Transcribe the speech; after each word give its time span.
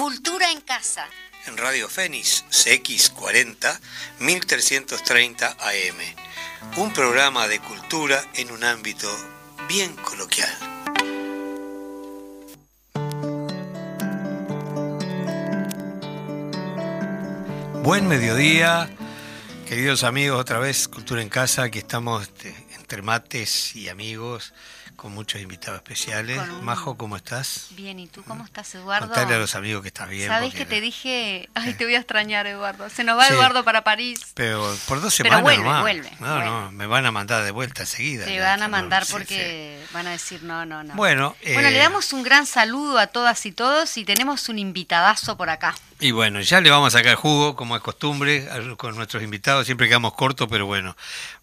Cultura 0.00 0.50
en 0.50 0.62
casa. 0.62 1.06
En 1.46 1.58
Radio 1.58 1.86
Fénix 1.86 2.46
CX40 2.48 3.78
1330 4.20 5.46
AM. 5.46 6.78
Un 6.78 6.90
programa 6.94 7.46
de 7.48 7.60
cultura 7.60 8.24
en 8.32 8.50
un 8.50 8.64
ámbito 8.64 9.14
bien 9.68 9.94
coloquial. 9.96 10.48
Buen 17.82 18.08
mediodía, 18.08 18.88
queridos 19.68 20.02
amigos, 20.02 20.40
otra 20.40 20.58
vez 20.60 20.88
Cultura 20.88 21.20
en 21.20 21.28
Casa, 21.28 21.64
aquí 21.64 21.80
estamos 21.80 22.22
este, 22.22 22.56
entre 22.74 23.02
mates 23.02 23.76
y 23.76 23.90
amigos 23.90 24.54
con 25.00 25.12
muchos 25.12 25.40
invitados 25.40 25.78
especiales. 25.78 26.38
Majo, 26.60 26.98
¿cómo 26.98 27.16
estás? 27.16 27.68
Bien, 27.70 27.98
¿y 27.98 28.06
tú 28.06 28.22
cómo 28.22 28.44
estás, 28.44 28.74
Eduardo? 28.74 29.06
Contale 29.06 29.34
a 29.34 29.38
los 29.38 29.54
amigos 29.54 29.80
que 29.80 29.88
estás 29.88 30.10
bien. 30.10 30.28
¿Sabes 30.28 30.52
que 30.52 30.66
te 30.66 30.82
dije? 30.82 31.48
Ay, 31.54 31.72
te 31.72 31.86
voy 31.86 31.94
a 31.94 31.98
extrañar, 32.00 32.46
Eduardo. 32.46 32.90
Se 32.90 33.02
nos 33.02 33.18
va 33.18 33.26
Eduardo 33.26 33.64
para 33.64 33.82
París. 33.82 34.20
Pero 34.34 34.76
por 34.86 35.00
dos 35.00 35.14
semanas 35.14 35.42
Pero 35.42 35.62
vuelve, 35.62 35.80
vuelve. 35.80 36.12
No, 36.20 36.44
no, 36.44 36.70
me 36.72 36.86
van 36.86 37.06
a 37.06 37.12
mandar 37.12 37.44
de 37.44 37.50
vuelta 37.50 37.82
enseguida. 37.82 38.26
Te 38.26 38.40
van 38.40 38.62
a 38.62 38.68
mandar 38.68 39.06
porque 39.10 39.82
van 39.94 40.06
a 40.06 40.10
decir 40.10 40.42
no, 40.42 40.66
no, 40.66 40.84
no. 40.84 40.94
Bueno, 40.96 41.34
bueno, 41.42 41.70
le 41.70 41.76
eh, 41.76 41.78
damos 41.78 42.12
un 42.12 42.22
gran 42.22 42.44
saludo 42.44 42.98
a 42.98 43.06
todas 43.06 43.46
y 43.46 43.52
todos 43.52 43.96
y 43.96 44.04
tenemos 44.04 44.50
un 44.50 44.58
invitadazo 44.58 45.38
por 45.38 45.48
acá. 45.48 45.74
Y 45.98 46.10
bueno, 46.10 46.40
ya 46.40 46.60
le 46.60 46.70
vamos 46.70 46.94
a 46.94 46.98
sacar 46.98 47.14
jugo, 47.14 47.56
como 47.56 47.74
es 47.76 47.82
costumbre, 47.82 48.46
con 48.76 48.96
nuestros 48.96 49.22
invitados. 49.22 49.64
Siempre 49.64 49.88
quedamos 49.88 50.12
cortos, 50.12 50.48
pero 50.50 50.66
bueno. 50.66 50.94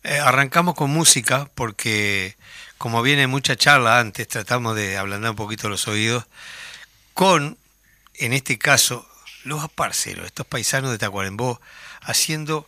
Eh, 0.04 0.20
arrancamos 0.20 0.76
con 0.76 0.92
música 0.92 1.50
porque 1.56 2.38
como 2.78 3.02
viene 3.02 3.28
mucha 3.28 3.56
charla 3.56 4.00
antes, 4.00 4.28
tratamos 4.28 4.76
de 4.76 4.98
ablandar 4.98 5.32
un 5.32 5.38
poquito 5.38 5.70
los 5.70 5.88
oídos, 5.88 6.26
con, 7.14 7.58
en 8.16 8.34
este 8.34 8.58
caso, 8.58 9.08
los 9.44 9.64
aparceros, 9.64 10.26
estos 10.26 10.46
paisanos 10.46 10.92
de 10.92 10.98
Tacuarembó, 10.98 11.60
haciendo 12.02 12.68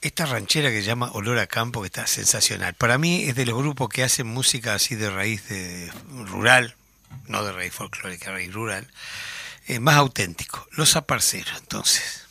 esta 0.00 0.26
ranchera 0.26 0.70
que 0.70 0.80
se 0.80 0.86
llama 0.86 1.10
Olor 1.12 1.38
a 1.38 1.46
Campo, 1.46 1.80
que 1.80 1.86
está 1.86 2.06
sensacional. 2.06 2.74
Para 2.74 2.98
mí 2.98 3.24
es 3.24 3.34
de 3.34 3.46
los 3.46 3.58
grupos 3.58 3.88
que 3.88 4.04
hacen 4.04 4.26
música 4.26 4.74
así 4.74 4.94
de 4.94 5.10
raíz 5.10 5.48
de, 5.48 5.90
rural, 6.26 6.76
no 7.26 7.44
de 7.44 7.52
raíz 7.52 7.72
folclórica, 7.72 8.30
raíz 8.30 8.52
rural, 8.52 8.86
eh, 9.66 9.80
más 9.80 9.96
auténtico. 9.96 10.66
Los 10.72 10.96
aparceros, 10.96 11.58
entonces. 11.58 12.26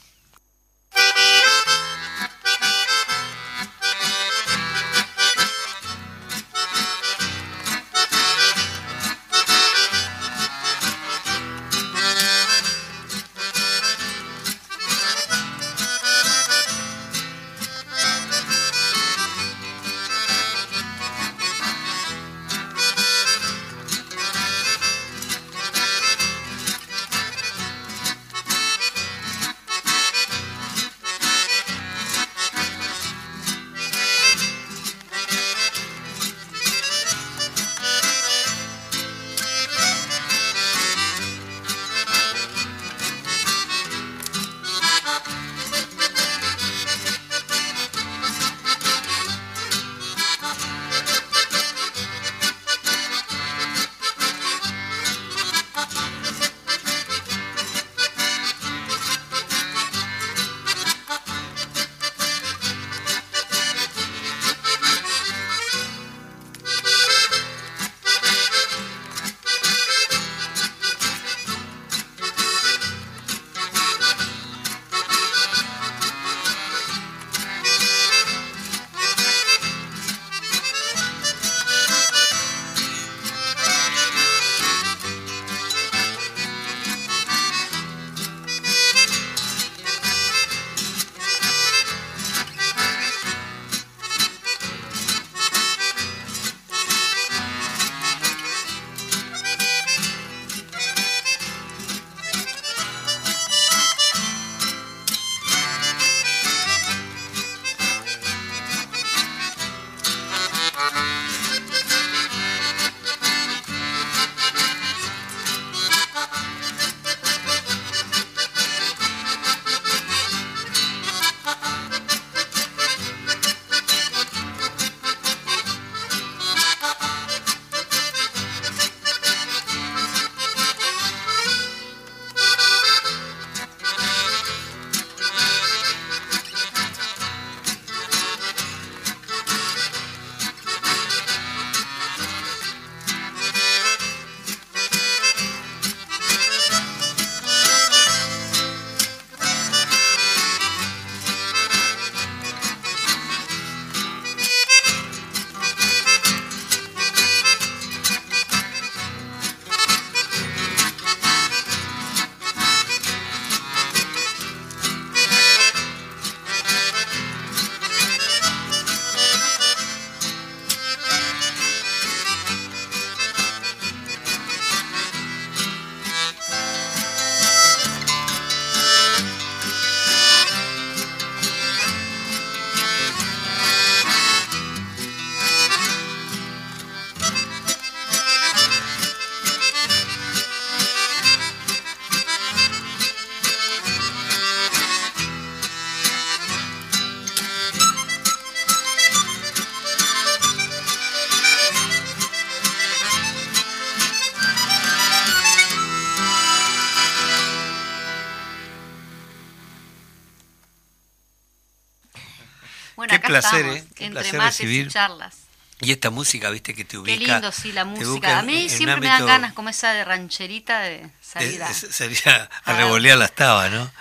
Placer, 213.39 213.65
¿eh? 213.65 213.83
Entre 213.97 214.31
recibir. 214.31 214.89
charlas. 214.89 215.47
Y 215.79 215.91
esta 215.91 216.09
música, 216.09 216.49
viste, 216.49 216.73
que 216.73 216.85
te 216.85 216.97
ubica. 216.97 217.19
Qué 217.19 217.25
lindo, 217.25 217.51
sí, 217.51 217.71
la 217.71 217.85
música. 217.85 218.39
A 218.39 218.41
mí 218.41 218.67
siempre 218.67 218.99
me 218.99 219.07
dan 219.07 219.27
ganas, 219.27 219.53
como 219.53 219.69
esa 219.69 219.93
de 219.93 220.03
rancherita, 220.03 220.79
de 220.79 221.07
salir 221.21 221.61
a, 221.61 221.71
Sería 221.71 222.49
a 222.63 222.73
revolear 222.73 223.17
las 223.17 223.33
tabas, 223.33 223.71
¿no? 223.71 223.91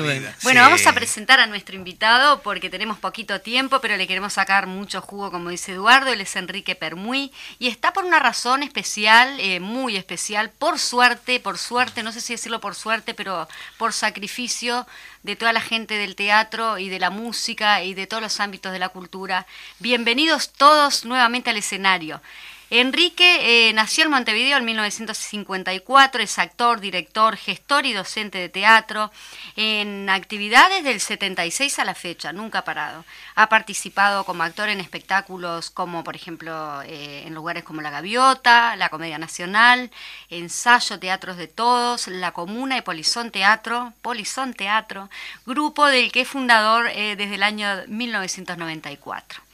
Bueno, 0.00 0.28
bueno 0.42 0.60
vamos 0.62 0.86
a 0.86 0.92
presentar 0.92 1.40
a 1.40 1.46
nuestro 1.46 1.76
invitado 1.76 2.40
porque 2.42 2.70
tenemos 2.70 2.98
poquito 2.98 3.40
tiempo, 3.40 3.80
pero 3.80 3.96
le 3.96 4.06
queremos 4.06 4.34
sacar 4.34 4.66
mucho 4.66 5.00
jugo, 5.00 5.30
como 5.30 5.50
dice 5.50 5.72
Eduardo. 5.72 6.12
Él 6.12 6.20
es 6.20 6.36
Enrique 6.36 6.74
Permuy 6.74 7.32
y 7.58 7.68
está 7.68 7.92
por 7.92 8.04
una 8.04 8.18
razón 8.18 8.62
especial, 8.62 9.38
eh, 9.40 9.60
muy 9.60 9.96
especial, 9.96 10.50
por 10.50 10.78
suerte, 10.78 11.40
por 11.40 11.58
suerte, 11.58 12.02
no 12.02 12.12
sé 12.12 12.20
si 12.20 12.34
decirlo 12.34 12.60
por 12.60 12.74
suerte, 12.74 13.14
pero 13.14 13.48
por 13.78 13.92
sacrificio 13.92 14.86
de 15.22 15.36
toda 15.36 15.52
la 15.52 15.60
gente 15.60 15.94
del 15.94 16.16
teatro 16.16 16.78
y 16.78 16.88
de 16.88 16.98
la 16.98 17.10
música 17.10 17.82
y 17.82 17.94
de 17.94 18.06
todos 18.06 18.22
los 18.22 18.40
ámbitos 18.40 18.72
de 18.72 18.78
la 18.78 18.88
cultura. 18.90 19.46
Bienvenidos 19.78 20.52
todos 20.52 21.04
nuevamente 21.04 21.50
al 21.50 21.56
escenario. 21.56 22.20
Enrique 22.68 23.68
eh, 23.68 23.72
nació 23.74 24.02
en 24.02 24.10
Montevideo 24.10 24.58
en 24.58 24.64
1954, 24.64 26.20
es 26.20 26.36
actor, 26.40 26.80
director, 26.80 27.36
gestor 27.36 27.86
y 27.86 27.92
docente 27.92 28.38
de 28.38 28.48
teatro, 28.48 29.12
en 29.54 30.10
actividades 30.10 30.82
del 30.82 30.98
76 30.98 31.78
a 31.78 31.84
la 31.84 31.94
fecha, 31.94 32.32
nunca 32.32 32.58
ha 32.58 32.64
parado. 32.64 33.04
Ha 33.36 33.48
participado 33.48 34.24
como 34.24 34.42
actor 34.42 34.68
en 34.68 34.80
espectáculos 34.80 35.70
como, 35.70 36.02
por 36.02 36.16
ejemplo, 36.16 36.82
eh, 36.82 37.22
en 37.24 37.34
lugares 37.34 37.62
como 37.62 37.82
La 37.82 37.90
Gaviota, 37.90 38.74
la 38.74 38.88
Comedia 38.88 39.18
Nacional, 39.18 39.92
Ensayo 40.28 40.98
Teatros 40.98 41.36
de 41.36 41.46
Todos, 41.46 42.08
La 42.08 42.32
Comuna 42.32 42.78
y 42.78 42.82
Polizón 42.82 43.30
Teatro, 43.30 43.92
Polizón 44.02 44.54
Teatro, 44.54 45.08
grupo 45.46 45.86
del 45.86 46.10
que 46.10 46.22
es 46.22 46.28
fundador 46.28 46.88
eh, 46.88 47.14
desde 47.14 47.36
el 47.36 47.44
año 47.44 47.68
1994. 47.86 49.45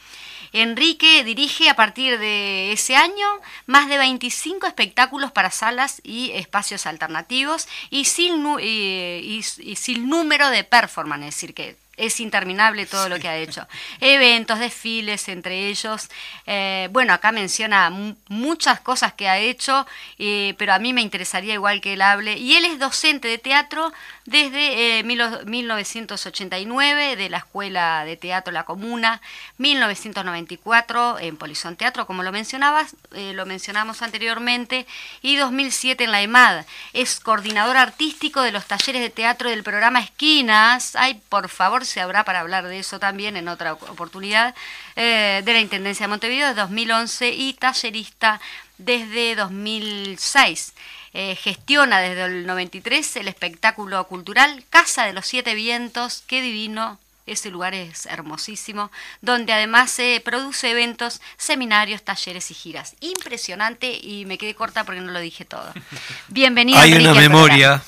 Enrique 0.53 1.25
dirige 1.25 1.69
a 1.71 1.77
partir 1.77 2.19
de 2.19 2.73
ese 2.73 2.97
año 2.97 3.27
más 3.67 3.89
de 3.89 3.99
25 3.99 4.67
espectáculos 4.67 5.33
para 5.33 5.51
salas 5.51 6.01
y 6.05 6.33
espacios 6.33 6.87
alternativos 6.87 7.69
y 7.91 8.05
sin, 8.05 8.45
y 8.61 9.43
sin 9.77 10.09
número 10.09 10.51
de 10.51 10.65
performance, 10.65 11.27
es 11.27 11.35
decir, 11.35 11.55
que 11.55 11.77
es 11.97 12.21
interminable 12.21 12.87
todo 12.87 13.09
lo 13.09 13.19
que 13.19 13.29
ha 13.29 13.37
hecho. 13.37 13.67
Eventos, 14.01 14.59
desfiles, 14.59 15.29
entre 15.29 15.69
ellos. 15.69 16.09
Eh, 16.47 16.89
bueno, 16.91 17.13
acá 17.13 17.33
menciona 17.33 17.91
muchas 18.29 18.81
cosas 18.81 19.13
que 19.13 19.29
ha 19.29 19.39
hecho, 19.39 19.87
eh, 20.19 20.55
pero 20.59 20.73
a 20.73 20.79
mí 20.79 20.93
me 20.93 21.03
interesaría 21.03 21.55
igual 21.55 21.81
que 21.81 21.93
él 21.93 22.03
hable. 22.03 22.39
Y 22.39 22.57
él 22.57 22.65
es 22.65 22.79
docente 22.79 23.29
de 23.29 23.39
teatro 23.39 23.93
desde 24.25 25.03
1989 25.05 27.13
eh, 27.13 27.17
de 27.17 27.31
la 27.31 27.39
Escuela 27.39 28.05
de 28.05 28.17
Teatro 28.17 28.53
La 28.53 28.65
Comuna, 28.65 29.21
1994 29.59 31.19
en 31.19 31.37
Polizón 31.37 31.77
Teatro, 31.77 32.07
como 32.07 32.23
lo 32.23 32.33
mencionabas, 32.33 32.97
lo 33.11 33.47
mencionamos 33.47 34.03
anteriormente, 34.03 34.87
y 35.23 35.37
2007 35.37 36.05
en 36.05 36.13
la 36.13 36.23
EMAD. 36.23 36.65
Es 36.93 37.21
coordinador 37.21 37.77
artístico 37.77 38.43
de 38.43 38.53
los 38.53 38.67
talleres 38.67 39.03
de 39.03 39.11
teatro 39.11 39.51
del 39.51 39.63
programa 39.63 40.01
Esquinas. 40.01 40.97
Ay, 40.97 41.21
por 41.29 41.49
favor, 41.49 41.85
se 41.85 42.01
habrá 42.01 42.25
para 42.25 42.41
hablar 42.41 42.67
de 42.67 42.79
eso 42.79 42.99
también 42.99 43.37
en 43.37 43.49
otra 43.49 43.75
oportunidad, 43.75 44.55
eh, 44.97 45.43
de 45.45 45.53
la 45.53 45.61
Intendencia 45.61 46.05
de 46.05 46.11
Montevideo 46.11 46.49
de 46.49 46.55
2011 46.55 47.31
y 47.31 47.55
tallerista 47.55 48.41
desde 48.79 49.37
2006. 49.37 50.75
Eh, 51.14 51.37
gestiona 51.37 52.00
desde 52.00 52.25
el 52.25 52.47
93 52.47 53.17
el 53.17 53.29
espectáculo 53.29 54.06
cultural 54.06 54.64
Casa 54.70 55.05
de 55.05 55.12
los 55.12 55.26
Siete 55.26 55.55
Vientos, 55.55 56.25
qué 56.26 56.41
divino, 56.41 56.99
ese 57.26 57.50
lugar 57.50 57.75
es 57.75 58.06
hermosísimo, 58.06 58.91
donde 59.20 59.53
además 59.53 59.91
se 59.91 60.23
produce 60.25 60.70
eventos, 60.70 61.20
seminarios, 61.37 62.03
talleres 62.03 62.50
y 62.50 62.55
giras. 62.55 62.97
Impresionante 63.00 63.93
y 63.93 64.25
me 64.25 64.38
quedé 64.38 64.55
corta 64.55 64.85
porque 64.85 65.03
no 65.03 65.12
lo 65.12 65.20
dije 65.20 65.44
todo. 65.44 65.73
Bienvenido. 66.29 66.81
Hay 66.81 66.94
una 66.94 67.12
memoria, 67.12 67.82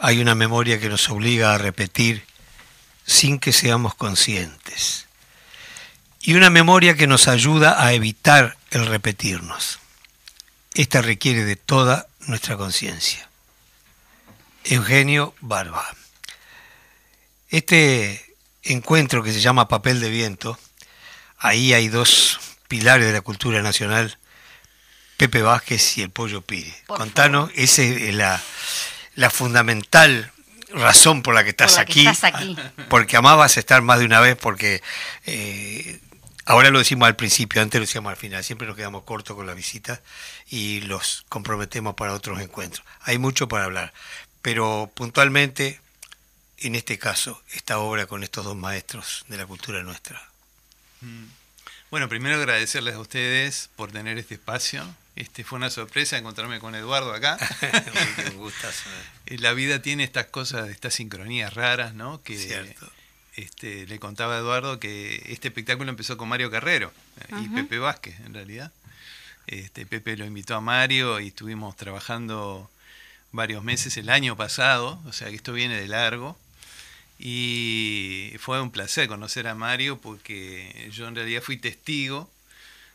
hay 0.00 0.20
una 0.20 0.34
memoria 0.34 0.80
que 0.80 0.88
nos 0.88 1.08
obliga 1.10 1.54
a 1.54 1.58
repetir 1.58 2.24
sin 3.06 3.38
que 3.38 3.52
seamos 3.52 3.94
conscientes. 3.94 5.06
Y 6.20 6.34
una 6.34 6.50
memoria 6.50 6.96
que 6.96 7.06
nos 7.06 7.28
ayuda 7.28 7.82
a 7.82 7.92
evitar 7.92 8.56
el 8.70 8.86
repetirnos. 8.86 9.78
Esta 10.74 11.00
requiere 11.00 11.44
de 11.44 11.56
toda 11.56 12.07
nuestra 12.28 12.56
conciencia. 12.56 13.28
Eugenio 14.64 15.34
Barba. 15.40 15.84
Este 17.48 18.36
encuentro 18.62 19.22
que 19.22 19.32
se 19.32 19.40
llama 19.40 19.68
Papel 19.68 20.00
de 20.00 20.10
Viento, 20.10 20.58
ahí 21.38 21.72
hay 21.72 21.88
dos 21.88 22.38
pilares 22.68 23.06
de 23.06 23.12
la 23.14 23.22
cultura 23.22 23.62
nacional, 23.62 24.18
Pepe 25.16 25.42
Vázquez 25.42 25.96
y 25.96 26.02
el 26.02 26.10
Pollo 26.10 26.42
Pire. 26.42 26.74
Contanos, 26.86 27.50
esa 27.54 27.82
es 27.82 28.14
la, 28.14 28.40
la 29.14 29.30
fundamental 29.30 30.30
razón 30.70 31.22
por 31.22 31.34
la 31.34 31.44
que 31.44 31.50
estás, 31.50 31.78
aquí, 31.78 32.06
porque 32.90 33.16
amabas 33.16 33.56
estar 33.56 33.80
más 33.80 33.98
de 34.00 34.04
una 34.04 34.20
vez, 34.20 34.36
porque 34.36 34.82
eh, 35.24 35.98
ahora 36.48 36.70
lo 36.70 36.78
decimos 36.78 37.06
al 37.06 37.14
principio, 37.14 37.60
antes 37.60 37.78
lo 37.78 37.86
decíamos 37.86 38.10
al 38.10 38.16
final, 38.16 38.42
siempre 38.42 38.66
nos 38.66 38.74
quedamos 38.74 39.04
cortos 39.04 39.36
con 39.36 39.46
la 39.46 39.52
visita 39.52 40.00
y 40.48 40.80
los 40.80 41.24
comprometemos 41.28 41.94
para 41.94 42.14
otros 42.14 42.40
encuentros. 42.40 42.84
Hay 43.02 43.18
mucho 43.18 43.48
para 43.48 43.64
hablar, 43.64 43.92
pero 44.40 44.90
puntualmente, 44.94 45.80
en 46.56 46.74
este 46.74 46.98
caso, 46.98 47.42
esta 47.52 47.78
obra 47.78 48.06
con 48.06 48.24
estos 48.24 48.46
dos 48.46 48.56
maestros 48.56 49.26
de 49.28 49.36
la 49.36 49.46
cultura 49.46 49.82
nuestra. 49.82 50.20
Mm. 51.02 51.26
Bueno, 51.90 52.08
primero 52.08 52.36
agradecerles 52.36 52.94
a 52.94 53.00
ustedes 53.00 53.68
por 53.76 53.92
tener 53.92 54.16
este 54.16 54.34
espacio, 54.34 54.86
este, 55.16 55.44
fue 55.44 55.56
una 55.56 55.68
sorpresa 55.68 56.16
encontrarme 56.16 56.60
con 56.60 56.74
Eduardo 56.74 57.12
acá. 57.12 57.36
la 59.26 59.52
vida 59.52 59.82
tiene 59.82 60.04
estas 60.04 60.26
cosas, 60.26 60.70
estas 60.70 60.94
sincronías 60.94 61.52
raras, 61.52 61.92
¿no? 61.92 62.22
Que 62.22 62.38
Este, 63.38 63.86
le 63.86 64.00
contaba 64.00 64.34
a 64.34 64.38
Eduardo 64.38 64.80
que 64.80 65.22
este 65.28 65.46
espectáculo 65.46 65.88
empezó 65.90 66.16
con 66.16 66.28
Mario 66.28 66.50
Carrero 66.50 66.92
eh, 67.20 67.34
y 67.40 67.48
Pepe 67.48 67.78
Vázquez, 67.78 68.18
en 68.26 68.34
realidad. 68.34 68.72
Este, 69.46 69.86
Pepe 69.86 70.16
lo 70.16 70.26
invitó 70.26 70.56
a 70.56 70.60
Mario 70.60 71.20
y 71.20 71.28
estuvimos 71.28 71.76
trabajando 71.76 72.68
varios 73.30 73.62
meses 73.62 73.96
el 73.96 74.10
año 74.10 74.36
pasado, 74.36 75.00
o 75.06 75.12
sea 75.12 75.28
que 75.28 75.36
esto 75.36 75.52
viene 75.52 75.80
de 75.80 75.86
largo. 75.86 76.36
Y 77.20 78.32
fue 78.40 78.60
un 78.60 78.72
placer 78.72 79.06
conocer 79.06 79.46
a 79.46 79.54
Mario 79.54 80.00
porque 80.00 80.90
yo 80.92 81.06
en 81.06 81.14
realidad 81.14 81.40
fui 81.40 81.58
testigo 81.58 82.28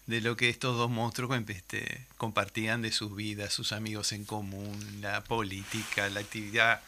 de 0.07 0.19
lo 0.19 0.35
que 0.35 0.49
estos 0.49 0.75
dos 0.75 0.89
monstruos 0.91 1.41
este, 1.47 2.05
compartían 2.17 2.81
de 2.81 2.91
sus 2.91 3.15
vidas, 3.15 3.53
sus 3.53 3.71
amigos 3.71 4.11
en 4.11 4.25
común, 4.25 4.99
la 4.99 5.23
política, 5.23 6.09
la 6.09 6.19
actividad 6.19 6.81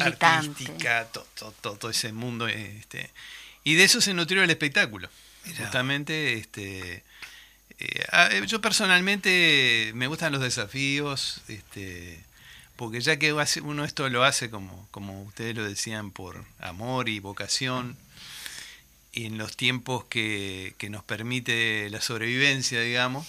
artística, 0.00 1.06
todo, 1.06 1.52
todo, 1.52 1.90
ese 1.90 2.12
mundo. 2.12 2.48
Este, 2.48 3.10
y 3.64 3.74
de 3.74 3.84
eso 3.84 4.00
se 4.00 4.14
nutrió 4.14 4.42
el 4.42 4.50
espectáculo. 4.50 5.08
Justamente, 5.58 6.34
este, 6.34 7.04
eh, 7.78 8.44
yo 8.46 8.60
personalmente 8.60 9.92
me 9.94 10.06
gustan 10.06 10.32
los 10.32 10.40
desafíos, 10.40 11.42
este, 11.48 12.18
porque 12.76 13.00
ya 13.00 13.18
que 13.18 13.32
uno 13.32 13.84
esto 13.84 14.08
lo 14.08 14.24
hace 14.24 14.50
como, 14.50 14.88
como 14.90 15.22
ustedes 15.22 15.56
lo 15.56 15.64
decían, 15.64 16.10
por 16.10 16.44
amor 16.58 17.08
y 17.08 17.20
vocación, 17.20 17.96
en 19.12 19.38
los 19.38 19.56
tiempos 19.56 20.04
que, 20.04 20.74
nos 20.90 21.02
permite 21.02 21.88
la 21.90 22.00
sobrevivencia, 22.00 22.80
digamos. 22.80 23.26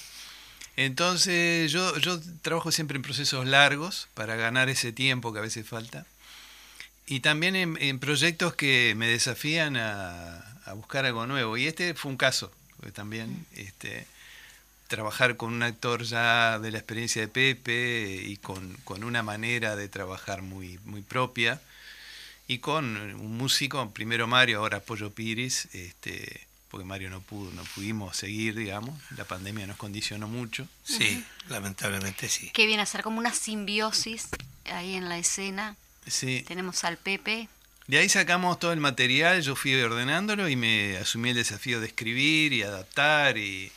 Entonces 0.76 1.72
yo, 1.72 1.98
yo 1.98 2.20
trabajo 2.42 2.72
siempre 2.72 2.98
en 2.98 3.02
procesos 3.02 3.48
largos 3.48 4.10
para 4.14 4.36
ganar 4.36 4.70
ese 4.70 4.92
tiempo 4.92 5.34
que 5.34 5.40
a 5.40 5.42
veces 5.42 5.68
falta. 5.68 6.06
Y 7.08 7.22
también 7.22 7.56
en, 7.56 8.00
proyectos 8.00 8.54
que 8.54 8.94
me 8.96 9.08
desafían 9.08 9.78
a, 9.78 10.44
buscar 10.76 11.06
algo 11.06 11.26
nuevo. 11.26 11.58
Y 11.58 11.66
este 11.66 11.94
fue 11.94 12.12
un 12.12 12.18
caso 12.18 12.52
también. 12.94 13.46
Este, 13.56 14.06
trabajar 14.88 15.38
con 15.38 15.54
un 15.54 15.64
actor 15.64 16.04
ya 16.04 16.60
de 16.60 16.72
la 16.72 16.78
experiencia 16.78 17.22
de 17.22 17.28
Pepe 17.28 18.22
y 18.26 18.38
con, 18.38 18.74
con 18.84 19.04
una 19.04 19.24
manera 19.24 19.76
de 19.76 19.88
trabajar 19.90 20.42
muy, 20.42 20.80
muy 20.86 21.02
propia 21.02 21.62
y 22.48 22.60
con 22.60 22.96
un 22.96 23.38
músico, 23.38 23.90
primero 23.92 24.26
Mario, 24.26 24.60
ahora 24.60 24.80
Pollo 24.80 25.12
Piris, 25.12 25.68
este, 25.74 26.48
porque 26.70 26.86
Mario 26.86 27.10
no 27.10 27.20
pudo, 27.20 27.52
no 27.52 27.64
pudimos 27.76 28.16
seguir, 28.16 28.56
digamos, 28.56 28.98
la 29.18 29.26
pandemia 29.26 29.68
nos 29.68 29.76
condicionó 29.76 30.30
mucho. 30.30 30.68
Sí, 30.84 31.24
lamentablemente 31.50 32.30
sí. 32.30 32.50
Que 32.52 32.66
viene 32.66 32.84
a 32.84 32.86
ser 32.86 33.04
como 33.04 33.20
una 33.20 33.34
simbiosis 33.34 34.30
ahí 34.66 34.96
en 34.96 35.10
la 35.10 35.18
escena. 35.18 35.76
Sí. 36.08 36.44
Tenemos 36.48 36.84
al 36.84 36.98
Pepe. 36.98 37.50
De 37.88 37.98
ahí 37.98 38.10
sacamos 38.10 38.60
todo 38.60 38.74
el 38.74 38.80
material, 38.80 39.42
yo 39.42 39.56
fui 39.56 39.74
ordenándolo 39.76 40.50
y 40.50 40.56
me 40.56 40.98
asumí 40.98 41.30
el 41.30 41.36
desafío 41.36 41.80
de 41.80 41.88
escribir 41.88 42.52
y 42.52 42.62
adaptar 42.64 43.38
y 43.38 43.72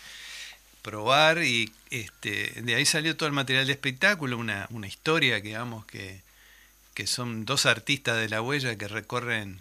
probar 0.83 1.43
y 1.45 1.73
este, 1.91 2.53
de 2.63 2.75
ahí 2.75 2.85
salió 2.85 3.17
todo 3.17 3.29
el 3.29 3.35
material 3.35 3.67
de 3.67 3.73
espectáculo, 3.73 4.37
una, 4.37 4.67
una 4.71 4.89
historia, 4.89 5.41
digamos, 5.41 5.85
que, 5.87 6.23
que 6.95 7.07
son 7.07 7.45
dos 7.45 7.67
artistas 7.67 8.17
de 8.17 8.29
la 8.29 8.43
huella 8.43 8.77
que 8.77 8.89
recorren 8.89 9.61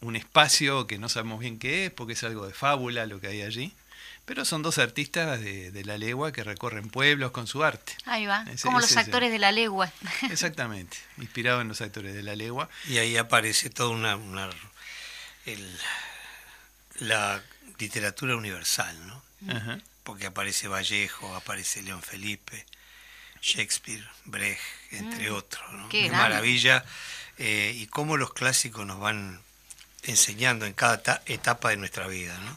un 0.00 0.16
espacio 0.16 0.86
que 0.86 0.98
no 0.98 1.08
sabemos 1.08 1.40
bien 1.40 1.58
qué 1.58 1.86
es, 1.86 1.90
porque 1.90 2.14
es 2.14 2.24
algo 2.24 2.46
de 2.46 2.54
fábula 2.54 3.06
lo 3.06 3.20
que 3.20 3.26
hay 3.26 3.42
allí. 3.42 3.72
Pero 4.30 4.44
son 4.44 4.62
dos 4.62 4.78
artistas 4.78 5.40
de, 5.40 5.82
la 5.84 5.98
legua 5.98 6.30
que 6.30 6.44
recorren 6.44 6.88
pueblos 6.88 7.32
con 7.32 7.48
su 7.48 7.64
arte. 7.64 7.96
Ahí 8.04 8.26
va, 8.26 8.44
como 8.62 8.78
los 8.78 8.96
actores 8.96 9.32
de 9.32 9.40
la 9.40 9.50
legua. 9.50 9.92
Exactamente, 10.30 10.96
inspirado 11.18 11.60
en 11.62 11.66
los 11.66 11.80
actores 11.80 12.14
de 12.14 12.22
la 12.22 12.36
legua. 12.36 12.68
Y 12.86 12.98
ahí 12.98 13.16
aparece 13.16 13.70
toda 13.70 13.88
una, 13.88 14.16
la 17.00 17.42
literatura 17.80 18.36
universal, 18.36 18.96
¿no? 19.08 19.20
Porque 20.04 20.26
aparece 20.26 20.68
Vallejo, 20.68 21.34
aparece 21.34 21.82
León 21.82 22.00
Felipe, 22.00 22.66
Shakespeare, 23.42 24.06
Brecht, 24.26 24.62
entre 24.92 25.32
mm. 25.32 25.34
otros. 25.34 25.72
¿no? 25.72 25.88
Qué, 25.88 26.08
maravilla. 26.08 26.84
Eh, 27.38 27.72
y 27.74 27.88
cómo 27.88 28.16
los 28.16 28.32
clásicos 28.32 28.86
nos 28.86 29.00
van 29.00 29.40
enseñando 30.04 30.66
en 30.66 30.72
cada 30.72 31.20
etapa 31.26 31.70
de 31.70 31.78
nuestra 31.78 32.06
vida. 32.06 32.38
¿no? 32.38 32.56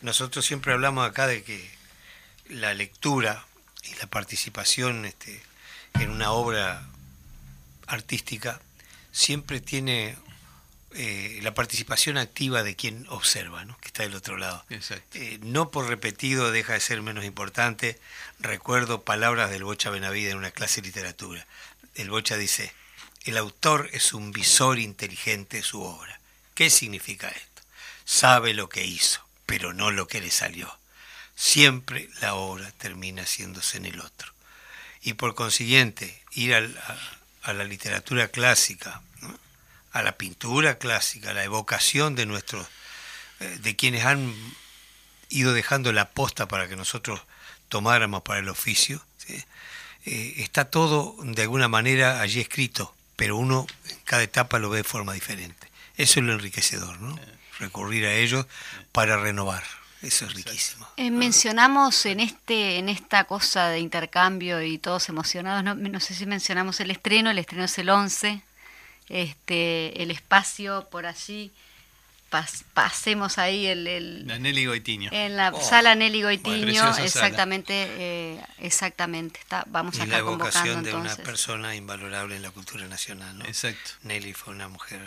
Nosotros 0.00 0.44
siempre 0.44 0.72
hablamos 0.72 1.08
acá 1.08 1.26
de 1.26 1.42
que 1.42 1.70
la 2.48 2.74
lectura 2.74 3.46
y 3.84 3.94
la 3.96 4.06
participación 4.06 5.04
este, 5.04 5.42
en 5.94 6.10
una 6.10 6.32
obra 6.32 6.86
artística 7.86 8.60
siempre 9.12 9.60
tiene 9.60 10.16
eh, 10.98 11.40
la 11.42 11.52
participación 11.52 12.16
activa 12.16 12.62
de 12.62 12.74
quien 12.74 13.06
observa, 13.08 13.64
¿no? 13.64 13.76
que 13.80 13.88
está 13.88 14.02
del 14.02 14.14
otro 14.14 14.38
lado. 14.38 14.64
Eh, 15.14 15.38
no 15.42 15.70
por 15.70 15.88
repetido 15.88 16.50
deja 16.50 16.72
de 16.72 16.80
ser 16.80 17.02
menos 17.02 17.24
importante. 17.24 18.00
Recuerdo 18.38 19.02
palabras 19.02 19.50
del 19.50 19.64
Bocha 19.64 19.90
Benavide 19.90 20.30
en 20.30 20.38
una 20.38 20.52
clase 20.52 20.80
de 20.80 20.88
literatura. 20.88 21.46
El 21.94 22.08
Bocha 22.08 22.36
dice, 22.36 22.72
el 23.24 23.36
autor 23.36 23.90
es 23.92 24.14
un 24.14 24.32
visor 24.32 24.78
inteligente 24.78 25.58
de 25.58 25.62
su 25.62 25.82
obra. 25.82 26.18
¿Qué 26.54 26.70
significa 26.70 27.28
esto? 27.28 27.62
Sabe 28.06 28.54
lo 28.54 28.68
que 28.70 28.86
hizo, 28.86 29.25
pero 29.46 29.72
no 29.72 29.90
lo 29.90 30.08
que 30.08 30.20
le 30.20 30.30
salió. 30.30 30.76
Siempre 31.34 32.10
la 32.20 32.34
obra 32.34 32.70
termina 32.72 33.22
haciéndose 33.22 33.78
en 33.78 33.86
el 33.86 34.00
otro. 34.00 34.32
Y 35.02 35.14
por 35.14 35.34
consiguiente, 35.34 36.22
ir 36.32 36.54
a, 36.54 37.52
la 37.52 37.64
literatura 37.64 38.28
clásica, 38.28 39.02
a 39.92 40.02
la 40.02 40.18
pintura 40.18 40.78
clásica, 40.78 41.30
a 41.30 41.34
la 41.34 41.44
evocación 41.44 42.16
de 42.16 42.26
nuestros, 42.26 42.66
eh, 43.38 43.58
de 43.60 43.76
quienes 43.76 44.04
han 44.04 44.34
ido 45.28 45.52
dejando 45.52 45.92
la 45.92 46.10
posta 46.10 46.48
para 46.48 46.68
que 46.68 46.76
nosotros 46.76 47.20
tomáramos 47.68 48.22
para 48.22 48.40
el 48.40 48.48
oficio, 48.48 49.04
eh, 49.28 50.34
está 50.38 50.66
todo 50.66 51.16
de 51.22 51.42
alguna 51.42 51.68
manera 51.68 52.20
allí 52.20 52.40
escrito, 52.40 52.94
pero 53.16 53.36
uno 53.36 53.66
en 53.88 53.98
cada 54.04 54.22
etapa 54.22 54.58
lo 54.58 54.70
ve 54.70 54.78
de 54.78 54.84
forma 54.84 55.12
diferente. 55.12 55.68
Eso 55.96 56.20
es 56.20 56.26
lo 56.26 56.32
enriquecedor, 56.32 57.00
¿no? 57.00 57.18
Recurrir 57.58 58.06
a 58.06 58.14
ellos 58.14 58.46
para 58.92 59.16
renovar. 59.16 59.62
Eso 60.02 60.26
es 60.26 60.34
riquísimo. 60.34 60.86
Eh, 60.96 61.10
mencionamos 61.10 62.06
en 62.06 62.20
este 62.20 62.78
en 62.78 62.88
esta 62.88 63.24
cosa 63.24 63.70
de 63.70 63.80
intercambio 63.80 64.62
y 64.62 64.78
todos 64.78 65.08
emocionados, 65.08 65.64
no, 65.64 65.74
no 65.74 66.00
sé 66.00 66.14
si 66.14 66.26
mencionamos 66.26 66.80
el 66.80 66.90
estreno, 66.90 67.30
el 67.30 67.38
estreno 67.38 67.64
es 67.64 67.78
el 67.78 67.88
11, 67.88 68.42
este, 69.08 70.02
el 70.02 70.10
espacio 70.10 70.86
por 70.90 71.06
allí, 71.06 71.50
pasemos 72.74 73.38
ahí 73.38 73.66
el, 73.66 73.86
el, 73.86 74.26
la 74.26 74.38
Nelly 74.38 74.66
Goitiño. 74.66 75.10
En 75.12 75.36
la 75.36 75.50
oh, 75.50 75.60
sala 75.60 75.94
Nelly 75.94 76.22
Goitiño, 76.22 76.96
exactamente, 76.98 77.72
eh, 77.88 78.40
exactamente. 78.58 79.40
Está, 79.40 79.64
vamos 79.68 79.96
y 79.96 80.02
a 80.02 80.06
la 80.06 80.18
evocación 80.18 80.82
de 80.82 80.94
una 80.94 81.14
persona 81.16 81.74
invalorable 81.74 82.36
en 82.36 82.42
la 82.42 82.50
cultura 82.50 82.86
nacional, 82.86 83.38
¿no? 83.38 83.44
Exacto. 83.44 83.92
Nelly 84.02 84.34
fue 84.34 84.54
una 84.54 84.68
mujer 84.68 85.00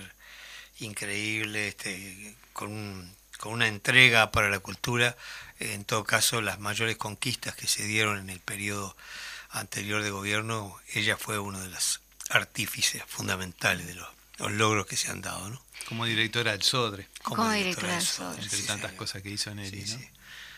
increíble, 0.79 1.69
este, 1.69 2.35
con, 2.53 3.13
con 3.37 3.53
una 3.53 3.67
entrega 3.67 4.31
para 4.31 4.49
la 4.49 4.59
cultura. 4.59 5.15
En 5.59 5.83
todo 5.85 6.03
caso, 6.03 6.41
las 6.41 6.59
mayores 6.59 6.97
conquistas 6.97 7.55
que 7.55 7.67
se 7.67 7.83
dieron 7.83 8.17
en 8.17 8.29
el 8.29 8.39
periodo 8.39 8.95
anterior 9.49 10.03
de 10.03 10.11
gobierno, 10.11 10.77
ella 10.93 11.17
fue 11.17 11.39
uno 11.39 11.59
de 11.59 11.69
los 11.69 12.01
artífices 12.29 13.03
fundamentales 13.07 13.87
de 13.87 13.95
los, 13.95 14.07
logros 14.51 14.85
que 14.85 14.95
se 14.95 15.09
han 15.09 15.21
dado. 15.21 15.49
¿no? 15.49 15.61
Como 15.87 16.05
directora 16.05 16.51
del 16.51 16.63
Sodre. 16.63 17.09
Como, 17.23 17.49
directora 17.51 17.95
del 17.95 18.05
Sodre. 18.05 18.41
Entre 18.43 18.61
tantas 18.63 18.93
cosas 18.93 19.21
que 19.21 19.29
hizo 19.29 19.53
Nelly. 19.53 19.83
¿no? 19.83 19.99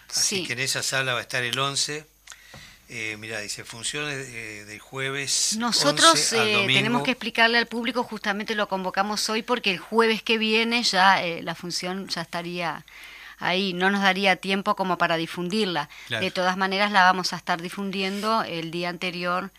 Así 0.10 0.46
que 0.46 0.54
en 0.54 0.60
esa 0.60 0.84
sala 0.84 1.14
va 1.14 1.20
a 1.20 1.24
estar 1.24 1.44
el 1.44 1.58
11 1.58 2.06
eh, 2.94 3.16
mira, 3.18 3.40
dice, 3.40 3.64
funciones 3.64 4.34
de, 4.34 4.66
del 4.66 4.80
jueves. 4.80 5.56
Nosotros 5.58 6.34
eh, 6.34 6.66
tenemos 6.68 7.04
que 7.04 7.12
explicarle 7.12 7.58
al 7.58 7.66
público, 7.66 8.04
justamente 8.04 8.54
lo 8.54 8.68
convocamos 8.68 9.30
hoy, 9.30 9.44
porque 9.44 9.72
el 9.72 9.80
jueves 9.80 10.22
que 10.22 10.38
viene 10.38 10.84
ya 10.84 11.24
eh, 11.24 11.42
la 11.42 11.56
función 11.56 12.10
ya 12.10 12.22
estaría 12.22 12.84
ahí, 13.40 13.72
no 13.72 13.92
nos 13.92 14.02
daría 14.02 14.36
tiempo 14.36 14.76
como 14.76 14.98
para 14.98 15.16
difundirla. 15.16 15.88
De 16.10 16.32
todas 16.32 16.58
maneras, 16.58 16.92
la 16.92 17.04
vamos 17.04 17.32
a 17.32 17.38
estar 17.38 17.62
difundiendo 17.62 18.44
el 18.44 18.72
día 18.72 18.90
anterior 18.90 19.52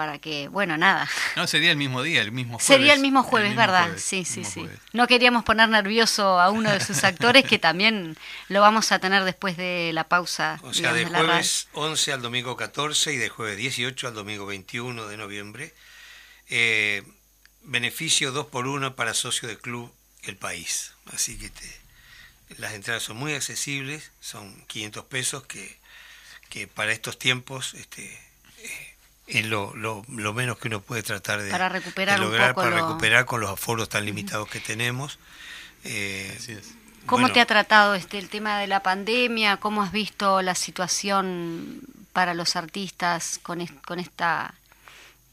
para 0.00 0.18
que, 0.18 0.48
bueno, 0.48 0.78
nada. 0.78 1.06
No, 1.36 1.46
sería 1.46 1.72
el 1.72 1.76
mismo 1.76 2.02
día, 2.02 2.22
el 2.22 2.32
mismo 2.32 2.54
jueves. 2.54 2.64
Sería 2.64 2.94
el 2.94 3.00
mismo 3.00 3.22
jueves, 3.22 3.54
¿verdad? 3.54 3.98
sí, 3.98 4.24
sí, 4.24 4.44
sí. 4.44 4.66
No 4.94 5.06
queríamos 5.06 5.44
poner 5.44 5.68
nervioso 5.68 6.40
a 6.40 6.48
uno 6.48 6.72
de 6.72 6.80
sus 6.80 7.04
actores, 7.04 7.44
que 7.44 7.58
también 7.58 8.16
lo 8.48 8.62
vamos 8.62 8.92
a 8.92 8.98
tener 8.98 9.24
después 9.24 9.58
de 9.58 9.90
la 9.92 10.04
pausa. 10.04 10.58
O 10.62 10.72
sea, 10.72 10.94
de 10.94 11.04
jueves 11.04 11.68
11 11.74 12.14
al 12.14 12.22
domingo 12.22 12.56
14 12.56 13.12
y 13.12 13.18
de 13.18 13.28
jueves 13.28 13.58
18 13.58 14.08
al 14.08 14.14
domingo 14.14 14.46
21 14.46 15.06
de 15.06 15.16
noviembre. 15.18 15.74
Eh, 16.48 17.02
beneficio 17.64 18.32
2 18.32 18.46
por 18.46 18.68
1 18.68 18.96
para 18.96 19.12
socio 19.12 19.48
del 19.48 19.58
club 19.58 19.92
El 20.22 20.38
País. 20.38 20.94
Así 21.12 21.36
que 21.36 21.44
este, 21.44 21.78
las 22.56 22.72
entradas 22.72 23.02
son 23.02 23.18
muy 23.18 23.34
accesibles, 23.34 24.12
son 24.22 24.64
500 24.66 25.04
pesos 25.04 25.44
que, 25.44 25.76
que 26.48 26.66
para 26.68 26.90
estos 26.92 27.18
tiempos... 27.18 27.74
este 27.74 28.29
es 29.30 29.46
lo, 29.46 29.74
lo, 29.76 30.02
lo, 30.08 30.32
menos 30.34 30.58
que 30.58 30.68
uno 30.68 30.80
puede 30.80 31.02
tratar 31.02 31.40
de, 31.42 31.50
para 31.50 31.68
recuperar 31.68 32.18
lograr 32.18 32.54
para 32.54 32.70
recuperar 32.70 33.24
con 33.26 33.40
los 33.40 33.50
aforos 33.50 33.88
tan 33.88 34.04
limitados 34.04 34.48
que 34.48 34.60
tenemos. 34.60 35.18
Eh, 35.84 36.36
¿Cómo 37.06 37.30
te 37.32 37.40
ha 37.40 37.46
tratado 37.46 37.94
este 37.94 38.18
el 38.18 38.28
tema 38.28 38.58
de 38.58 38.66
la 38.66 38.82
pandemia? 38.82 39.56
¿Cómo 39.56 39.82
has 39.82 39.92
visto 39.92 40.42
la 40.42 40.54
situación 40.54 41.80
para 42.12 42.34
los 42.34 42.56
artistas 42.56 43.40
con, 43.42 43.64
con 43.86 43.98
esta 43.98 44.54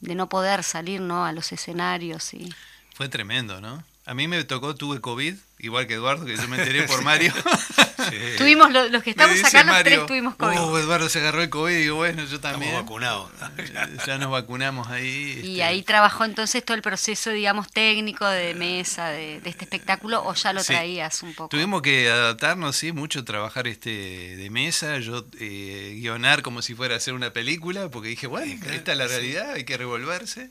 de 0.00 0.14
no 0.14 0.28
poder 0.28 0.62
salir 0.62 1.00
¿no? 1.00 1.24
a 1.24 1.32
los 1.32 1.52
escenarios? 1.52 2.34
Y... 2.34 2.52
Fue 2.94 3.08
tremendo, 3.08 3.60
¿no? 3.60 3.84
A 4.08 4.14
mí 4.14 4.26
me 4.26 4.42
tocó, 4.44 4.74
tuve 4.74 5.02
COVID, 5.02 5.34
igual 5.58 5.86
que 5.86 5.92
Eduardo, 5.92 6.24
que 6.24 6.34
yo 6.34 6.48
me 6.48 6.56
enteré 6.56 6.84
por 6.84 7.02
Mario. 7.04 7.30
Tuvimos, 8.38 8.72
los, 8.72 9.02
que 9.02 9.10
estamos 9.10 9.44
acá, 9.44 9.64
los 9.64 9.82
tres 9.82 10.06
tuvimos 10.06 10.34
COVID. 10.36 10.58
Oh, 10.58 10.78
Eduardo 10.78 11.10
se 11.10 11.18
agarró 11.18 11.42
el 11.42 11.50
COVID, 11.50 11.74
y 11.74 11.80
digo, 11.82 11.96
bueno, 11.96 12.24
yo 12.24 12.40
también. 12.40 12.70
Estamos 12.70 12.86
vacunados. 12.86 13.30
ya 14.06 14.16
nos 14.16 14.30
vacunamos 14.30 14.88
ahí. 14.88 15.40
Y 15.44 15.50
este. 15.50 15.62
ahí 15.62 15.82
trabajó 15.82 16.24
entonces 16.24 16.64
todo 16.64 16.74
el 16.74 16.80
proceso, 16.80 17.32
digamos, 17.32 17.70
técnico 17.70 18.26
de 18.26 18.54
mesa 18.54 19.10
de, 19.10 19.42
este 19.44 19.64
espectáculo, 19.64 20.24
o 20.24 20.32
ya 20.32 20.54
lo 20.54 20.64
traías 20.64 21.22
un 21.22 21.34
poco. 21.34 21.50
Tuvimos 21.50 21.82
que 21.82 22.08
adaptarnos, 22.08 22.76
sí, 22.76 22.92
mucho, 22.92 23.26
trabajar 23.26 23.68
este 23.68 23.90
de 24.36 24.48
mesa, 24.48 25.00
yo 25.00 25.26
eh, 25.38 25.96
guionar 26.00 26.40
como 26.40 26.62
si 26.62 26.74
fuera 26.74 26.94
a 26.94 26.96
hacer 26.96 27.12
una 27.12 27.34
película, 27.34 27.90
porque 27.90 28.08
dije, 28.08 28.26
bueno, 28.26 28.54
esta 28.72 28.92
es 28.92 28.98
la 28.98 29.06
realidad, 29.06 29.52
hay 29.52 29.64
que 29.64 29.76
revolverse. 29.76 30.48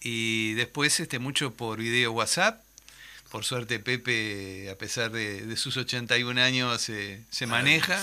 Y 0.00 0.54
después 0.54 0.98
este 0.98 1.18
mucho 1.18 1.52
por 1.52 1.78
video 1.78 2.12
WhatsApp 2.12 2.62
por 3.30 3.44
suerte 3.44 3.78
Pepe, 3.78 4.68
a 4.70 4.76
pesar 4.76 5.10
de, 5.10 5.56
sus 5.56 5.76
81 5.76 6.40
años, 6.40 6.82
se 6.82 7.46
maneja. 7.46 8.02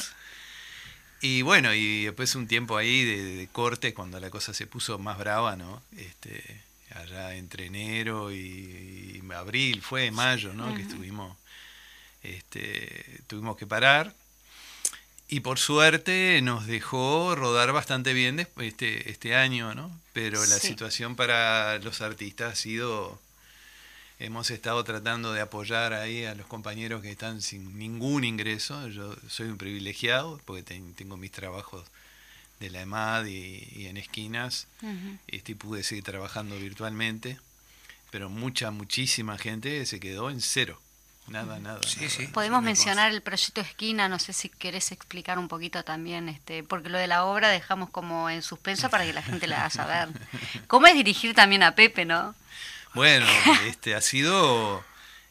Y 1.22 1.42
bueno, 1.42 1.74
y 1.74 2.06
después 2.06 2.36
un 2.36 2.48
tiempo 2.48 2.78
ahí 2.78 3.04
de, 3.04 3.50
corte, 3.52 3.94
cuando 3.94 4.20
la 4.20 4.30
cosa 4.30 4.54
se 4.54 4.68
puso 4.68 5.00
más 5.00 5.18
brava, 5.18 5.56
¿no? 5.56 5.82
Este, 5.98 6.62
allá 6.92 7.36
entre 7.36 7.66
enero 7.66 8.32
y, 8.32 9.22
abril, 9.36 9.82
fue 9.82 10.10
mayo, 10.12 10.54
¿no? 10.54 10.74
Que 10.76 10.84
estuvimos, 10.84 11.36
este, 12.24 13.22
tuvimos 13.28 13.58
que 13.58 13.68
parar. 13.68 14.14
Y 15.28 15.42
por 15.42 15.60
suerte 15.60 16.40
nos 16.42 16.66
dejó 16.68 17.36
rodar 17.36 17.72
bastante 17.74 18.14
bien 18.14 18.48
este, 18.58 19.12
este 19.12 19.36
año, 19.36 19.76
¿no? 19.76 19.92
Pero 20.14 20.40
la 20.46 20.58
situación 20.58 21.16
para 21.16 21.80
los 21.80 22.02
artistas 22.02 22.54
ha 22.54 22.56
sido 22.56 23.20
Hemos 24.20 24.50
estado 24.50 24.84
tratando 24.84 25.32
de 25.32 25.42
apoyar 25.42 25.94
ahí 25.94 26.26
a 26.26 26.34
los 26.34 26.48
compañeros 26.48 27.04
que 27.04 27.12
están 27.12 27.42
sin 27.42 27.78
ningún 27.78 28.24
ingreso. 28.24 28.88
Yo 28.88 29.16
soy 29.30 29.48
un 29.48 29.58
privilegiado 29.58 30.42
porque 30.46 30.64
tengo 30.64 31.18
mis 31.18 31.32
trabajos 31.32 31.86
de 32.60 32.72
la 32.72 32.82
EMAD 32.82 33.26
y, 33.28 33.86
en 33.86 33.98
esquinas 33.98 34.68
este, 35.28 35.52
y 35.52 35.56
pude 35.56 35.84
seguir 35.84 36.04
trabajando 36.04 36.58
virtualmente. 36.58 37.38
Pero 38.10 38.30
mucha, 38.30 38.72
muchísima 38.72 39.38
gente 39.38 39.86
se 39.86 40.00
quedó 40.00 40.32
en 40.32 40.42
cero. 40.42 40.82
Nada, 41.28 41.60
nada. 41.60 41.82
Podemos 42.34 42.64
mencionar 42.64 43.12
el 43.12 43.22
proyecto 43.22 43.60
Esquina, 43.60 44.08
no 44.08 44.18
sé 44.18 44.32
si 44.32 44.48
querés 44.48 44.94
explicar 44.94 45.38
un 45.38 45.50
poquito 45.50 45.84
también, 45.84 46.30
este, 46.30 46.64
porque 46.64 46.88
lo 46.90 46.98
de 46.98 47.08
la 47.08 47.26
obra 47.26 47.50
dejamos 47.50 47.90
como 47.90 48.30
en 48.30 48.42
suspenso 48.42 48.90
para 48.90 49.06
que 49.06 49.12
la 49.12 49.22
gente 49.22 49.46
la 49.46 49.60
haga 49.60 49.70
saber. 49.70 50.10
¿Cómo 50.68 50.88
es 50.88 50.96
dirigir 50.96 51.36
también 51.36 51.64
a 51.64 51.76
Pepe, 51.76 52.06
no? 52.06 52.34
Bueno, 52.98 53.28
este 53.68 53.94
ha 53.94 54.02
sido 54.02 54.84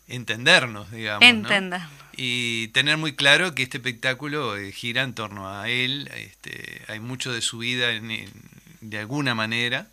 entendernos, 0.06 0.88
digamos. 0.92 1.28
Entendernos. 1.28 1.90
Y 2.16 2.68
tener 2.68 2.96
muy 2.96 3.16
claro 3.16 3.56
que 3.56 3.64
este 3.64 3.78
espectáculo 3.78 4.56
eh, 4.56 4.70
gira 4.70 5.02
en 5.02 5.14
torno 5.14 5.50
a 5.50 5.68
él, 5.68 6.08
este, 6.14 6.82
hay 6.86 7.00
mucho 7.00 7.32
de 7.32 7.40
su 7.42 7.58
vida 7.58 7.88
de 7.88 8.98
alguna 9.00 9.34
manera, 9.34 9.88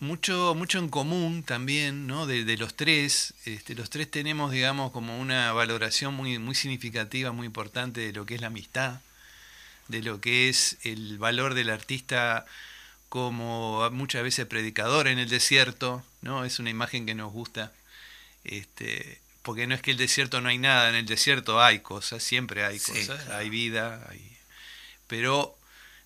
mucho, 0.00 0.54
mucho 0.54 0.78
en 0.78 0.88
común 0.88 1.42
también, 1.42 2.06
¿no? 2.06 2.26
De, 2.26 2.56
los 2.56 2.74
tres, 2.74 3.34
este, 3.44 3.74
los 3.74 3.90
tres 3.90 4.10
tenemos, 4.10 4.50
digamos, 4.50 4.90
como 4.90 5.20
una 5.20 5.52
valoración 5.52 6.14
muy, 6.14 6.38
muy 6.38 6.54
significativa, 6.54 7.30
muy 7.30 7.44
importante 7.44 8.00
de 8.00 8.14
lo 8.14 8.24
que 8.24 8.36
es 8.36 8.40
la 8.40 8.46
amistad, 8.46 9.00
de 9.88 10.00
lo 10.00 10.18
que 10.18 10.48
es 10.48 10.78
el 10.82 11.18
valor 11.18 11.52
del 11.52 11.68
artista 11.68 12.46
como 13.10 13.88
muchas 13.90 14.22
veces 14.22 14.46
predicador 14.46 15.08
en 15.08 15.18
el 15.18 15.28
desierto, 15.28 16.02
¿no? 16.24 16.44
Es 16.44 16.58
una 16.58 16.70
imagen 16.70 17.06
que 17.06 17.14
nos 17.14 17.32
gusta. 17.32 17.72
Este, 18.42 19.20
porque 19.42 19.66
no 19.66 19.74
es 19.74 19.82
que 19.82 19.92
el 19.92 19.98
desierto 19.98 20.40
no 20.40 20.48
hay 20.48 20.58
nada, 20.58 20.88
en 20.88 20.96
el 20.96 21.06
desierto 21.06 21.62
hay 21.62 21.80
cosas, 21.80 22.22
siempre 22.22 22.64
hay 22.64 22.78
cosas, 22.80 23.28
hay 23.28 23.50
vida, 23.50 24.10
pero 25.06 25.56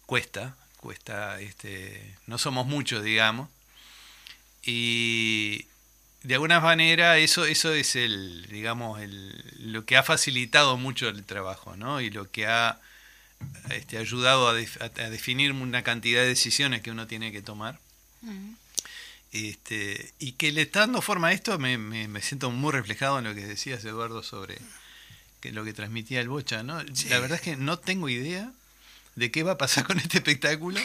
cuesta, 0.07 0.57
cuesta, 0.77 1.41
este, 1.41 2.17
no 2.27 2.37
somos 2.37 2.67
muchos, 2.67 3.05
digamos, 3.05 3.49
y 4.65 5.67
de 6.25 6.35
alguna 6.35 6.59
manera 6.59 7.17
eso, 7.19 7.45
eso 7.45 7.73
es 7.73 7.95
el, 7.95 8.47
digamos, 8.51 9.01
el, 9.01 9.73
lo 9.73 9.85
que 9.85 9.97
ha 9.97 10.03
facilitado 10.03 10.77
mucho 10.77 11.09
el 11.09 11.25
trabajo, 11.25 11.77
¿no? 11.77 12.01
Y 12.01 12.11
lo 12.11 12.29
que 12.31 12.47
ha 12.47 12.81
este, 13.71 13.99
ayudado 13.99 14.49
a, 14.49 14.55
definir 15.11 15.53
una 15.53 15.83
cantidad 15.85 16.23
de 16.23 16.29
decisiones 16.29 16.83
que 16.83 16.91
uno 16.91 17.07
tiene 17.07 17.31
que 17.31 17.41
tomar. 17.41 17.79
Este, 19.33 20.15
y 20.19 20.33
que 20.33 20.53
le 20.53 20.63
está 20.63 20.81
dando 20.81 21.03
forma 21.03 21.29
a 21.29 21.33
esto, 21.33 21.59
me, 21.59 21.77
me, 21.77 22.23
siento 22.23 22.51
muy 22.51 22.73
reflejado 22.73 23.19
en 23.19 23.25
lo 23.25 23.35
que 23.35 23.47
decías, 23.47 23.85
Eduardo, 23.85 24.23
sobre 24.23 24.59
que 25.41 25.53
lo 25.53 25.65
que 25.65 25.75
transmitía 25.75 26.21
el 26.21 26.29
Bocha. 26.29 26.63
¿no? 26.63 26.83
La 27.09 27.19
verdad 27.19 27.37
es 27.37 27.43
que 27.43 27.57
no 27.57 27.79
tengo 27.79 28.09
idea 28.09 28.51
de 29.17 29.31
qué 29.31 29.43
va 29.43 29.53
a 29.53 29.59
pasar 29.59 29.85
con 29.87 29.99
este 29.99 30.19
espectáculo, 30.19 30.81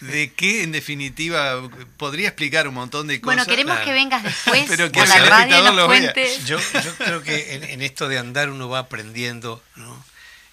de 0.00 0.32
qué 0.32 0.64
en 0.64 0.72
definitiva 0.72 1.62
podría 1.96 2.28
explicar 2.28 2.66
un 2.66 2.74
montón 2.74 3.06
de 3.06 3.20
cosas. 3.20 3.46
Bueno, 3.46 3.48
queremos 3.48 3.78
que 3.78 3.92
vengas 3.92 4.22
después 4.24 4.64
Pero 4.68 4.90
que 4.90 5.06
la 5.06 5.18
radio 5.24 5.72
nos 5.72 5.86
cuente. 5.86 6.28
Yo, 6.44 6.58
yo, 6.58 6.96
creo 6.96 7.22
que 7.22 7.54
en, 7.72 7.82
esto 7.82 8.08
de 8.08 8.18
andar 8.18 8.50
uno 8.50 8.68
va 8.68 8.80
aprendiendo 8.80 9.62
¿no? 9.76 10.04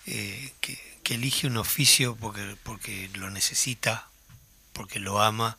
Eh, 0.06 0.52
que, 0.62 0.80
que, 1.04 1.16
elige 1.16 1.48
un 1.48 1.58
oficio 1.58 2.16
porque, 2.16 2.56
porque 2.62 3.10
lo 3.16 3.30
necesita, 3.30 4.08
porque 4.74 5.00
lo 5.00 5.22
ama 5.22 5.58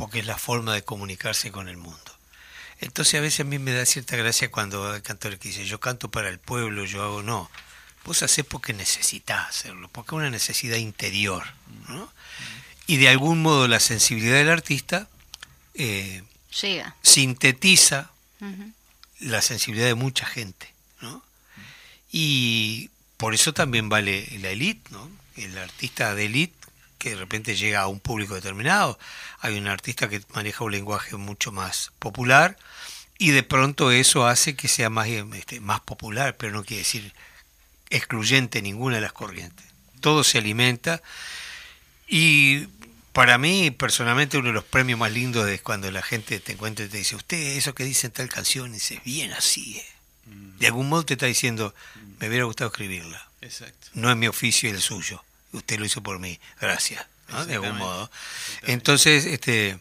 porque 0.00 0.20
es 0.20 0.26
la 0.26 0.38
forma 0.38 0.72
de 0.72 0.82
comunicarse 0.82 1.52
con 1.52 1.68
el 1.68 1.76
mundo. 1.76 2.16
Entonces 2.80 3.16
a 3.16 3.20
veces 3.20 3.40
a 3.40 3.44
mí 3.44 3.58
me 3.58 3.72
da 3.72 3.84
cierta 3.84 4.16
gracia 4.16 4.50
cuando 4.50 4.90
hay 4.90 5.02
cantores 5.02 5.38
que 5.38 5.48
dicen, 5.48 5.66
yo 5.66 5.78
canto 5.78 6.10
para 6.10 6.30
el 6.30 6.38
pueblo, 6.38 6.86
yo 6.86 7.02
hago, 7.04 7.22
no, 7.22 7.50
vos 8.06 8.22
haces 8.22 8.46
porque 8.46 8.72
necesitas 8.72 9.50
hacerlo, 9.50 9.90
porque 9.92 10.08
es 10.08 10.12
una 10.14 10.30
necesidad 10.30 10.78
interior. 10.78 11.44
¿no? 11.88 12.10
Y 12.86 12.96
de 12.96 13.10
algún 13.10 13.42
modo 13.42 13.68
la 13.68 13.78
sensibilidad 13.78 14.38
del 14.38 14.48
artista 14.48 15.06
eh, 15.74 16.22
sintetiza 17.02 18.10
la 19.18 19.42
sensibilidad 19.42 19.86
de 19.86 19.94
mucha 19.94 20.24
gente. 20.24 20.72
¿no? 21.02 21.22
Y 22.10 22.88
por 23.18 23.34
eso 23.34 23.52
también 23.52 23.90
vale 23.90 24.26
la 24.40 24.48
élite, 24.48 24.90
¿no? 24.92 25.10
el 25.36 25.58
artista 25.58 26.14
de 26.14 26.24
élite 26.24 26.59
que 27.00 27.10
de 27.10 27.16
repente 27.16 27.56
llega 27.56 27.80
a 27.80 27.88
un 27.88 27.98
público 27.98 28.34
determinado. 28.34 28.98
Hay 29.40 29.58
un 29.58 29.66
artista 29.66 30.08
que 30.08 30.22
maneja 30.34 30.62
un 30.62 30.70
lenguaje 30.70 31.16
mucho 31.16 31.50
más 31.50 31.90
popular 31.98 32.56
y 33.18 33.30
de 33.30 33.42
pronto 33.42 33.90
eso 33.90 34.26
hace 34.26 34.54
que 34.54 34.68
sea 34.68 34.90
más, 34.90 35.08
este, 35.08 35.60
más 35.60 35.80
popular, 35.80 36.36
pero 36.36 36.52
no 36.52 36.62
quiere 36.62 36.82
decir 36.82 37.12
excluyente 37.88 38.62
ninguna 38.62 38.96
de 38.96 39.00
las 39.00 39.14
corrientes. 39.14 39.66
Todo 40.00 40.22
se 40.22 40.38
alimenta 40.38 41.02
y 42.06 42.66
para 43.12 43.38
mí 43.38 43.70
personalmente 43.70 44.36
uno 44.36 44.48
de 44.48 44.54
los 44.54 44.64
premios 44.64 44.98
más 44.98 45.10
lindos 45.10 45.48
es 45.48 45.62
cuando 45.62 45.90
la 45.90 46.02
gente 46.02 46.38
te 46.38 46.52
encuentra 46.52 46.84
y 46.84 46.88
te 46.88 46.98
dice, 46.98 47.16
usted 47.16 47.56
eso 47.56 47.74
que 47.74 47.84
dice 47.84 48.08
en 48.08 48.12
tal 48.12 48.28
canción, 48.28 48.72
dice, 48.72 49.00
bien 49.06 49.32
así. 49.32 49.78
Eh". 49.78 49.86
De 50.58 50.66
algún 50.66 50.90
modo 50.90 51.04
te 51.06 51.14
está 51.14 51.26
diciendo, 51.26 51.74
me 52.20 52.28
hubiera 52.28 52.44
gustado 52.44 52.68
escribirla. 52.68 53.26
Exacto. 53.40 53.88
No 53.94 54.10
es 54.10 54.16
mi 54.18 54.28
oficio 54.28 54.68
y 54.68 54.72
el 54.72 54.82
suyo 54.82 55.24
usted 55.52 55.78
lo 55.78 55.84
hizo 55.84 56.02
por 56.02 56.18
mí, 56.18 56.38
gracias, 56.60 57.06
de 57.46 57.54
algún 57.54 57.78
modo. 57.78 58.10
Entonces, 58.62 59.26
este, 59.26 59.78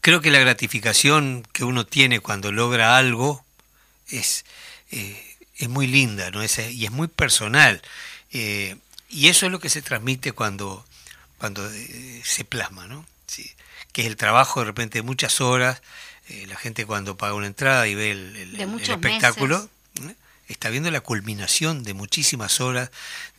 creo 0.00 0.20
que 0.20 0.30
la 0.30 0.38
gratificación 0.38 1.46
que 1.52 1.64
uno 1.64 1.86
tiene 1.86 2.20
cuando 2.20 2.52
logra 2.52 2.96
algo 2.96 3.44
es, 4.08 4.44
eh, 4.90 5.36
es 5.56 5.68
muy 5.68 5.86
linda 5.86 6.30
¿no? 6.30 6.42
es, 6.42 6.58
y 6.58 6.84
es 6.84 6.90
muy 6.90 7.08
personal. 7.08 7.80
Eh, 8.32 8.76
y 9.08 9.28
eso 9.28 9.46
es 9.46 9.52
lo 9.52 9.60
que 9.60 9.68
se 9.68 9.82
transmite 9.82 10.32
cuando, 10.32 10.84
cuando 11.38 11.68
eh, 11.70 12.22
se 12.24 12.44
plasma, 12.44 12.86
¿no? 12.86 13.06
Sí. 13.26 13.50
que 13.92 14.02
es 14.02 14.08
el 14.08 14.16
trabajo 14.16 14.60
de 14.60 14.66
repente 14.66 14.98
de 14.98 15.02
muchas 15.02 15.40
horas, 15.40 15.80
la 16.46 16.56
gente 16.56 16.86
cuando 16.86 17.16
paga 17.16 17.34
una 17.34 17.46
entrada 17.46 17.86
y 17.88 17.94
ve 17.94 18.10
el, 18.10 18.80
espectáculo 18.80 19.68
está 20.52 20.70
viendo 20.70 20.90
la 20.90 21.00
culminación 21.00 21.82
de 21.82 21.94
muchísimas 21.94 22.60
horas, 22.60 22.90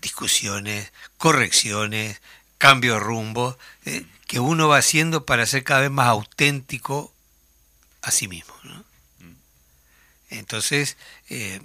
discusiones, 0.02 0.91
correcciones, 1.17 2.21
cambio 2.58 2.93
de 2.93 2.99
rumbo, 2.99 3.58
eh, 3.86 4.06
que 4.28 4.39
uno 4.39 4.67
va 4.67 4.78
haciendo 4.78 5.26
para 5.26 5.45
ser 5.45 5.63
cada 5.63 5.82
vez 5.82 5.91
más 5.91 6.08
auténtico 6.08 7.13
a 8.02 8.12
sí 8.12 8.28
mismo. 8.28 8.54
Entonces, 10.30 10.97
eh, 11.30 11.62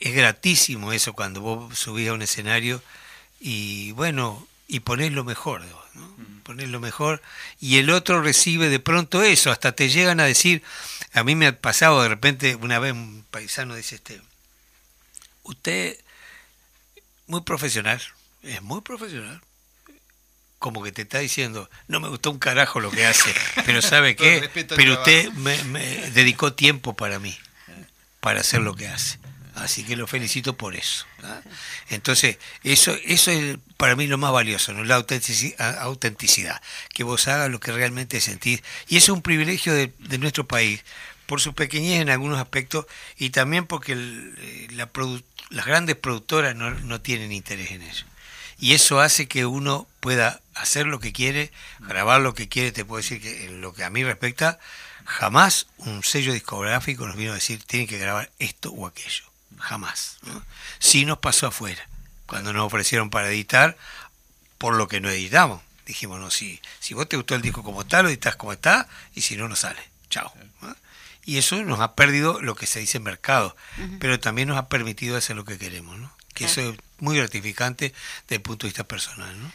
es 0.00 0.14
gratísimo 0.14 0.92
eso 0.92 1.12
cuando 1.12 1.40
vos 1.40 1.78
subís 1.78 2.08
a 2.08 2.12
un 2.12 2.22
escenario 2.22 2.82
y 3.40 3.92
bueno, 3.92 4.46
y 4.68 4.80
ponés 4.80 5.12
lo 5.12 5.24
mejor 5.24 5.64
de 5.64 5.72
vos, 5.72 5.84
¿no? 5.94 6.16
ponés 6.44 6.68
lo 6.68 6.78
mejor 6.78 7.22
y 7.60 7.78
el 7.78 7.90
otro 7.90 8.22
recibe 8.22 8.68
de 8.68 8.78
pronto 8.80 9.22
eso, 9.22 9.50
hasta 9.50 9.72
te 9.72 9.88
llegan 9.88 10.20
a 10.20 10.24
decir, 10.24 10.62
a 11.12 11.24
mí 11.24 11.34
me 11.34 11.46
ha 11.46 11.58
pasado 11.58 12.02
de 12.02 12.08
repente, 12.08 12.54
una 12.56 12.78
vez 12.78 12.92
un 12.92 13.24
paisano 13.30 13.74
dice 13.74 13.96
este, 13.96 14.20
usted 15.44 15.98
muy 17.26 17.42
profesional, 17.42 18.02
es 18.42 18.62
muy 18.62 18.80
profesional. 18.80 19.40
Como 20.58 20.82
que 20.82 20.92
te 20.92 21.02
está 21.02 21.18
diciendo, 21.18 21.68
no 21.88 22.00
me 22.00 22.08
gustó 22.08 22.30
un 22.30 22.38
carajo 22.38 22.80
lo 22.80 22.90
que 22.90 23.06
hace, 23.06 23.34
pero 23.66 23.82
¿sabe 23.82 24.16
qué? 24.16 24.50
Pero 24.76 24.94
usted 24.94 25.30
me, 25.32 25.56
dedicó 26.10 26.54
tiempo 26.54 26.94
para 26.94 27.18
mí, 27.18 27.36
para 28.20 28.40
hacer 28.40 28.60
lo 28.60 28.74
que 28.74 28.88
hace. 28.88 29.18
Así 29.54 29.84
que 29.84 29.94
lo 29.94 30.08
felicito 30.08 30.56
por 30.56 30.74
eso. 30.74 31.06
¿ah? 31.22 31.40
Entonces, 31.88 32.38
eso, 32.64 32.96
eso 33.04 33.30
es 33.30 33.56
para 33.76 33.94
mí 33.94 34.08
lo 34.08 34.18
más 34.18 34.32
valioso, 34.32 34.72
¿no? 34.72 34.82
la 34.82 34.96
autenticidad, 34.96 36.60
que 36.92 37.04
vos 37.04 37.28
hagas 37.28 37.50
lo 37.50 37.60
que 37.60 37.70
realmente 37.70 38.20
sentís. 38.20 38.62
Y 38.88 38.96
eso 38.96 39.12
es 39.12 39.16
un 39.16 39.22
privilegio 39.22 39.72
de, 39.72 39.92
de 39.98 40.18
nuestro 40.18 40.48
país, 40.48 40.82
por 41.26 41.40
su 41.40 41.54
pequeñez 41.54 42.00
en 42.00 42.10
algunos 42.10 42.38
aspectos 42.38 42.86
y 43.16 43.30
también 43.30 43.66
porque 43.66 43.92
eh, 43.92 44.68
la 44.72 44.90
las 45.50 45.66
grandes 45.66 45.96
productoras 45.96 46.56
no, 46.56 46.70
no, 46.70 47.00
tienen 47.00 47.32
interés 47.32 47.70
en 47.70 47.82
eso. 47.82 48.06
Y 48.58 48.72
eso 48.72 49.00
hace 49.00 49.28
que 49.28 49.46
uno 49.46 49.86
pueda 50.00 50.40
hacer 50.54 50.86
lo 50.86 51.00
que 51.00 51.12
quiere, 51.12 51.52
grabar 51.80 52.20
lo 52.20 52.34
que 52.34 52.48
quiere. 52.48 52.72
Te 52.72 52.84
puedo 52.84 53.02
decir 53.02 53.20
que 53.20 53.46
en 53.46 53.60
lo 53.60 53.74
que 53.74 53.84
a 53.84 53.90
mí 53.90 54.04
respecta, 54.04 54.58
jamás 55.04 55.66
un 55.78 56.02
sello 56.02 56.32
discográfico 56.32 57.06
nos 57.06 57.16
vino 57.16 57.32
a 57.32 57.36
decir 57.36 57.62
tienen 57.64 57.88
que 57.88 57.98
grabar 57.98 58.30
esto 58.38 58.70
o 58.70 58.86
aquello. 58.86 59.24
Jamás. 59.58 60.18
¿no? 60.22 60.42
Sí 60.78 61.04
nos 61.04 61.18
pasó 61.18 61.48
afuera. 61.48 61.88
Cuando 62.26 62.52
nos 62.52 62.64
ofrecieron 62.64 63.10
para 63.10 63.28
editar, 63.28 63.76
por 64.58 64.74
lo 64.74 64.88
que 64.88 65.00
no 65.00 65.10
editamos. 65.10 65.62
Dijimos, 65.86 66.18
no, 66.18 66.30
si, 66.30 66.60
si 66.80 66.94
vos 66.94 67.08
te 67.08 67.16
gustó 67.16 67.34
el 67.34 67.42
disco 67.42 67.62
como 67.62 67.82
está, 67.82 68.02
lo 68.02 68.08
editas 68.08 68.36
como 68.36 68.52
está, 68.52 68.88
y 69.14 69.20
si 69.20 69.36
no, 69.36 69.48
no 69.48 69.56
sale. 69.56 69.80
Chao 70.08 70.32
y 71.24 71.38
eso 71.38 71.62
nos 71.64 71.80
ha 71.80 71.94
perdido 71.94 72.40
lo 72.40 72.54
que 72.54 72.66
se 72.66 72.80
dice 72.80 73.00
mercado, 73.00 73.56
pero 73.98 74.20
también 74.20 74.48
nos 74.48 74.58
ha 74.58 74.68
permitido 74.68 75.16
hacer 75.16 75.36
lo 75.36 75.44
que 75.44 75.58
queremos, 75.58 75.98
¿no? 75.98 76.12
Que 76.34 76.46
eso 76.46 76.60
es 76.60 76.76
muy 76.98 77.16
gratificante 77.16 77.94
desde 78.22 78.36
el 78.36 78.42
punto 78.42 78.66
de 78.66 78.70
vista 78.70 78.84
personal, 78.84 79.40
¿no? 79.40 79.50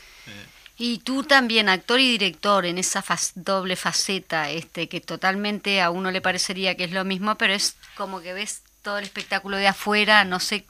Y 0.82 1.00
tú 1.00 1.24
también, 1.24 1.68
actor 1.68 2.00
y 2.00 2.10
director, 2.10 2.66
en 2.66 2.78
esa 2.78 3.04
doble 3.36 3.76
faceta, 3.76 4.50
este, 4.50 4.88
que 4.88 5.02
totalmente 5.02 5.82
a 5.82 5.90
uno 5.90 6.10
le 6.10 6.22
parecería 6.22 6.78
que 6.78 6.86
es 6.86 6.92
lo 6.92 7.04
mismo, 7.04 7.36
pero 7.36 7.54
es 7.54 7.76
como 7.96 8.22
que 8.22 8.32
ves 8.32 8.62
todo 8.82 8.98
el 8.98 9.04
espectáculo 9.04 9.58
de 9.58 9.68
afuera, 9.68 10.24
no 10.24 10.40
sé 10.40 10.66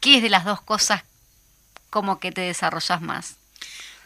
qué 0.00 0.16
es 0.16 0.22
de 0.22 0.28
las 0.28 0.44
dos 0.44 0.60
cosas 0.60 1.04
como 1.88 2.18
que 2.18 2.32
te 2.32 2.40
desarrollas 2.40 3.00
más. 3.00 3.36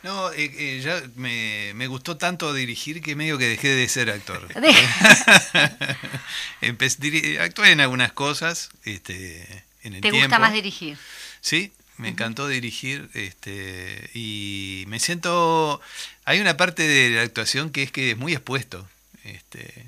No, 0.02 0.32
eh, 0.32 0.50
eh, 0.56 0.80
ya 0.82 1.02
me, 1.16 1.72
me, 1.74 1.88
gustó 1.88 2.16
tanto 2.16 2.54
dirigir 2.54 3.02
que 3.02 3.16
medio 3.16 3.36
que 3.36 3.48
dejé 3.48 3.68
de 3.68 3.88
ser 3.88 4.10
actor. 4.10 4.46
actué 7.40 7.72
en 7.72 7.80
algunas 7.80 8.12
cosas. 8.12 8.70
Este, 8.84 9.64
en 9.82 9.94
el 9.94 10.00
¿Te 10.00 10.12
gusta 10.12 10.38
más 10.38 10.52
dirigir? 10.52 10.96
Sí, 11.40 11.72
me 11.96 12.08
encantó 12.08 12.46
dirigir 12.46 13.10
este, 13.14 14.10
y 14.14 14.84
me 14.86 15.00
siento... 15.00 15.80
Hay 16.24 16.40
una 16.40 16.56
parte 16.56 16.86
de 16.86 17.16
la 17.16 17.22
actuación 17.22 17.70
que 17.70 17.82
es 17.82 17.90
que 17.90 18.12
es 18.12 18.16
muy 18.16 18.32
expuesto. 18.32 18.88
Este, 19.24 19.86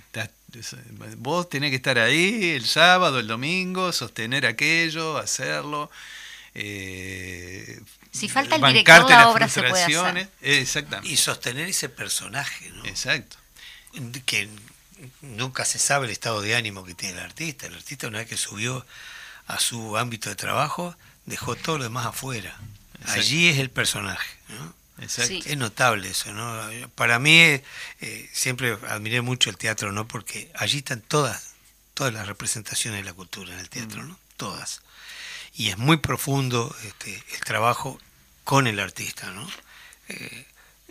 vos 1.18 1.49
tenés 1.49 1.70
que 1.70 1.77
estar 1.77 1.99
ahí 1.99 2.51
el 2.51 2.64
sábado, 2.64 3.20
el 3.20 3.29
domingo, 3.29 3.92
sostener 3.92 4.46
aquello, 4.46 5.18
hacerlo. 5.18 5.90
Eh, 6.55 7.81
si 8.12 8.29
falta 8.29 8.57
el 8.57 8.62
director, 8.62 9.09
la 9.09 9.29
obra 9.29 9.49
se 9.49 9.62
puede 9.62 9.85
hacer. 9.85 10.29
Exactamente. 10.40 11.12
Y 11.12 11.16
sostener 11.16 11.68
ese 11.68 11.88
personaje, 11.88 12.70
¿no? 12.70 12.85
Exacto. 12.87 13.37
Que 14.27 14.49
nunca 15.23 15.64
se 15.64 15.79
sabe 15.79 16.07
el 16.07 16.12
estado 16.12 16.40
de 16.42 16.57
ánimo 16.57 16.85
que 16.85 16.94
tiene 16.94 17.18
el 17.18 17.25
artista. 17.25 17.66
El 17.66 17.75
artista 17.75 18.09
una 18.09 18.18
vez 18.18 18.29
que 18.29 18.37
subió 18.37 18.85
a 19.46 19.59
su 19.59 19.96
ámbito 19.96 20.29
de 20.29 20.37
trabajo, 20.37 20.94
dejó 21.27 21.57
todo 21.57 21.79
lo 21.79 21.85
demás 21.85 22.07
afuera. 22.07 22.57
Allí 23.07 23.49
es 23.49 23.59
el 23.59 23.70
personaje. 23.70 24.37
¿no? 24.49 24.81
Es 25.01 25.57
notable 25.57 26.11
eso, 26.11 26.33
¿no? 26.33 26.68
Para 26.94 27.18
mí 27.18 27.33
eh, 27.38 28.31
siempre 28.33 28.77
admiré 28.88 29.23
mucho 29.23 29.49
el 29.49 29.57
teatro, 29.57 29.92
¿no? 29.92 30.07
Porque 30.07 30.51
allí 30.55 30.79
están 30.79 31.01
todas, 31.01 31.55
todas 31.94 32.12
las 32.12 32.27
representaciones 32.27 33.01
de 33.01 33.05
la 33.05 33.14
cultura 33.14 33.55
en 33.55 33.61
el 33.61 33.70
teatro, 33.70 34.03
mm. 34.03 34.09
¿no? 34.09 34.18
Todas. 34.37 34.83
Y 35.55 35.69
es 35.69 35.79
muy 35.79 35.99
profundo 35.99 36.75
este, 36.85 37.23
el 37.35 37.41
trabajo 37.41 37.99
con 38.45 38.67
el 38.67 38.81
artista, 38.81 39.31
¿no? 39.33 39.49
Eh, 40.09 40.47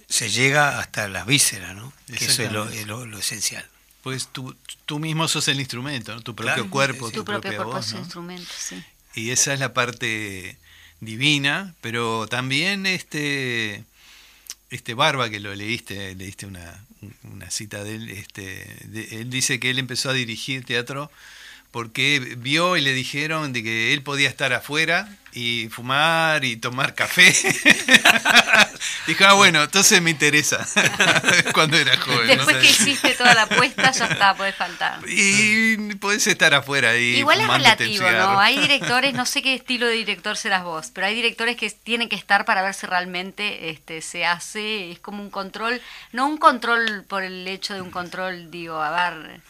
se 0.07 0.29
llega 0.29 0.79
hasta 0.79 1.07
las 1.07 1.25
vísceras, 1.25 1.75
¿no? 1.75 1.93
Que 2.07 2.25
eso 2.25 2.43
es 2.43 2.51
lo, 2.51 3.17
esencial. 3.17 3.67
Pues 4.01 4.27
tú, 4.31 4.55
tú 4.85 4.99
mismo 4.99 5.27
sos 5.27 5.47
el 5.47 5.59
instrumento, 5.59 6.15
¿no? 6.15 6.21
Tu 6.21 6.35
propio 6.35 6.69
cuerpo, 6.69 7.11
tu, 7.11 7.25
propio 7.25 7.55
cuerpo 7.55 7.77
es 7.77 7.91
instrumento, 7.93 8.51
sí. 8.57 8.83
Y 9.15 9.31
esa 9.31 9.53
es 9.53 9.59
la 9.59 9.73
parte 9.73 10.57
divina, 10.99 11.75
pero 11.81 12.27
también 12.27 12.85
este 12.85 13.83
este 14.69 14.93
Barba, 14.93 15.29
que 15.29 15.39
lo 15.39 15.53
leíste, 15.55 16.15
leíste 16.15 16.45
una, 16.45 16.85
una 17.23 17.49
cita 17.49 17.83
de 17.83 17.95
él, 17.95 18.09
este, 18.09 19.19
él 19.19 19.29
dice 19.29 19.59
que 19.59 19.69
él 19.71 19.79
empezó 19.79 20.09
a 20.09 20.13
dirigir 20.13 20.63
teatro 20.63 21.11
porque 21.71 22.35
vio 22.37 22.77
y 22.77 22.81
le 22.81 22.93
dijeron 22.93 23.53
de 23.53 23.63
que 23.63 23.93
él 23.93 24.01
podía 24.01 24.27
estar 24.27 24.53
afuera 24.53 25.07
y 25.31 25.69
fumar 25.69 26.43
y 26.43 26.57
tomar 26.57 26.95
café. 26.95 27.31
Dijo, 29.07 29.25
ah, 29.25 29.33
bueno, 29.33 29.63
entonces 29.63 30.01
me 30.01 30.09
interesa 30.09 30.65
cuando 31.53 31.77
era 31.77 31.95
joven. 31.97 32.27
Después 32.27 32.57
que 32.57 32.69
hiciste 32.69 33.11
toda 33.11 33.35
la 33.35 33.43
apuesta, 33.43 33.91
ya 33.91 34.05
está, 34.05 34.35
puedes 34.35 34.55
faltar. 34.55 34.99
Y 35.07 35.93
puedes 35.95 36.25
estar 36.25 36.53
afuera 36.55 36.91
ahí. 36.91 37.17
Igual 37.17 37.41
es 37.41 37.47
relativo, 37.47 38.09
¿no? 38.09 38.39
Hay 38.39 38.57
directores, 38.61 39.13
no 39.13 39.27
sé 39.27 39.43
qué 39.43 39.53
estilo 39.53 39.85
de 39.85 39.93
director 39.93 40.37
serás 40.37 40.63
vos, 40.63 40.89
pero 40.93 41.05
hay 41.05 41.15
directores 41.15 41.55
que 41.55 41.69
tienen 41.69 42.09
que 42.09 42.15
estar 42.15 42.45
para 42.45 42.63
ver 42.63 42.73
si 42.73 42.87
realmente 42.87 43.69
este, 43.69 44.01
se 44.01 44.25
hace, 44.25 44.91
es 44.91 44.99
como 44.99 45.21
un 45.21 45.29
control, 45.29 45.81
no 46.13 46.27
un 46.27 46.37
control 46.37 47.05
por 47.07 47.23
el 47.23 47.47
hecho 47.47 47.75
de 47.75 47.81
un 47.81 47.91
control, 47.91 48.49
digo, 48.49 48.81
a 48.81 49.11
ver 49.11 49.41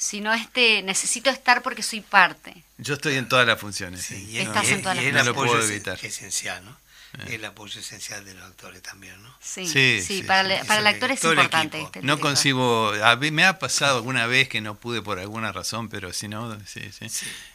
sino 0.00 0.32
este 0.32 0.82
necesito 0.82 1.28
estar 1.28 1.62
porque 1.62 1.82
soy 1.82 2.00
parte. 2.00 2.64
Yo 2.78 2.94
estoy 2.94 3.16
en 3.16 3.28
todas 3.28 3.46
las 3.46 3.60
funciones. 3.60 4.02
Sí, 4.02 4.26
y 4.30 4.38
Estás 4.38 4.68
en 4.68 4.80
todas 4.80 4.96
las 4.96 5.04
funciones. 5.04 5.26
lo 5.26 5.34
puedo 5.34 5.62
evitar. 5.62 5.98
esencial, 6.02 6.64
¿no? 6.64 6.76
Eh. 7.18 7.34
El 7.34 7.44
apoyo 7.44 7.80
esencial 7.80 8.24
de 8.24 8.34
los 8.34 8.44
actores 8.44 8.82
también, 8.82 9.20
¿no? 9.20 9.34
Sí, 9.40 9.66
sí, 10.00 10.22
para, 10.22 10.64
para 10.64 10.80
el 10.80 10.86
actor 10.86 11.10
es 11.10 11.22
importante. 11.24 11.82
Este 11.82 12.02
no 12.02 12.20
concibo, 12.20 12.92
a 13.02 13.16
mí 13.16 13.32
me 13.32 13.44
ha 13.44 13.58
pasado 13.58 13.96
alguna 13.96 14.26
vez 14.26 14.48
que 14.48 14.60
no 14.60 14.76
pude 14.76 15.02
por 15.02 15.18
alguna 15.18 15.50
razón, 15.50 15.88
pero 15.88 16.12
si 16.12 16.28
no, 16.28 16.56
sí, 16.66 16.80
sí. 16.92 17.06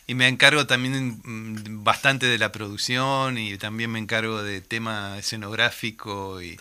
Y 0.07 0.13
me 0.13 0.27
encargo 0.27 0.67
también 0.67 1.21
mm, 1.23 1.83
bastante 1.85 2.25
de 2.25 2.37
la 2.37 2.51
producción 2.51 3.37
y 3.37 3.57
también 3.57 3.91
me 3.91 3.99
encargo 3.99 4.43
de 4.43 4.59
tema 4.59 5.17
escenográfico 5.17 6.41
y 6.41 6.59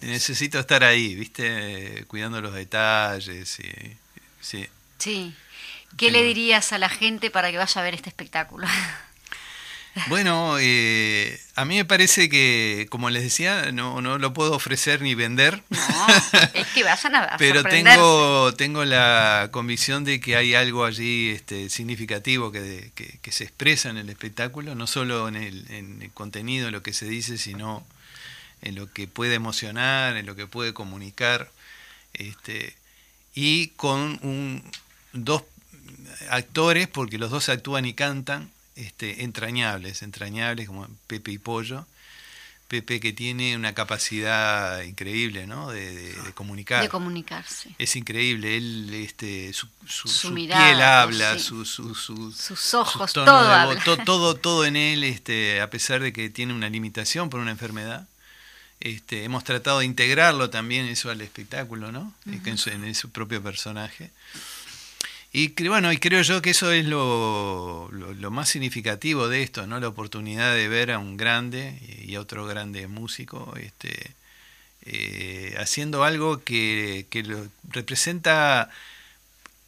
necesito 0.00 0.60
estar 0.60 0.84
ahí, 0.84 1.16
¿viste? 1.16 2.04
Cuidando 2.06 2.40
los 2.40 2.54
detalles 2.54 3.58
y 3.58 3.96
sí. 4.40 4.68
Sí. 4.98 5.34
¿Qué 5.96 6.10
le 6.10 6.22
dirías 6.22 6.72
a 6.72 6.78
la 6.78 6.88
gente 6.88 7.30
para 7.30 7.50
que 7.50 7.58
vaya 7.58 7.80
a 7.80 7.84
ver 7.84 7.94
este 7.94 8.08
espectáculo? 8.08 8.66
Bueno, 10.06 10.56
eh, 10.60 11.40
a 11.56 11.64
mí 11.64 11.76
me 11.76 11.84
parece 11.84 12.28
que, 12.28 12.86
como 12.88 13.10
les 13.10 13.22
decía, 13.22 13.72
no, 13.72 14.00
no 14.00 14.18
lo 14.18 14.32
puedo 14.32 14.54
ofrecer 14.54 15.02
ni 15.02 15.14
vender. 15.14 15.62
No, 15.70 16.06
es 16.54 16.66
que 16.68 16.84
vayan 16.84 17.16
a, 17.16 17.36
Pero 17.36 17.64
tengo, 17.64 18.54
tengo 18.54 18.84
la 18.84 19.48
convicción 19.50 20.04
de 20.04 20.20
que 20.20 20.36
hay 20.36 20.54
algo 20.54 20.84
allí 20.84 21.30
este, 21.30 21.68
significativo 21.68 22.52
que, 22.52 22.92
que, 22.94 23.32
se 23.32 23.44
expresa 23.44 23.90
en 23.90 23.96
el 23.96 24.08
espectáculo, 24.08 24.74
no 24.74 24.86
solo 24.86 25.26
en 25.26 25.36
el, 25.36 25.70
en 25.70 26.02
el 26.02 26.10
contenido, 26.12 26.68
en 26.68 26.72
lo 26.72 26.82
que 26.82 26.92
se 26.92 27.06
dice, 27.06 27.36
sino 27.36 27.84
en 28.62 28.74
lo 28.74 28.92
que 28.92 29.08
puede 29.08 29.34
emocionar, 29.34 30.16
en 30.16 30.26
lo 30.26 30.36
que 30.36 30.46
puede 30.46 30.72
comunicar. 30.72 31.50
Este, 32.14 32.74
y 33.34 33.68
con 33.68 34.18
un, 34.22 34.62
dos 35.12 35.42
actores, 36.30 36.88
porque 36.88 37.18
los 37.18 37.30
dos 37.30 37.48
actúan 37.48 37.84
y 37.84 37.94
cantan, 37.94 38.50
este, 38.76 39.24
entrañables, 39.24 40.02
entrañables 40.02 40.66
como 40.66 40.88
Pepe 41.06 41.32
y 41.32 41.38
Pollo. 41.38 41.86
Pepe 42.68 43.00
que 43.00 43.14
tiene 43.14 43.56
una 43.56 43.72
capacidad 43.72 44.82
increíble, 44.82 45.46
¿no? 45.46 45.70
De, 45.70 46.14
comunicar. 46.34 46.82
De 46.82 46.90
comunicarse. 46.90 47.74
Es 47.78 47.96
increíble. 47.96 48.58
Él, 48.58 48.92
este, 48.92 49.54
su, 49.54 49.68
su, 49.86 50.34
piel 50.34 50.52
habla, 50.82 51.38
su, 51.38 51.64
sus 51.64 52.74
ojos, 52.74 53.14
todo, 53.14 53.24
todo, 54.04 54.34
todo, 54.34 54.66
en 54.66 54.76
él, 54.76 55.02
este, 55.02 55.62
a 55.62 55.70
pesar 55.70 56.02
de 56.02 56.12
que 56.12 56.28
tiene 56.28 56.52
una 56.52 56.68
limitación 56.68 57.30
por 57.30 57.40
una 57.40 57.52
enfermedad. 57.52 58.06
Este, 58.80 59.24
hemos 59.24 59.42
tratado 59.44 59.80
de 59.80 59.86
integrarlo 59.86 60.50
también 60.50 60.86
eso 60.86 61.10
al 61.10 61.20
espectáculo, 61.22 61.90
¿no? 61.90 62.14
en, 62.26 62.58
su, 62.58 62.70
en, 62.70 62.94
su, 62.94 63.10
propio 63.10 63.42
personaje. 63.42 64.10
Y 65.32 65.52
bueno, 65.68 65.92
y 65.92 65.98
creo 65.98 66.22
yo 66.22 66.40
que 66.40 66.50
eso 66.50 66.72
es 66.72 66.86
lo, 66.86 67.90
lo, 67.92 68.30
más 68.30 68.48
significativo 68.48 69.28
de 69.28 69.42
esto, 69.42 69.66
¿no? 69.66 69.78
La 69.78 69.88
oportunidad 69.88 70.54
de 70.54 70.68
ver 70.68 70.90
a 70.90 70.98
un 70.98 71.16
grande 71.18 71.78
y 72.02 72.14
a 72.14 72.20
otro 72.20 72.46
grande 72.46 72.88
músico 72.88 73.54
este, 73.56 74.12
eh, 74.86 75.54
haciendo 75.58 76.02
algo 76.04 76.42
que, 76.42 77.06
representa 77.68 78.70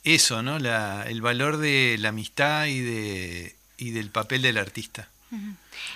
eso, 0.02 0.42
¿no? 0.42 0.58
La, 0.58 1.04
el 1.06 1.20
valor 1.20 1.58
de 1.58 1.96
la 1.98 2.08
amistad 2.08 2.64
y, 2.66 2.80
de, 2.80 3.54
y 3.76 3.90
del 3.90 4.08
papel 4.08 4.40
del 4.40 4.56
artista. 4.56 5.08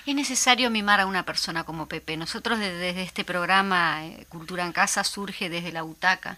Es 0.05 0.15
necesario 0.15 0.69
mimar 0.69 1.01
a 1.01 1.05
una 1.05 1.23
persona 1.23 1.63
como 1.63 1.87
Pepe. 1.87 2.15
Nosotros 2.15 2.59
desde, 2.59 3.01
este 3.01 3.25
programa 3.25 4.05
eh, 4.05 4.25
Cultura 4.29 4.65
en 4.65 4.71
Casa 4.71 5.03
surge 5.03 5.49
desde 5.49 5.71
la 5.71 5.81
butaca 5.81 6.37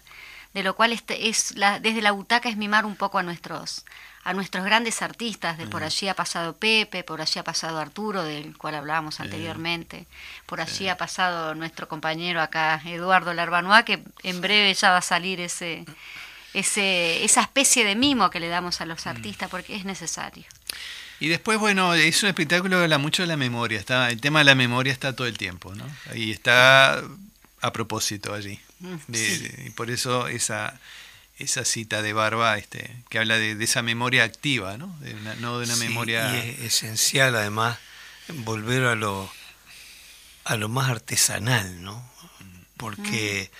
de 0.54 0.62
lo 0.62 0.74
cual 0.74 0.92
este 0.92 1.28
es 1.28 1.56
la, 1.56 1.80
desde 1.80 2.02
la 2.02 2.12
butaca 2.12 2.48
es 2.48 2.56
mimar 2.56 2.86
un 2.86 2.96
poco 2.96 3.18
a 3.18 3.22
nuestros 3.22 3.84
a 4.24 4.34
nuestros 4.34 4.62
grandes 4.62 5.00
artistas, 5.00 5.56
de 5.56 5.66
por 5.66 5.82
allí 5.82 6.06
ha 6.06 6.12
pasado 6.12 6.54
Pepe, 6.54 7.02
por 7.02 7.22
allí 7.22 7.38
ha 7.38 7.44
pasado 7.44 7.78
Arturo, 7.78 8.24
del 8.24 8.58
cual 8.58 8.74
hablábamos 8.74 9.20
anteriormente, 9.20 10.06
por 10.44 10.60
allí 10.60 10.86
ha 10.88 10.98
pasado 10.98 11.54
nuestro 11.54 11.88
compañero 11.88 12.42
acá, 12.42 12.82
Eduardo 12.84 13.32
Larbanois, 13.32 13.84
que 13.84 14.02
en 14.24 14.42
breve 14.42 14.74
ya 14.74 14.90
va 14.90 14.98
a 14.98 15.02
salir 15.02 15.40
ese, 15.40 15.86
ese, 16.52 17.24
esa 17.24 17.40
especie 17.40 17.86
de 17.86 17.96
mimo 17.96 18.28
que 18.28 18.38
le 18.38 18.48
damos 18.48 18.82
a 18.82 18.84
los 18.84 19.06
mm. 19.06 19.08
artistas, 19.08 19.48
porque 19.48 19.74
es 19.74 19.86
necesario. 19.86 20.44
Y 21.20 21.28
después, 21.28 21.58
bueno, 21.58 21.94
es 21.94 22.22
un 22.22 22.28
espectáculo 22.28 22.76
que 22.76 22.82
habla 22.82 22.98
mucho 22.98 23.22
de 23.22 23.28
la 23.28 23.38
memoria, 23.38 23.78
está, 23.78 24.10
el 24.10 24.20
tema 24.20 24.40
de 24.40 24.44
la 24.44 24.54
memoria 24.54 24.92
está 24.92 25.16
todo 25.16 25.26
el 25.26 25.38
tiempo, 25.38 25.74
¿no? 25.74 25.86
Y 26.14 26.32
está 26.32 27.02
a 27.62 27.72
propósito 27.72 28.34
allí. 28.34 28.60
Y 28.80 29.70
por 29.70 29.90
eso 29.90 30.28
esa, 30.28 30.78
esa 31.38 31.64
cita 31.64 32.02
de 32.02 32.12
Barba 32.12 32.58
este, 32.58 32.96
que 33.08 33.18
habla 33.18 33.36
de, 33.36 33.62
esa 33.62 33.82
memoria 33.82 34.24
activa, 34.24 34.76
¿no? 34.78 34.96
De 35.00 35.14
no 35.40 35.58
de 35.58 35.66
una 35.66 35.76
memoria... 35.76 36.34
Y 36.34 36.50
es 36.50 36.74
esencial 36.74 37.34
además 37.36 37.78
volver 38.28 38.84
a 38.84 38.94
lo, 38.94 39.30
a 40.44 40.56
lo 40.56 40.68
más 40.68 40.90
artesanal, 40.90 41.82
¿no? 41.82 42.08
Porque 42.76 43.50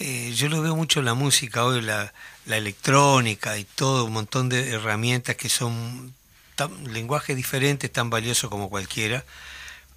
eh, 0.00 0.32
yo 0.34 0.48
lo 0.48 0.60
veo 0.60 0.74
mucho 0.74 0.98
en 1.00 1.06
la 1.06 1.14
música 1.14 1.64
hoy, 1.64 1.80
la, 1.80 2.12
la 2.46 2.56
electrónica 2.56 3.56
y 3.58 3.64
todo, 3.64 4.04
un 4.04 4.12
montón 4.12 4.48
de 4.48 4.70
herramientas 4.70 5.36
que 5.36 5.48
son 5.48 6.14
tan, 6.56 6.92
lenguajes 6.92 7.36
diferentes, 7.36 7.90
tan 7.92 8.10
valiosos 8.10 8.50
como 8.50 8.68
cualquiera, 8.68 9.24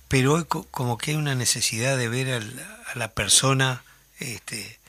pero 0.07 0.33
hoy 0.33 0.45
como 0.45 0.97
que 0.97 1.11
hay 1.11 1.17
una 1.17 1.35
necesidad 1.35 1.97
de 1.97 2.07
ver 2.07 2.41
a 2.93 2.95
la, 2.97 3.11
persona 3.11 3.83
este, 4.19 4.79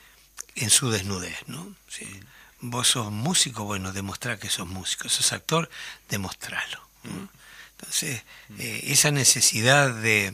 en 0.57 0.71
su 0.71 0.91
desnudez, 0.91 1.37
¿no? 1.47 1.75
Vos 2.61 2.89
sos 2.89 3.13
músico, 3.13 3.65
bueno, 3.65 3.93
demostrar 3.93 4.39
que 4.39 4.49
sos 4.49 4.67
músico, 4.67 5.09
sos 5.09 5.33
actor, 5.33 5.71
demostrarlo. 6.09 6.81
Entonces, 7.79 8.23
eh, 8.59 8.81
esa 8.85 9.11
necesidad 9.11 9.95
de, 9.95 10.33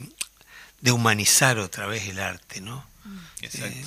de, 0.81 0.91
humanizar 0.91 1.59
otra 1.59 1.85
vez 1.85 2.07
el 2.07 2.19
arte, 2.19 2.61
¿no? 2.61 2.85
Exacto. 3.41 3.77
Eh, 3.77 3.85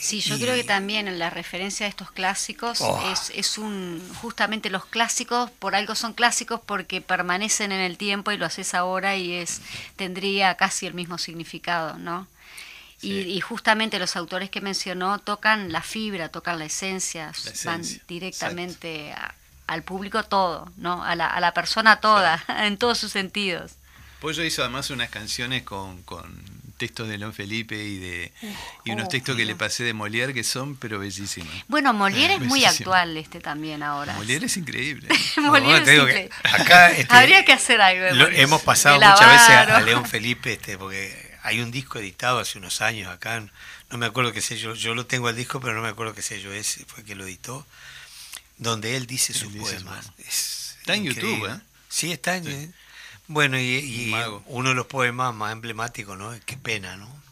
Sí, 0.00 0.20
yo 0.20 0.38
creo 0.38 0.54
que 0.54 0.62
también 0.62 1.08
en 1.08 1.18
la 1.18 1.28
referencia 1.28 1.84
de 1.84 1.90
estos 1.90 2.12
clásicos 2.12 2.80
oh. 2.82 3.02
es, 3.12 3.32
es, 3.34 3.58
un 3.58 4.00
justamente 4.20 4.70
los 4.70 4.86
clásicos 4.86 5.50
por 5.50 5.74
algo 5.74 5.96
son 5.96 6.12
clásicos 6.12 6.60
porque 6.64 7.00
permanecen 7.00 7.72
en 7.72 7.80
el 7.80 7.98
tiempo 7.98 8.30
y 8.30 8.36
lo 8.36 8.46
haces 8.46 8.74
ahora 8.74 9.16
y 9.16 9.32
es 9.32 9.60
tendría 9.96 10.54
casi 10.54 10.86
el 10.86 10.94
mismo 10.94 11.18
significado, 11.18 11.98
¿no? 11.98 12.28
Y, 13.02 13.40
justamente 13.40 13.98
los 13.98 14.16
autores 14.16 14.48
que 14.48 14.60
mencionó 14.60 15.18
tocan 15.18 15.72
la 15.72 15.82
fibra, 15.82 16.28
tocan 16.28 16.58
la 16.58 16.66
esencia, 16.66 17.32
van 17.64 17.82
directamente 18.06 19.14
al 19.66 19.82
público 19.82 20.22
todo, 20.22 20.70
¿no? 20.76 21.02
A 21.02 21.16
la, 21.16 21.26
a 21.26 21.40
la 21.40 21.52
persona 21.52 22.00
toda, 22.00 22.44
en 22.64 22.76
todos 22.76 22.98
sus 22.98 23.12
sentidos. 23.12 23.72
Pollo 24.22 24.44
hizo 24.44 24.62
además 24.62 24.88
unas 24.90 25.10
canciones 25.10 25.64
con, 25.64 26.04
textos 26.78 27.08
de 27.08 27.18
León 27.18 27.34
Felipe 27.34 27.74
y 27.74 27.98
de 27.98 28.32
y 28.84 28.92
unos 28.92 29.08
textos 29.08 29.36
que 29.36 29.44
le 29.44 29.56
pasé 29.56 29.82
de 29.82 29.94
Molière 29.94 30.32
que 30.32 30.44
son 30.44 30.76
pero 30.76 31.00
bellísimos. 31.00 31.52
Bueno, 31.66 31.92
Molière 31.92 32.34
es 32.34 32.40
muy 32.40 32.64
actual 32.64 33.16
este 33.16 33.40
también 33.40 33.82
ahora. 33.82 34.14
Molière 34.14 34.46
es 34.46 34.56
increíble. 34.56 35.08
Molière 35.38 35.82
es 35.82 35.98
increíble. 35.98 36.30
acá 36.44 36.92
este, 36.92 37.12
habría 37.12 37.44
que 37.44 37.52
hacer 37.52 37.80
algo. 37.80 38.26
hemos 38.32 38.62
pasado 38.62 38.94
muchas 38.94 39.28
veces 39.28 39.50
a, 39.50 39.80
León 39.80 40.06
Felipe 40.06 40.52
este 40.52 40.78
porque 40.78 41.31
hay 41.42 41.60
un 41.60 41.70
disco 41.70 41.98
editado 41.98 42.38
hace 42.38 42.58
unos 42.58 42.80
años 42.80 43.08
acá, 43.08 43.44
no 43.90 43.98
me 43.98 44.06
acuerdo 44.06 44.32
qué 44.32 44.40
sello, 44.40 44.74
yo 44.74 44.94
lo 44.94 45.06
tengo 45.06 45.28
el 45.28 45.36
disco 45.36 45.60
pero 45.60 45.74
no 45.74 45.82
me 45.82 45.88
acuerdo 45.88 46.14
qué 46.14 46.22
sello 46.22 46.52
es, 46.52 46.84
fue 46.86 47.04
que 47.04 47.14
lo 47.14 47.24
editó, 47.24 47.66
donde 48.58 48.96
él 48.96 49.06
dice 49.06 49.34
sus 49.34 49.52
poemas. 49.52 50.12
está 50.18 50.94
en 50.94 51.04
YouTube, 51.04 51.46
¿eh? 51.46 51.60
Sí, 51.88 52.12
está 52.12 52.36
en 52.36 52.72
bueno, 53.28 53.58
y, 53.58 54.12
uno 54.46 54.70
de 54.70 54.74
los 54.74 54.86
poemas 54.86 55.34
más 55.34 55.52
emblemáticos, 55.52 56.18
¿no? 56.18 56.34
Qué 56.44 56.56
pena, 56.56 56.96
¿no? 56.96 57.22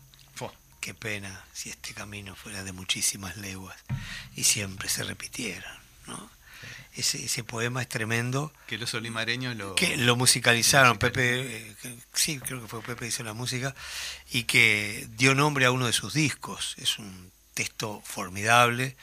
Qué 0.81 0.94
pena 0.94 1.44
si 1.53 1.68
este 1.68 1.92
camino 1.92 2.35
fuera 2.35 2.64
de 2.64 2.73
muchísimas 2.73 3.37
leguas 3.37 3.77
y 4.35 4.44
siempre 4.44 4.88
se 4.88 5.05
repitieran, 5.05 5.79
¿no? 6.07 6.31
Ese, 6.94 7.24
ese 7.24 7.44
poema 7.44 7.83
es 7.83 7.88
tremendo. 7.88 8.53
Que 8.66 8.76
los 8.79 8.92
olimareños 8.94 9.57
lo... 9.57 9.74
Que 9.74 9.96
lo 9.96 10.16
musicalizaron, 10.16 10.98
Pepe, 10.98 11.40
eh, 11.40 11.96
sí, 12.12 12.38
creo 12.38 12.61
que 12.61 12.68
fue 12.68 12.83
Pepe 12.83 13.07
hizo 13.07 13.22
la 13.22 13.33
música, 13.33 13.74
y 14.33 14.44
que 14.44 15.07
dio 15.16 15.35
nombre 15.35 15.66
a 15.66 15.70
uno 15.70 15.87
de 15.87 15.92
sus 15.92 16.14
discos. 16.14 16.74
Es 16.79 16.98
un 16.98 17.31
texto 17.55 18.03
formidable. 18.05 18.96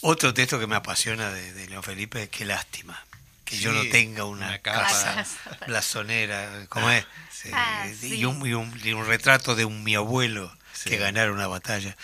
Otro 0.00 0.32
texto 0.32 0.58
que 0.58 0.66
me 0.66 0.76
apasiona 0.76 1.30
de, 1.30 1.52
de 1.52 1.68
León 1.68 1.82
Felipe 1.82 2.22
es 2.22 2.28
Qué 2.30 2.44
lástima 2.44 3.04
que 3.44 3.58
yo 3.58 3.72
no 3.72 3.82
tenga 3.90 4.24
una, 4.24 4.58
casa 4.60 5.24
blasonera, 5.66 6.66
como 6.68 6.90
es, 6.90 7.04
ah, 7.52 7.86
y, 8.02 8.24
un, 8.24 8.46
y, 8.46 8.54
un, 8.54 9.06
retrato 9.06 9.54
de 9.54 9.64
un 9.64 9.84
mi 9.84 9.94
abuelo 9.94 10.56
que 10.84 10.96
ganara 10.96 11.32
una 11.32 11.46
batalla. 11.46 11.96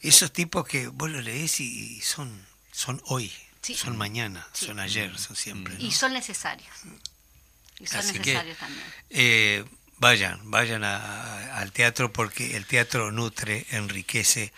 Esos 0.00 0.32
tipos 0.32 0.66
que 0.66 0.88
vos 0.88 1.10
lo 1.10 1.20
lees 1.20 1.60
y, 1.60 2.00
son, 2.00 2.46
son 2.72 3.02
hoy, 3.06 3.32
son 3.62 3.96
mañana, 3.96 4.46
son 4.52 4.80
ayer, 4.80 5.16
son 5.18 5.36
siempre. 5.36 5.74
Y 5.78 5.90
son 5.92 6.12
necesarios. 6.12 6.74
Y 7.78 7.86
son 7.86 8.06
necesarios 8.06 8.58
también. 8.58 8.84
Eh, 9.10 9.64
vayan, 9.98 10.40
vayan 10.50 10.84
al 10.84 11.72
teatro 11.72 12.12
porque 12.12 12.56
el 12.56 12.66
teatro 12.66 13.10
nutre, 13.12 13.66
enriquece, 13.70 14.52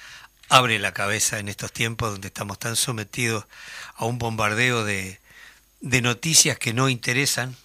abre 0.49 0.79
la 0.79 0.93
cabeza 0.93 1.39
en 1.39 1.49
estos 1.49 1.73
tiempos 1.73 2.13
donde 2.13 2.29
estamos 2.29 2.59
tan 2.59 2.77
sometidos 2.77 3.47
a 3.95 4.05
un 4.05 4.19
bombardeo 4.19 4.85
de, 4.85 5.21
de 5.81 6.03
noticias 6.03 6.59
que 6.59 6.73
no 6.73 6.89
interesan. 6.89 7.57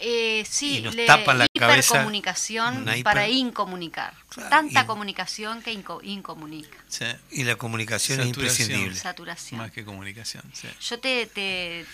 Eh, 0.00 0.44
sí, 0.48 0.78
y 0.78 0.82
nos 0.82 0.96
tapan 1.06 1.38
la 1.38 1.46
hipercomunicación 1.52 2.86
para 3.02 3.28
incomunicar. 3.28 4.14
Tanta 4.48 4.86
comunicación 4.86 5.62
que 5.62 5.72
incomunica. 6.02 6.78
Y 7.30 7.44
la 7.44 7.56
comunicación 7.56 8.20
es 8.20 8.26
imprescindible. 8.28 8.94
Saturación. 8.94 9.60
Más 9.60 9.72
que 9.72 9.84
comunicación. 9.84 10.42
Yo 10.80 10.98
te, 11.00 11.26
te, 11.26 11.84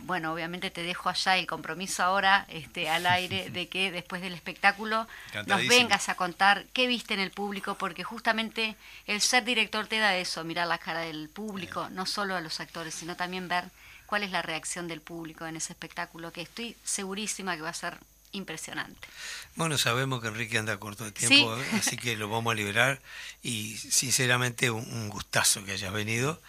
bueno, 0.00 0.32
obviamente 0.32 0.70
te 0.70 0.82
dejo 0.82 1.08
allá 1.08 1.36
el 1.36 1.46
compromiso 1.46 2.02
ahora, 2.02 2.46
este, 2.48 2.88
al 2.88 3.06
aire, 3.06 3.50
de 3.50 3.68
que 3.68 3.90
después 3.90 4.20
del 4.20 4.34
espectáculo 4.34 5.08
nos 5.46 5.66
vengas 5.66 6.08
a 6.08 6.16
contar 6.16 6.66
qué 6.72 6.86
viste 6.86 7.14
en 7.14 7.20
el 7.20 7.30
público, 7.30 7.76
porque 7.78 8.04
justamente 8.04 8.76
el 9.06 9.20
ser 9.20 9.44
director 9.44 9.86
te 9.86 9.98
da 9.98 10.16
eso, 10.16 10.44
mirar 10.44 10.66
la 10.66 10.78
cara 10.78 11.00
del 11.00 11.28
público, 11.28 11.88
no 11.90 12.04
solo 12.04 12.36
a 12.36 12.40
los 12.40 12.60
actores, 12.60 12.94
sino 12.94 13.16
también 13.16 13.48
ver 13.48 13.64
cuál 14.06 14.22
es 14.22 14.30
la 14.30 14.42
reacción 14.42 14.88
del 14.88 15.00
público 15.00 15.46
en 15.46 15.56
ese 15.56 15.72
espectáculo, 15.72 16.32
que 16.32 16.42
estoy 16.42 16.76
segurísima 16.84 17.56
que 17.56 17.62
va 17.62 17.70
a 17.70 17.74
ser 17.74 17.98
impresionante. 18.32 19.08
Bueno, 19.54 19.78
sabemos 19.78 20.20
que 20.20 20.28
Enrique 20.28 20.58
anda 20.58 20.78
corto 20.78 21.04
de 21.04 21.12
tiempo, 21.12 21.56
¿eh? 21.56 21.64
así 21.74 21.96
que 21.96 22.16
lo 22.16 22.28
vamos 22.28 22.52
a 22.52 22.54
liberar 22.54 23.00
y 23.42 23.76
sinceramente 23.76 24.70
un, 24.70 25.08
gustazo 25.08 25.64
que 25.64 25.72
hayas 25.72 25.92
venido. 25.92 26.40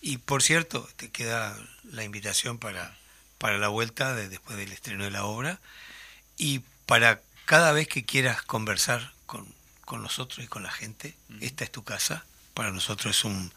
Y 0.00 0.18
por 0.18 0.42
cierto, 0.42 0.88
te 0.96 1.10
queda 1.10 1.56
la 1.84 2.04
invitación 2.04 2.58
para, 2.58 2.96
para 3.38 3.58
la 3.58 3.68
vuelta 3.68 4.14
de, 4.14 4.28
después 4.28 4.56
del 4.56 4.72
estreno 4.72 5.04
de 5.04 5.10
la 5.10 5.24
obra 5.24 5.60
y 6.36 6.60
para 6.86 7.20
cada 7.44 7.72
vez 7.72 7.88
que 7.88 8.04
quieras 8.04 8.42
conversar 8.42 9.12
con, 9.26 9.46
con 9.84 10.02
nosotros 10.02 10.44
y 10.44 10.48
con 10.48 10.62
la 10.62 10.70
gente, 10.70 11.16
esta 11.40 11.64
es 11.64 11.72
tu 11.72 11.84
casa, 11.84 12.24
para 12.56 12.70
nosotros 12.70 13.18
es 13.18 13.24
un 13.24 13.52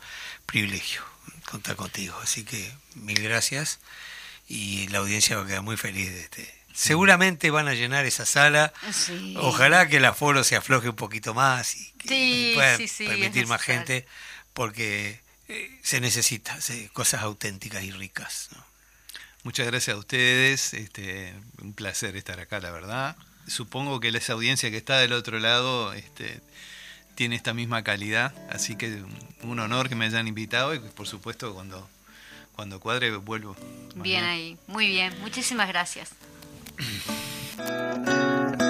privilegio 0.45 1.01
contar 1.49 1.77
contigo. 1.77 2.19
Así 2.21 2.43
que 2.43 2.69
mil 2.95 3.23
gracias 3.23 3.79
y 4.49 4.89
la 4.89 4.97
audiencia 4.99 5.37
va 5.37 5.43
a 5.43 5.47
quedar 5.47 5.61
muy 5.61 5.77
feliz 5.77 6.09
de 6.09 6.19
este. 6.19 6.53
Seguramente 6.73 7.49
van 7.49 7.69
a 7.69 7.73
llenar 7.73 8.05
esa 8.05 8.25
sala. 8.25 8.73
Ojalá 9.37 9.87
que 9.87 9.97
el 9.97 10.05
aforo 10.05 10.43
se 10.43 10.57
afloje 10.57 10.89
un 10.89 10.97
poquito 10.97 11.33
más 11.33 11.75
y, 11.75 11.91
que 11.93 12.51
pueda 12.55 12.77
permitir 13.09 13.47
más 13.47 13.61
gente, 13.61 14.05
porque 14.53 15.21
eh, 15.47 15.79
se 15.81 16.01
necesita 16.01 16.57
cosas 16.91 17.21
auténticas 17.21 17.83
y 17.83 17.91
ricas. 17.91 18.49
Muchas 19.43 19.65
gracias 19.65 19.95
a 19.95 19.99
ustedes. 19.99 20.73
Este, 20.73 21.33
un 21.61 21.73
placer 21.73 22.17
estar 22.17 22.39
acá, 22.41 22.59
la 22.59 22.71
verdad. 22.71 23.15
Supongo 23.47 24.01
que 24.01 24.09
esa 24.09 24.33
audiencia 24.33 24.69
que 24.69 24.77
está 24.77 24.99
del 24.99 25.13
otro 25.13 25.39
lado 25.39 25.93
este, 25.93 26.41
tiene 27.19 27.35
esta 27.35 27.53
misma 27.53 27.83
calidad, 27.83 28.33
así 28.49 28.77
que 28.77 29.03
un 29.43 29.59
honor 29.59 29.89
que 29.89 29.95
me 29.95 30.05
hayan 30.05 30.29
invitado 30.29 30.73
y 30.73 30.79
por 30.79 31.05
supuesto 31.05 31.53
cuando, 31.53 31.85
cuando 32.55 32.79
cuadre 32.79 33.13
vuelvo. 33.17 33.57
Bien 33.93 34.23
ahí, 34.23 34.57
muy 34.67 34.87
bien, 34.87 35.13
muchísimas 35.19 35.67
gracias. 35.67 36.11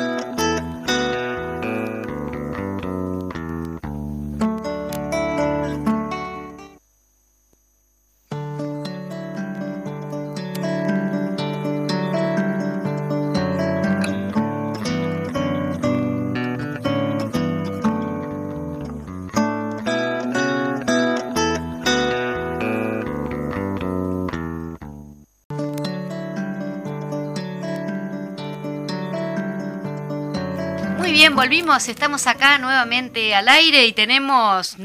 volvimos, 31.49 31.87
estamos 31.87 32.27
acá 32.27 32.59
nuevamente 32.59 33.33
al 33.33 33.47
aire 33.47 33.87
y 33.87 33.91
tenemos, 33.91 34.77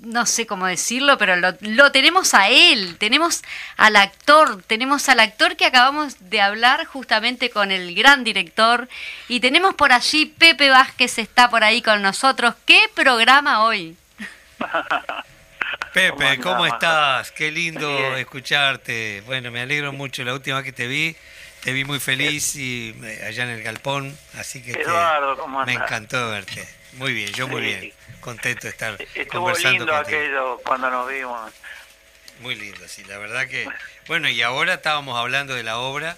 no 0.00 0.26
sé 0.26 0.48
cómo 0.48 0.66
decirlo, 0.66 1.16
pero 1.16 1.36
lo, 1.36 1.92
tenemos 1.92 2.34
a 2.34 2.48
él, 2.48 2.96
tenemos 2.98 3.44
al 3.76 3.94
actor, 3.94 4.60
tenemos 4.64 5.08
al 5.08 5.20
actor 5.20 5.54
que 5.54 5.64
acabamos 5.64 6.16
de 6.28 6.40
hablar 6.40 6.86
justamente 6.86 7.50
con 7.50 7.70
el 7.70 7.94
gran 7.94 8.24
director 8.24 8.88
y 9.28 9.38
tenemos 9.38 9.76
por 9.76 9.92
allí 9.92 10.26
Pepe 10.26 10.70
Vázquez 10.70 11.18
está 11.20 11.50
por 11.50 11.62
ahí 11.62 11.82
con 11.82 12.02
nosotros. 12.02 12.56
¿Qué 12.66 12.90
programa 12.96 13.62
hoy? 13.62 13.96
Pepe, 15.94 16.40
¿cómo 16.40 16.66
estás? 16.66 17.30
Qué 17.30 17.52
lindo 17.52 18.16
escucharte. 18.16 19.22
Bueno, 19.24 19.52
me 19.52 19.60
alegro 19.60 19.92
mucho. 19.92 20.24
La 20.24 20.34
última 20.34 20.64
que 20.64 20.72
te 20.72 20.88
vi 20.88 21.14
te 21.62 21.72
vi 21.72 21.84
muy 21.84 22.00
feliz 22.00 22.54
y 22.56 22.94
eh, 23.02 23.24
allá 23.26 23.44
en 23.44 23.50
el 23.50 23.62
galpón, 23.62 24.16
así 24.38 24.62
que 24.62 24.72
me 25.66 25.72
encantó 25.72 26.30
verte. 26.30 26.66
Muy 26.94 27.12
bien, 27.12 27.32
yo 27.32 27.48
muy 27.48 27.60
bien, 27.62 27.92
contento 28.20 28.62
de 28.62 28.70
estar 28.70 29.00
Estuvo 29.14 29.42
conversando 29.42 29.78
lindo 29.78 29.94
aquello 29.94 30.58
cuando 30.64 30.90
nos 30.90 31.08
vimos. 31.08 31.52
Muy 32.40 32.54
lindo, 32.54 32.86
sí, 32.88 33.04
la 33.04 33.18
verdad 33.18 33.46
que... 33.48 33.68
Bueno, 34.06 34.28
y 34.28 34.40
ahora 34.42 34.74
estábamos 34.74 35.18
hablando 35.18 35.54
de 35.54 35.62
la 35.62 35.78
obra, 35.78 36.16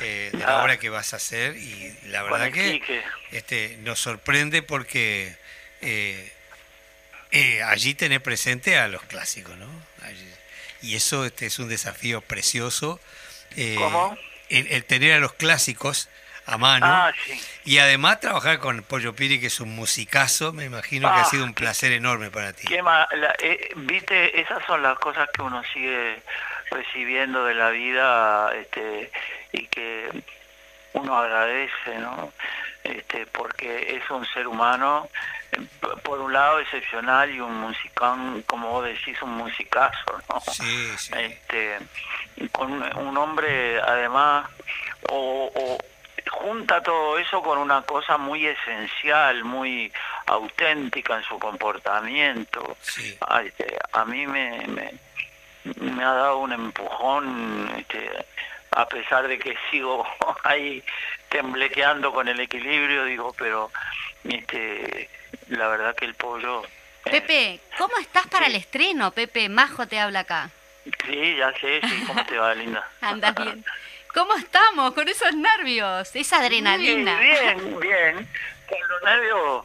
eh, 0.00 0.30
de 0.32 0.38
la 0.38 0.58
ah. 0.58 0.62
obra 0.62 0.78
que 0.78 0.90
vas 0.90 1.12
a 1.12 1.16
hacer, 1.16 1.56
y 1.56 1.96
la 2.06 2.22
verdad 2.24 2.50
que 2.50 2.82
este, 3.30 3.78
nos 3.82 4.00
sorprende 4.00 4.62
porque 4.62 5.36
eh, 5.80 6.32
allí 7.64 7.94
tenés 7.94 8.20
presente 8.20 8.78
a 8.78 8.88
los 8.88 9.02
clásicos, 9.02 9.56
¿no? 9.56 9.68
y 10.82 10.96
eso 10.96 11.24
este, 11.24 11.46
es 11.46 11.60
un 11.60 11.68
desafío 11.68 12.20
precioso. 12.22 13.00
¿Cómo? 13.78 14.18
El, 14.52 14.84
tener 14.84 15.14
a 15.14 15.18
los 15.18 15.32
clásicos 15.32 16.08
a 16.46 16.58
mano. 16.58 16.86
Ah, 16.86 17.12
y 17.64 17.78
además 17.78 18.20
trabajar 18.20 18.58
con 18.58 18.82
Pollo 18.82 19.14
Piri, 19.14 19.40
que 19.40 19.46
es 19.46 19.60
un 19.60 19.74
musicazo, 19.74 20.52
me 20.52 20.64
imagino 20.64 21.08
que 21.08 21.20
ha 21.20 21.22
ah, 21.22 21.26
sido 21.26 21.44
un 21.44 21.54
placer 21.54 21.92
enorme 21.92 22.30
para 22.30 22.52
ti. 22.52 22.72
Eh, 22.72 23.70
Viste, 23.76 24.40
esas 24.40 24.64
son 24.66 24.82
las 24.82 24.98
cosas 24.98 25.28
que 25.32 25.42
uno 25.42 25.62
sigue 25.72 26.22
recibiendo 26.70 27.44
de 27.44 27.54
la 27.54 27.70
vida 27.70 28.52
este, 28.54 29.10
y 29.52 29.66
que 29.66 30.08
uno 30.94 31.18
agradece, 31.18 31.98
¿no? 31.98 32.32
Este, 32.84 33.26
porque 33.26 33.96
es 33.96 34.10
un 34.10 34.26
ser 34.26 34.48
humano 34.48 35.08
por 36.02 36.20
un 36.20 36.32
lado 36.32 36.60
excepcional 36.60 37.30
y 37.30 37.40
un 37.40 37.54
musicán, 37.60 38.42
como 38.42 38.70
vos 38.70 38.84
decís, 38.84 39.20
un 39.22 39.36
musicazo, 39.36 40.20
¿no? 40.28 40.40
Sí, 40.40 40.88
sí. 40.96 41.12
Este, 41.16 41.78
con 42.50 42.72
un 42.72 43.16
hombre 43.16 43.80
además, 43.80 44.48
o, 45.10 45.78
junta 46.30 46.82
todo 46.82 47.18
eso 47.18 47.42
con 47.42 47.58
una 47.58 47.82
cosa 47.82 48.16
muy 48.16 48.46
esencial, 48.46 49.44
muy 49.44 49.92
auténtica 50.26 51.16
en 51.16 51.22
su 51.24 51.38
comportamiento. 51.38 52.76
Sí. 52.80 53.16
Este, 53.44 53.76
a 53.92 54.04
mí 54.04 54.26
me, 54.26 54.66
me, 54.68 54.94
me, 55.64 56.04
ha 56.04 56.12
dado 56.12 56.38
un 56.38 56.52
empujón, 56.52 57.70
este, 57.76 58.26
a 58.72 58.88
pesar 58.88 59.28
de 59.28 59.38
que 59.38 59.56
sigo 59.70 60.06
ahí 60.44 60.82
temblequeando 61.28 62.12
con 62.12 62.28
el 62.28 62.40
equilibrio, 62.40 63.04
digo, 63.04 63.34
pero 63.38 63.70
este, 64.24 65.08
la 65.48 65.68
verdad 65.68 65.94
que 65.94 66.04
el 66.04 66.14
pollo... 66.14 66.64
Eh, 67.04 67.10
Pepe, 67.10 67.60
¿cómo 67.78 67.96
estás 67.98 68.26
para 68.28 68.46
el 68.46 68.54
estreno? 68.54 69.10
Pepe, 69.10 69.48
Majo 69.48 69.86
te 69.86 69.98
habla 69.98 70.20
acá. 70.20 70.50
Sí, 71.06 71.36
ya 71.36 71.52
sé, 71.60 71.80
sí, 71.82 72.04
¿cómo 72.06 72.24
te 72.26 72.38
va, 72.38 72.54
linda? 72.54 72.88
Andas 73.00 73.34
bien. 73.34 73.64
¿Cómo 74.14 74.34
estamos 74.34 74.92
con 74.92 75.08
esos 75.08 75.34
nervios, 75.34 76.14
esa 76.14 76.38
adrenalina? 76.38 77.18
Bien, 77.18 77.80
bien, 77.80 78.28
Con 78.68 78.88
los 78.88 79.02
nervios, 79.02 79.64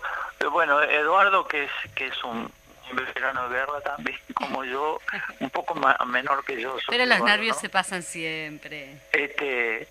bueno, 0.52 0.82
Eduardo, 0.82 1.46
que 1.48 1.66
es, 1.66 1.72
que 1.96 2.08
es 2.08 2.24
un, 2.24 2.50
veterano 2.96 3.50
de 3.50 3.56
guerra 3.58 3.82
también, 3.82 4.18
como 4.34 4.64
yo, 4.64 5.00
un 5.40 5.50
poco 5.50 5.76
más, 5.76 5.96
menor 6.06 6.44
que 6.46 6.60
yo. 6.60 6.78
Pero 6.90 7.06
los 7.06 7.22
nervios 7.22 7.58
se 7.60 7.70
pasan 7.70 8.04
siempre. 8.04 8.98
Este, 9.12 9.88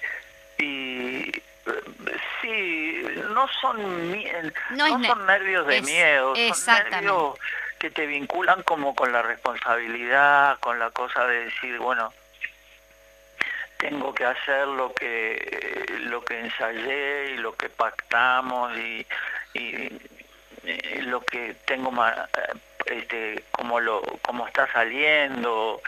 y 0.59 1.31
sí, 2.41 3.03
no 3.31 3.49
son, 3.61 4.13
no, 4.71 5.05
son 5.05 5.27
nervios 5.27 5.67
de 5.67 5.83
miedo, 5.83 6.35
son 6.55 6.91
nervios 6.91 7.39
que 7.79 7.91
te 7.91 8.07
vinculan 8.07 8.63
como 8.63 8.95
con 8.95 9.13
la 9.13 9.23
responsabilidad, 9.23 10.59
con 10.61 10.79
la 10.79 10.91
cosa 10.91 11.27
de 11.27 11.45
decir, 11.45 11.79
bueno, 11.79 12.13
tengo 13.79 14.15
que 14.15 14.25
hacer 14.25 14.67
lo 14.67 14.95
que 14.95 15.85
lo 16.05 16.25
que 16.25 16.41
ensayé 16.41 17.33
y 17.33 17.37
lo 17.37 17.55
que 17.55 17.69
pactamos 17.69 18.77
y, 18.79 19.07
y, 19.55 19.91
lo 21.03 21.21
que 21.21 21.55
tengo 21.67 21.91
más 21.91 22.17
este 22.87 23.45
como 23.51 23.81
lo 23.81 24.03
como 24.23 24.47
está 24.47 24.71
saliendo 24.73 25.83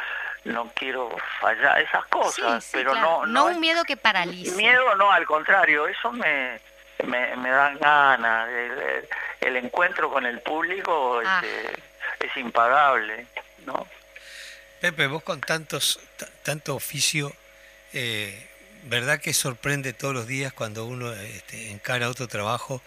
no 0.45 0.71
quiero 0.75 1.15
fallar, 1.41 1.81
esas 1.81 2.05
cosas, 2.07 2.69
pero 2.73 2.95
no, 2.95 3.27
no... 3.27 3.47
un 3.47 3.61
miedo 3.61 3.85
que 3.85 3.97
paralice. 3.97 4.57
Miedo 4.57 4.95
no, 4.97 5.11
al 5.11 5.27
contrario, 5.27 5.87
eso 5.87 6.13
me, 6.13 6.61
me, 7.05 7.37
me 7.37 7.51
dan 7.51 7.79
ganas. 7.79 8.49
El, 9.41 9.57
encuentro 9.57 10.11
con 10.11 10.27
el 10.27 10.41
público 10.41 11.21
ah. 11.25 11.43
este, 11.43 11.83
es 12.27 12.37
impagable, 12.37 13.27
¿no? 13.67 13.87
Pepe, 14.81 15.07
vos 15.07 15.23
con 15.23 15.41
tantos 15.41 15.99
tanto 16.45 16.75
oficio, 16.77 17.33
eh, 17.93 18.49
¿verdad 18.85 19.21
que 19.21 19.33
sorprende 19.33 19.93
todos 19.93 20.15
los 20.15 20.27
días 20.27 20.53
cuando 20.53 20.85
uno 20.85 21.13
este, 21.13 21.71
encara 21.71 22.09
otro 22.09 22.29
trabajo 22.29 22.81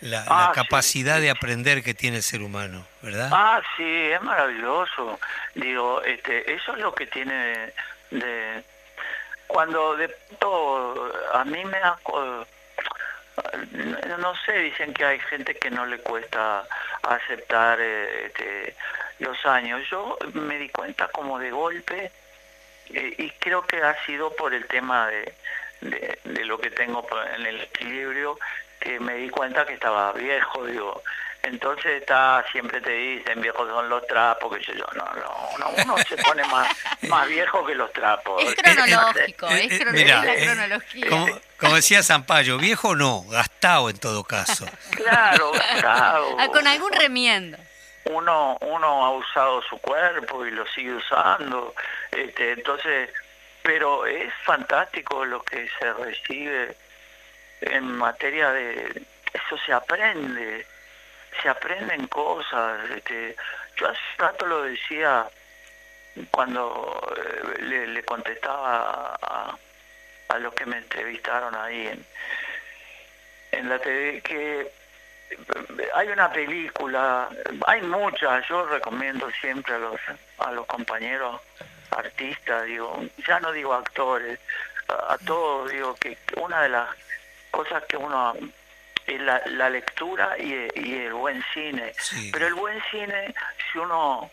la, 0.00 0.24
ah, 0.28 0.52
capacidad 0.54 1.20
de 1.20 1.30
aprender 1.30 1.82
que 1.82 1.94
tiene 1.94 2.18
el 2.18 2.22
ser 2.22 2.42
humano, 2.42 2.86
¿verdad? 3.02 3.30
Ah, 3.32 3.60
sí, 3.76 3.84
es 3.84 4.22
maravilloso. 4.22 5.18
Digo, 5.54 6.02
este, 6.02 6.52
eso 6.52 6.72
es 6.72 6.78
lo 6.78 6.94
que 6.94 7.06
tiene 7.06 7.72
de... 8.10 8.64
Cuando 9.46 9.96
de 9.96 10.08
todo, 10.38 11.12
a 11.32 11.44
mí 11.44 11.64
me 11.64 11.80
da... 11.80 11.98
No 14.18 14.34
sé, 14.44 14.52
dicen 14.58 14.92
que 14.92 15.04
hay 15.04 15.20
gente 15.20 15.54
que 15.54 15.70
no 15.70 15.86
le 15.86 15.98
cuesta 15.98 16.64
aceptar 17.02 17.78
eh, 17.80 18.26
este, 18.26 18.76
los 19.20 19.44
años. 19.46 19.88
Yo 19.90 20.18
me 20.34 20.58
di 20.58 20.68
cuenta 20.68 21.08
como 21.08 21.38
de 21.38 21.50
golpe 21.50 22.12
eh, 22.90 23.14
y 23.16 23.30
creo 23.38 23.62
que 23.62 23.82
ha 23.82 24.04
sido 24.04 24.34
por 24.34 24.54
el 24.54 24.66
tema 24.66 25.08
de, 25.08 25.34
de, 25.80 26.44
lo 26.44 26.58
que 26.58 26.70
tengo 26.70 27.06
en 27.34 27.46
el 27.46 27.60
equilibrio 27.62 28.38
que 28.80 29.00
me 29.00 29.14
di 29.14 29.28
cuenta 29.28 29.66
que 29.66 29.74
estaba 29.74 30.12
viejo, 30.12 30.64
digo. 30.64 31.02
Entonces 31.42 32.02
está, 32.02 32.44
siempre 32.50 32.80
te 32.80 32.90
dicen, 32.90 33.40
viejos 33.40 33.68
son 33.68 33.88
los 33.88 34.06
trapos, 34.06 34.56
que 34.56 34.62
yo, 34.64 34.84
no, 34.94 35.04
no, 35.58 35.68
uno 35.82 35.96
se 36.06 36.16
pone 36.16 36.44
más, 36.44 36.68
más 37.08 37.28
viejo 37.28 37.64
que 37.64 37.74
los 37.74 37.92
trapos. 37.92 38.42
Es 38.42 38.54
cronológico, 38.56 39.48
eh, 39.48 39.60
eh, 39.62 39.68
es, 39.70 39.80
eh, 39.80 40.44
cronología. 40.44 41.08
Como, 41.08 41.26
como, 41.58 41.76
decía 41.76 42.02
Zampayo, 42.02 42.58
viejo 42.58 42.96
no, 42.96 43.22
gastado 43.30 43.88
en 43.88 43.98
todo 43.98 44.24
caso. 44.24 44.66
Claro, 44.90 45.52
gastado. 45.52 46.36
Ah, 46.38 46.48
con 46.48 46.66
algún 46.66 46.92
remiendo. 46.92 47.56
Uno, 48.04 48.58
uno 48.60 49.06
ha 49.06 49.10
usado 49.12 49.62
su 49.62 49.78
cuerpo 49.78 50.44
y 50.44 50.50
lo 50.50 50.66
sigue 50.66 50.94
usando, 50.94 51.74
este, 52.10 52.52
entonces, 52.52 53.10
pero 53.62 54.06
es 54.06 54.32
fantástico 54.44 55.24
lo 55.24 55.42
que 55.42 55.68
se 55.78 55.92
recibe 55.92 56.76
en 57.60 57.84
materia 57.96 58.50
de 58.52 59.02
eso 59.32 59.58
se 59.64 59.72
aprende, 59.72 60.66
se 61.42 61.48
aprenden 61.48 62.06
cosas. 62.08 62.90
Este, 62.90 63.36
yo 63.76 63.88
hace 63.88 64.00
rato 64.18 64.46
lo 64.46 64.62
decía 64.62 65.26
cuando 66.30 67.14
eh, 67.16 67.86
le, 67.86 68.02
contestaba 68.04 69.16
a, 69.20 69.56
a, 70.28 70.38
los 70.38 70.52
que 70.54 70.66
me 70.66 70.78
entrevistaron 70.78 71.54
ahí 71.54 71.86
en, 71.86 72.04
en 73.52 73.68
la 73.68 73.78
TV 73.78 74.20
que 74.22 74.60
eh, 74.62 74.70
hay 75.94 76.08
una 76.08 76.32
película, 76.32 77.28
hay 77.66 77.82
muchas, 77.82 78.46
yo 78.48 78.66
recomiendo 78.66 79.30
siempre 79.40 79.74
a 79.74 79.78
los 79.78 80.00
a 80.38 80.52
los 80.52 80.66
compañeros 80.66 81.40
artistas, 81.90 82.64
digo, 82.64 83.04
ya 83.26 83.40
no 83.40 83.52
digo 83.52 83.74
actores, 83.74 84.38
a 84.88 85.16
todos 85.24 85.70
digo 85.70 85.94
que 85.94 86.16
una 86.36 86.62
de 86.62 86.68
las 86.70 86.88
cosas 87.58 87.82
que 87.88 87.96
uno 87.96 88.34
es 89.04 89.20
la, 89.20 89.42
la 89.46 89.68
lectura 89.68 90.36
y, 90.38 90.52
el 90.52 91.12
buen 91.12 91.42
cine. 91.52 91.92
Pero 92.30 92.46
el 92.46 92.54
buen 92.54 92.80
cine, 92.88 93.34
si 93.72 93.78
uno, 93.78 94.30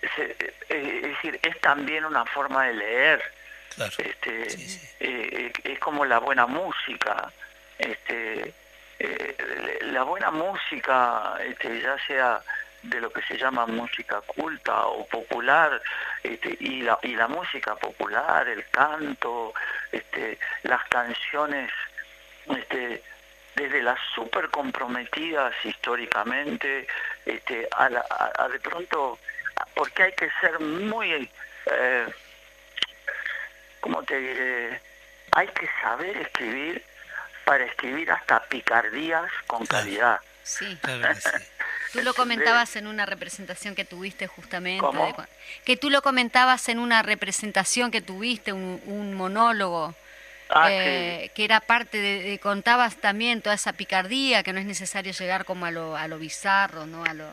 eh, 0.00 0.54
es 0.70 1.02
decir, 1.02 1.38
es 1.42 1.60
también 1.60 2.06
una 2.06 2.24
forma 2.24 2.64
de 2.68 2.72
leer. 2.72 3.22
Este, 3.98 4.46
eh, 5.00 5.52
es 5.62 5.78
como 5.78 6.06
la 6.06 6.20
buena 6.20 6.46
música. 6.46 7.30
Este, 7.78 8.54
eh, 8.98 9.78
la 9.82 10.04
buena 10.04 10.30
música, 10.30 11.36
este, 11.46 11.82
ya 11.82 11.98
sea 12.06 12.42
de 12.84 13.00
lo 13.00 13.10
que 13.10 13.22
se 13.22 13.36
llama 13.38 13.66
música 13.66 14.20
culta 14.22 14.86
o 14.86 15.06
popular 15.06 15.80
este, 16.22 16.56
y, 16.60 16.82
la, 16.82 16.98
y 17.02 17.14
la 17.14 17.28
música 17.28 17.74
popular, 17.76 18.46
el 18.48 18.68
canto, 18.70 19.54
este, 19.90 20.38
las 20.64 20.84
canciones 20.88 21.70
este, 22.46 23.02
desde 23.56 23.82
las 23.82 23.98
súper 24.14 24.50
comprometidas 24.50 25.54
históricamente 25.64 26.86
este, 27.24 27.68
a, 27.72 27.88
a, 28.38 28.48
de 28.48 28.60
pronto, 28.60 29.18
porque 29.74 30.02
hay 30.02 30.12
que 30.12 30.30
ser 30.40 30.58
muy, 30.60 31.30
eh, 31.66 32.06
¿cómo 33.80 34.02
te 34.02 34.18
diré? 34.18 34.80
Hay 35.32 35.48
que 35.48 35.68
saber 35.80 36.16
escribir 36.18 36.84
para 37.44 37.64
escribir 37.64 38.10
hasta 38.10 38.42
picardías 38.44 39.30
con 39.46 39.64
calidad. 39.66 40.20
Sí. 40.42 40.78
Tú 41.94 42.02
lo 42.02 42.12
comentabas 42.14 42.76
en 42.76 42.86
una 42.86 43.06
representación 43.06 43.74
que 43.74 43.84
tuviste 43.84 44.26
justamente. 44.26 44.84
que 45.64 45.76
tú 45.78 45.88
lo 45.88 46.02
comentabas 46.02 46.68
en 46.68 46.78
una 46.78 47.02
representación 47.02 47.90
que 47.90 48.02
tuviste, 48.02 48.52
un, 48.52 49.14
monólogo. 49.14 49.94
Ah, 50.50 50.70
eh, 50.70 51.30
que 51.34 51.42
era 51.42 51.60
parte 51.60 51.96
de, 51.96 52.38
contabas 52.38 52.96
también 52.96 53.40
toda 53.40 53.54
esa 53.54 53.72
picardía, 53.72 54.42
que 54.42 54.52
no 54.52 54.60
es 54.60 54.66
necesario 54.66 55.12
llegar 55.12 55.46
como 55.46 55.64
a 55.64 55.70
lo, 55.70 55.96
a 55.96 56.06
lo 56.06 56.18
bizarro, 56.18 56.84
¿no? 56.84 57.02
A 57.02 57.14
lo, 57.14 57.26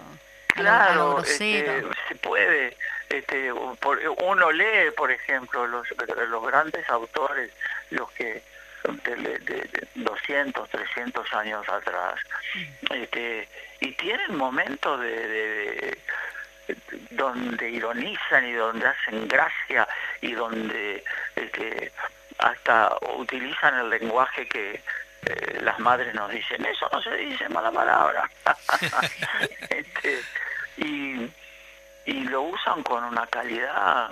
claro, 0.47 1.21
este, 1.21 1.83
se 2.07 2.15
puede. 2.15 2.77
Este, 3.09 3.51
uno 3.51 4.51
lee, 4.53 4.91
por 4.95 5.11
ejemplo, 5.11 5.67
los, 5.67 5.85
los 6.29 6.47
grandes 6.47 6.89
autores, 6.89 7.51
los 7.89 8.09
que 8.11 8.41
de, 8.83 9.69
200, 9.95 10.69
300 10.69 11.33
años 11.33 11.67
atrás. 11.69 12.15
Este, 12.89 13.47
y 13.79 13.91
tienen 13.93 14.35
momentos 14.35 14.99
de, 14.99 15.97
donde 17.11 17.69
ironizan 17.69 18.47
y 18.47 18.53
donde 18.53 18.87
hacen 18.87 19.27
gracia 19.27 19.87
y 20.21 20.33
donde 20.33 21.03
este, 21.35 21.91
hasta 22.37 22.95
utilizan 23.17 23.77
el 23.79 23.89
lenguaje 23.89 24.47
que 24.47 24.81
eh, 25.25 25.59
las 25.61 25.79
madres 25.79 26.13
nos 26.15 26.31
dicen, 26.31 26.65
eso 26.65 26.89
no 26.91 27.01
se 27.01 27.15
dice 27.15 27.47
mala 27.49 27.71
palabra. 27.71 28.29
este, 29.69 30.21
y, 30.77 31.31
y 32.05 32.23
lo 32.23 32.41
usan 32.43 32.81
con 32.83 33.03
una 33.03 33.27
calidad. 33.27 34.11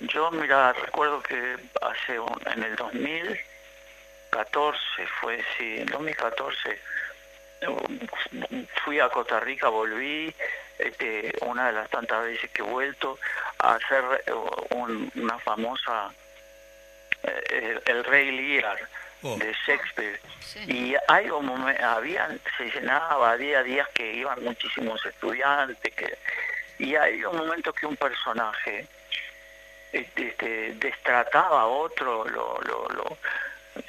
Yo, 0.00 0.30
mira, 0.30 0.72
recuerdo 0.72 1.22
que 1.22 1.56
hace 1.80 2.20
en 2.54 2.62
el 2.62 2.76
2000 2.76 3.40
2014 4.36 5.06
fue, 5.20 5.44
sí, 5.56 5.76
en 5.78 5.86
2014 5.86 6.80
fui 8.84 9.00
a 9.00 9.08
Costa 9.08 9.40
Rica, 9.40 9.68
volví, 9.68 10.34
este, 10.78 11.32
una 11.40 11.68
de 11.68 11.72
las 11.72 11.88
tantas 11.88 12.24
veces 12.24 12.50
que 12.50 12.62
he 12.62 12.64
vuelto 12.64 13.18
a 13.58 13.74
hacer 13.74 14.04
una 14.70 15.38
famosa 15.38 16.12
eh, 17.22 17.80
el, 17.86 18.04
Rey 18.04 18.30
Lear 18.30 18.78
oh. 19.22 19.36
de 19.38 19.54
Shakespeare 19.66 20.20
y 20.66 20.94
hay 21.08 21.30
un 21.30 21.50
había 21.82 22.28
se 22.58 22.70
llenaba 22.70 23.32
había 23.32 23.62
días 23.62 23.88
que 23.94 24.12
iban 24.12 24.44
muchísimos 24.44 25.04
estudiantes 25.04 25.94
que 25.94 26.18
y 26.78 26.94
hay 26.94 27.24
un 27.24 27.36
momento 27.36 27.72
que 27.72 27.86
un 27.86 27.96
personaje 27.96 28.86
este, 29.92 30.28
este, 30.28 30.74
destrataba 30.74 31.62
a 31.62 31.66
otro 31.66 32.24
lo, 32.28 32.60
lo, 32.60 32.88
lo, 32.90 33.18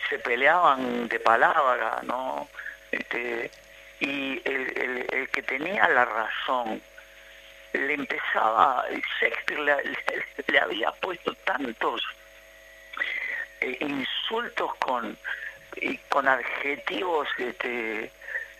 se 0.09 0.19
peleaban 0.19 1.07
de 1.07 1.19
palabra 1.19 1.99
no 2.03 2.47
este, 2.91 3.51
y 3.99 4.41
el, 4.45 5.05
el, 5.11 5.29
que 5.29 5.41
tenía 5.43 5.87
la 5.89 6.05
razón 6.05 6.81
le 7.73 7.93
empezaba, 7.93 8.85
Shakespeare 9.19 9.83
le, 10.47 10.59
había 10.59 10.91
puesto 10.91 11.33
tantos 11.45 12.01
eh, 13.61 13.77
insultos 13.81 14.73
con, 14.75 15.17
con 16.09 16.27
adjetivos 16.27 17.27
este, 17.37 18.11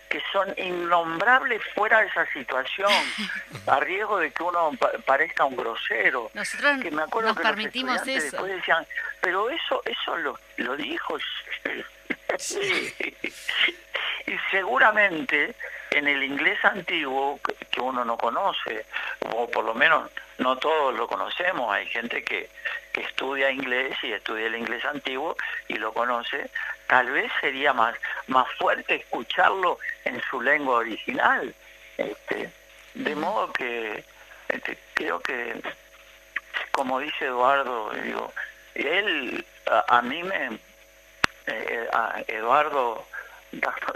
que 0.10 0.22
son 0.32 0.53
innombrables 0.58 1.62
fuera 1.76 1.99
de 2.01 2.08
esa 2.08 2.26
situación, 2.32 2.91
a 3.68 3.80
riesgo 3.80 4.18
de 4.20 4.32
que 4.32 4.43
uno 4.43 4.72
parezca 5.05 5.45
un 5.45 5.55
grosero. 5.55 6.32
Nosotros 6.34 6.82
que 6.82 6.91
me 6.91 7.03
acuerdo 7.03 7.34
nos 7.34 7.41
permitimos 7.41 8.01
eso. 8.08 8.32
Después 8.32 8.55
decían, 8.55 8.86
pero 9.22 9.49
eso, 9.49 9.82
eso 9.86 10.18
lo, 10.18 10.39
lo 10.58 10.76
dijo. 10.78 11.18
y 14.28 14.38
seguramente 14.51 15.55
en 15.91 16.08
el 16.08 16.24
inglés 16.24 16.64
antiguo 16.64 17.39
que 17.72 17.82
uno 17.82 18.05
no 18.05 18.18
conoce, 18.18 18.86
o 19.34 19.49
por 19.49 19.66
lo 19.66 19.74
menos 19.74 20.10
no 20.38 20.57
todos 20.57 20.95
lo 20.95 21.07
conocemos, 21.07 21.73
hay 21.73 21.85
gente 21.88 22.23
que, 22.23 22.49
que 22.93 23.01
estudia 23.01 23.51
inglés 23.51 23.97
y 24.03 24.11
estudia 24.11 24.47
el 24.47 24.55
inglés 24.55 24.85
antiguo 24.85 25.35
y 25.67 25.75
lo 25.75 25.93
conoce, 25.93 26.49
tal 26.88 27.09
vez 27.11 27.31
sería 27.41 27.73
más, 27.73 27.95
más 28.27 28.47
fuerte 28.57 28.95
escucharlo 28.95 29.79
en 30.05 30.21
su 30.29 30.41
lengua 30.41 30.77
original. 30.77 31.53
Este, 31.97 32.51
de 32.93 33.15
modo 33.15 33.51
que 33.53 34.03
este, 34.49 34.77
creo 34.93 35.19
que, 35.19 35.61
como 36.71 36.99
dice 36.99 37.25
Eduardo, 37.25 37.91
digo, 38.03 38.31
él 38.75 39.45
a, 39.65 40.01
mí 40.01 40.23
me, 40.23 40.59
eh, 41.47 41.88
a 41.91 42.21
Eduardo, 42.27 43.05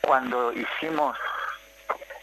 cuando 0.00 0.52
hicimos 0.52 1.16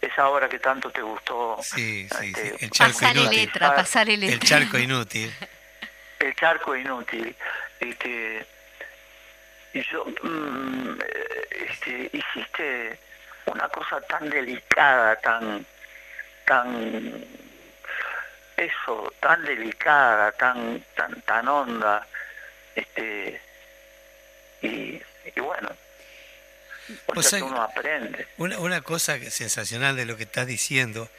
esa 0.07 0.29
obra 0.29 0.49
que 0.49 0.59
tanto 0.59 0.89
te 0.91 1.01
gustó. 1.01 1.57
Sí, 1.61 2.07
sí, 2.19 2.27
este, 2.27 2.65
El 2.65 2.71
charco 2.71 3.05
inútil. 3.05 3.37
Letra, 3.37 3.75
pasale 3.75 4.17
letra. 4.17 4.33
El 4.35 4.39
charco 4.41 4.77
inútil. 4.77 5.33
El 6.19 6.35
charco 6.35 6.75
inútil. 6.75 7.35
Este, 7.79 8.45
y 9.73 9.83
yo, 9.83 10.05
mm, 10.23 10.99
este, 11.51 12.09
hiciste 12.13 12.99
una 13.45 13.67
cosa 13.69 14.01
tan 14.01 14.29
delicada, 14.29 15.15
tan, 15.17 15.65
tan, 16.45 17.25
eso, 18.55 19.13
tan 19.19 19.45
delicada, 19.45 20.31
tan, 20.33 20.83
tan, 20.95 21.21
tan 21.21 21.47
honda, 21.47 22.07
este, 22.75 23.39
y, 24.61 25.01
y 25.35 25.39
bueno, 25.39 25.69
uno 27.41 27.61
aprende. 27.61 28.27
Una, 28.37 28.59
una 28.59 28.81
cosa 28.81 29.17
sensacional 29.29 29.95
de 29.95 30.05
lo 30.05 30.17
que 30.17 30.23
estás 30.23 30.47
diciendo 30.47 31.09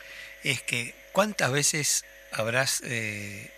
es 0.42 0.62
que 0.62 0.94
cuántas 1.12 1.50
veces 1.52 2.04
habrás 2.32 2.80
eh, 2.84 3.50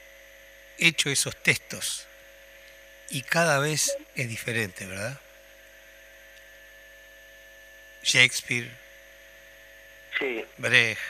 hecho 0.78 1.11
esos 1.11 1.36
textos 1.42 2.06
y 3.11 3.22
cada 3.22 3.58
vez 3.58 3.96
es 4.14 4.28
diferente, 4.28 4.86
¿verdad? 4.86 5.18
Shakespeare, 8.02 8.70
sí. 10.18 10.44
Brecht, 10.56 11.00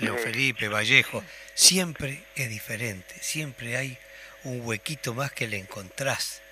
Leo 0.00 0.18
Felipe, 0.18 0.68
Vallejo, 0.68 1.22
siempre 1.54 2.24
es 2.34 2.48
diferente, 2.48 3.14
siempre 3.20 3.76
hay 3.76 3.98
un 4.42 4.66
huequito 4.66 5.14
más 5.14 5.32
que 5.32 5.46
le 5.46 5.58
encontrás 5.58 6.42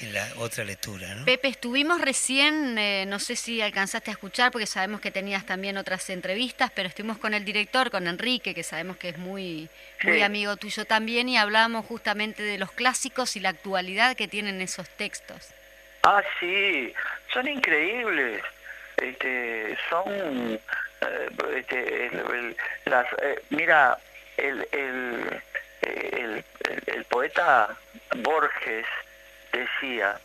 en 0.00 0.12
la 0.12 0.26
otra 0.38 0.64
lectura. 0.64 1.14
¿no? 1.14 1.24
Pepe, 1.24 1.48
estuvimos 1.48 2.00
recién, 2.00 2.76
eh, 2.78 3.04
no 3.06 3.18
sé 3.18 3.36
si 3.36 3.62
alcanzaste 3.62 4.10
a 4.10 4.14
escuchar 4.14 4.50
porque 4.50 4.66
sabemos 4.66 5.00
que 5.00 5.10
tenías 5.10 5.46
también 5.46 5.76
otras 5.76 6.10
entrevistas, 6.10 6.70
pero 6.74 6.88
estuvimos 6.88 7.18
con 7.18 7.34
el 7.34 7.44
director, 7.44 7.90
con 7.90 8.06
Enrique, 8.06 8.54
que 8.54 8.62
sabemos 8.62 8.96
que 8.96 9.10
es 9.10 9.18
muy, 9.18 9.68
muy 10.02 10.22
amigo 10.22 10.56
tuyo 10.56 10.84
también, 10.84 11.28
y 11.28 11.36
hablamos 11.36 11.86
justamente 11.86 12.42
de 12.42 12.58
los 12.58 12.72
clásicos 12.72 13.36
y 13.36 13.40
la 13.40 13.50
actualidad 13.50 14.16
que 14.16 14.28
tienen 14.28 14.60
esos 14.60 14.88
textos. 14.90 15.50
Ah, 16.02 16.22
sí, 16.40 16.92
son 17.32 17.48
increíbles. 17.48 18.42
Este, 18.96 19.76
son, 19.88 20.04
eh, 20.08 21.30
este, 21.56 22.10
las, 22.84 23.06
eh, 23.22 23.42
mira, 23.50 23.98
el, 24.36 24.66
el, 24.72 25.42
el, 25.82 26.44
el 26.86 27.04
poeta 27.04 27.76
Borges, 28.16 28.86
decía 29.58 30.18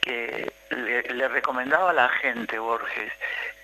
que 0.00 0.52
le, 0.70 1.28
recomendaba 1.28 1.90
a 1.90 1.94
la 1.94 2.08
gente, 2.08 2.58
Borges, 2.58 3.12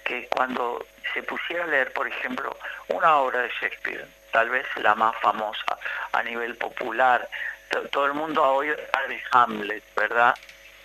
que 0.05 0.27
cuando 0.29 0.87
se 1.13 1.23
pusiera 1.23 1.65
a 1.65 1.69
leer, 1.69 1.93
por 1.93 2.07
ejemplo, 2.07 2.57
una 2.89 3.17
obra 3.17 3.41
de 3.41 3.51
Shakespeare, 3.61 4.07
tal 4.33 4.51
vez 4.51 4.67
la 4.77 4.95
más 4.95 5.17
famosa 5.21 5.79
a 6.13 6.23
nivel 6.23 6.57
popular, 6.57 7.29
todo 7.91 8.07
el 8.07 8.15
mundo 8.15 8.45
ha 8.45 8.53
oído 8.53 8.77
de 8.77 9.23
Hamlet, 9.33 9.83
¿verdad? 9.97 10.35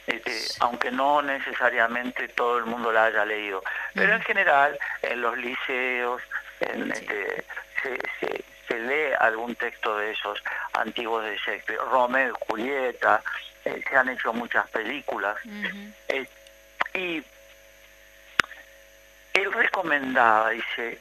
Este, 0.07 0.33
aunque 0.61 0.91
no 0.91 1.21
necesariamente 1.21 2.29
todo 2.29 2.57
el 2.57 2.65
mundo 2.65 2.91
la 2.91 3.05
haya 3.05 3.25
leído, 3.25 3.61
pero 3.93 4.15
en 4.15 4.21
general 4.21 4.77
en 5.03 5.21
los 5.21 5.37
liceos 5.37 6.21
este, 6.59 7.45
se, 7.83 8.43
se, 8.67 8.79
lee 8.79 9.13
algún 9.19 9.55
texto 9.55 9.97
de 9.97 10.11
esos 10.11 10.41
antiguos 10.73 11.23
de 11.25 11.37
Shakespeare, 11.37 11.79
Romeo 11.91 12.29
y 12.29 12.45
Julieta, 12.47 13.21
eh, 13.69 13.83
se 13.87 13.95
han 13.95 14.09
hecho 14.09 14.33
muchas 14.33 14.69
películas. 14.69 15.37
Eh, 16.07 16.27
y 16.93 17.23
él 19.33 19.53
recomendaba, 19.53 20.49
dice, 20.49 20.99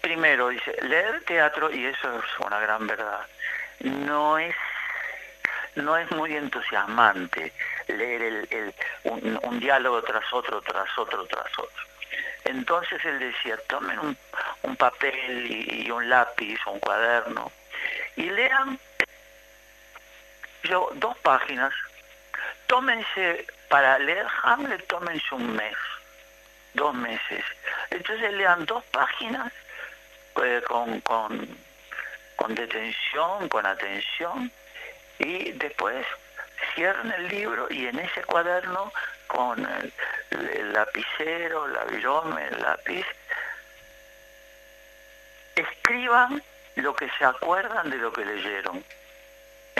primero, 0.00 0.48
dice, 0.48 0.76
leer 0.82 1.22
teatro, 1.24 1.70
y 1.72 1.86
eso 1.86 2.18
es 2.18 2.46
una 2.46 2.60
gran 2.60 2.86
verdad, 2.86 3.26
no 3.80 4.38
es 4.38 4.54
no 5.76 5.96
es 5.96 6.10
muy 6.10 6.36
entusiasmante 6.36 7.52
leer 7.86 8.46
el, 8.50 8.74
un, 9.04 9.60
diálogo 9.60 10.02
tras 10.02 10.24
otro, 10.32 10.60
tras 10.62 10.98
otro, 10.98 11.24
tras 11.26 11.58
otro. 11.58 11.84
Entonces 12.44 13.04
él 13.04 13.18
decía, 13.18 13.56
tomen 13.68 13.98
un, 13.98 14.16
un 14.62 14.76
papel 14.76 15.46
y, 15.48 15.90
un 15.90 16.08
lápiz 16.08 16.58
o 16.66 16.72
un 16.72 16.80
cuaderno 16.80 17.52
y 18.16 18.24
lean 18.30 18.78
yo, 20.64 20.90
dos 20.94 21.16
páginas, 21.18 21.72
tómense, 22.66 23.46
para 23.68 23.98
leer 23.98 24.26
Hamlet, 24.42 24.86
tómense 24.86 25.34
un 25.34 25.54
mes, 25.54 25.76
dos 26.74 26.94
meses. 26.94 27.44
Entonces 27.90 28.32
lean 28.32 28.66
dos 28.66 28.84
páginas 28.86 29.52
pues, 30.34 30.62
con, 30.64 31.00
con, 31.00 31.48
con 32.36 32.54
detención, 32.54 33.48
con 33.48 33.66
atención, 33.66 34.50
y 35.18 35.52
después 35.52 36.06
cierren 36.74 37.12
el 37.12 37.28
libro 37.28 37.66
y 37.70 37.86
en 37.86 37.98
ese 37.98 38.22
cuaderno 38.24 38.92
con 39.26 39.58
el, 39.58 39.92
el 40.30 40.72
lapicero, 40.72 41.68
la 41.68 41.84
virome, 41.84 42.46
el 42.48 42.60
lápiz, 42.60 43.06
escriban 45.56 46.42
lo 46.76 46.94
que 46.94 47.10
se 47.18 47.24
acuerdan 47.24 47.90
de 47.90 47.98
lo 47.98 48.12
que 48.12 48.24
leyeron 48.24 48.84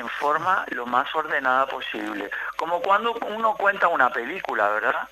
en 0.00 0.08
forma 0.08 0.64
lo 0.70 0.86
más 0.86 1.14
ordenada 1.14 1.66
posible. 1.66 2.30
Como 2.56 2.80
cuando 2.80 3.12
uno 3.12 3.54
cuenta 3.54 3.88
una 3.88 4.10
película, 4.10 4.68
¿verdad? 4.70 5.08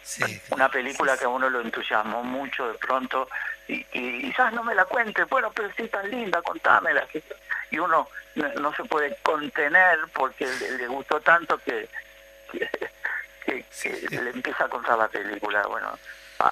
Una 0.51 0.69
película 0.69 1.17
que 1.17 1.27
a 1.27 1.29
uno 1.29 1.49
lo 1.49 1.61
entusiasmó 1.61 2.25
mucho 2.25 2.69
de 2.69 2.79
pronto 2.79 3.29
y, 3.69 3.85
quizás 3.85 4.53
no 4.53 4.65
me 4.65 4.75
la 4.75 4.87
cuente, 4.87 5.25
bueno, 5.25 5.53
pero 5.55 5.71
sí 5.77 5.87
tan 5.89 6.11
linda, 6.11 6.41
contámela. 6.43 7.07
Y 7.71 7.79
uno 7.79 8.09
no, 8.35 8.75
se 8.75 8.85
puede 8.85 9.17
contener 9.23 9.99
porque 10.15 10.47
le, 10.47 10.87
gustó 10.87 11.21
tanto 11.21 11.59
que, 11.59 11.89
que, 12.51 14.09
le 14.11 14.31
empieza 14.31 14.65
a 14.65 14.69
contar 14.69 14.99
la 14.99 15.09
película. 15.09 15.67
Bueno, 15.67 15.99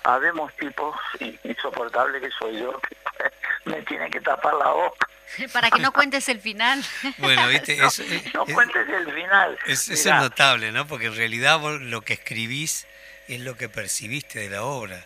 habemos 0.04 0.54
tipos 0.56 0.94
insoportables 1.42 2.20
que 2.20 2.30
soy 2.32 2.60
yo 2.60 2.78
que 2.80 2.96
me 3.64 3.82
tiene 3.82 4.10
que 4.10 4.20
tapar 4.20 4.54
la 4.54 4.68
boca 4.68 5.08
Para 5.52 5.70
que 5.70 5.80
no 5.80 5.92
cuentes 5.92 6.28
el 6.28 6.40
final. 6.40 6.84
Bueno, 7.18 7.48
viste, 7.48 7.76
no, 7.78 7.88
no 8.34 8.46
cuentes 8.46 8.88
el 8.88 9.12
final. 9.12 9.58
Es, 9.66 9.88
es 9.88 10.06
notable, 10.06 10.72
¿no? 10.72 10.86
Porque 10.86 11.06
en 11.06 11.16
realidad 11.16 11.58
vos 11.58 11.80
lo 11.80 12.02
que 12.02 12.14
escribís 12.14 12.86
es 13.28 13.40
lo 13.40 13.56
que 13.56 13.68
percibiste 13.68 14.40
de 14.40 14.50
la 14.50 14.62
obra. 14.62 15.04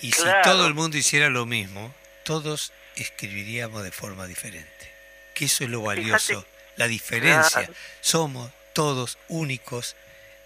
Y 0.00 0.12
si 0.12 0.24
todo 0.42 0.66
el 0.66 0.74
mundo 0.74 0.96
hiciera 0.96 1.30
lo 1.30 1.46
mismo, 1.46 1.94
todos 2.24 2.72
escribiríamos 2.96 3.82
de 3.82 3.92
forma 3.92 4.26
diferente. 4.26 4.92
Que 5.34 5.46
eso 5.46 5.64
es 5.64 5.70
lo 5.70 5.82
valioso, 5.82 6.46
la 6.76 6.86
diferencia. 6.86 7.68
Somos 8.00 8.50
todos 8.72 9.18
únicos 9.28 9.96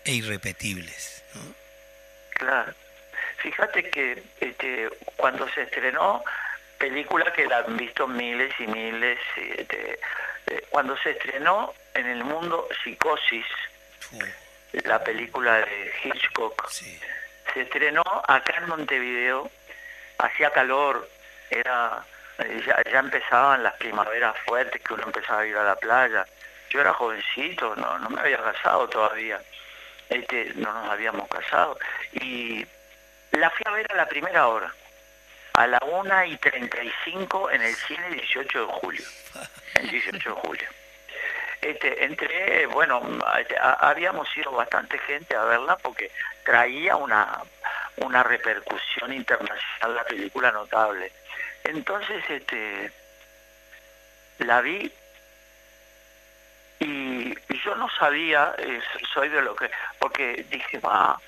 e 0.04 0.14
irrepetibles. 0.14 1.24
Claro. 2.34 2.74
Fíjate 3.38 3.90
que 3.90 4.22
este, 4.40 4.88
cuando 5.16 5.48
se 5.52 5.62
estrenó, 5.62 6.24
película 6.78 7.32
que 7.32 7.46
la 7.46 7.58
han 7.58 7.76
visto 7.76 8.06
miles 8.06 8.52
y 8.58 8.66
miles, 8.66 9.18
este, 9.36 9.98
cuando 10.70 10.96
se 10.98 11.10
estrenó 11.10 11.74
en 11.94 12.06
el 12.06 12.24
mundo 12.24 12.68
Psicosis, 12.82 13.46
la 14.84 15.02
película 15.02 15.58
de 15.58 15.92
Hitchcock, 16.02 16.68
se 16.70 17.62
estrenó 17.62 18.02
acá 18.26 18.54
en 18.58 18.68
Montevideo, 18.68 19.50
hacía 20.18 20.50
calor, 20.50 21.08
era 21.50 22.04
eh, 22.38 22.62
ya, 22.64 22.98
empezaban 22.98 23.62
las 23.62 23.74
primaveras 23.74 24.36
fuertes 24.46 24.80
que 24.82 24.94
uno 24.94 25.04
empezaba 25.04 25.40
a 25.40 25.46
ir 25.46 25.56
a 25.56 25.64
la 25.64 25.76
playa. 25.76 26.24
Yo 26.70 26.80
era 26.80 26.92
jovencito, 26.92 27.74
no, 27.76 27.98
no 27.98 28.10
me 28.10 28.20
había 28.20 28.38
casado 28.38 28.88
todavía, 28.88 29.40
este, 30.08 30.52
no 30.54 30.72
nos 30.72 30.90
habíamos 30.90 31.28
casado. 31.28 31.78
Y 32.12 32.64
la 33.32 33.50
fui 33.50 33.64
a 33.66 33.72
ver 33.72 33.86
a 33.90 33.96
la 33.96 34.06
primera 34.06 34.46
hora, 34.46 34.72
a 35.58 35.66
la 35.66 35.80
1 35.84 36.24
y 36.26 36.36
35 36.36 37.50
en 37.50 37.62
el 37.62 37.74
cine 37.74 38.10
18 38.10 38.60
de 38.60 38.72
julio. 38.74 39.04
El 39.74 39.90
18 39.90 40.16
de 40.16 40.40
julio. 40.40 40.68
Este, 41.60 42.04
entre, 42.04 42.66
bueno, 42.66 43.02
habíamos 43.80 44.28
ido 44.36 44.52
bastante 44.52 44.96
gente 45.00 45.34
a 45.34 45.42
verla 45.42 45.76
porque 45.78 46.12
traía 46.44 46.94
una, 46.94 47.42
una 47.96 48.22
repercusión 48.22 49.12
internacional 49.12 49.96
la 49.96 50.04
película 50.04 50.52
notable. 50.52 51.10
Entonces, 51.64 52.22
este, 52.28 52.92
la 54.38 54.60
vi 54.60 54.92
y 56.78 57.34
yo 57.64 57.74
no 57.74 57.88
sabía, 57.98 58.54
soy 59.12 59.28
de 59.28 59.42
lo 59.42 59.56
que, 59.56 59.68
porque 59.98 60.46
dije, 60.48 60.78
va, 60.78 61.20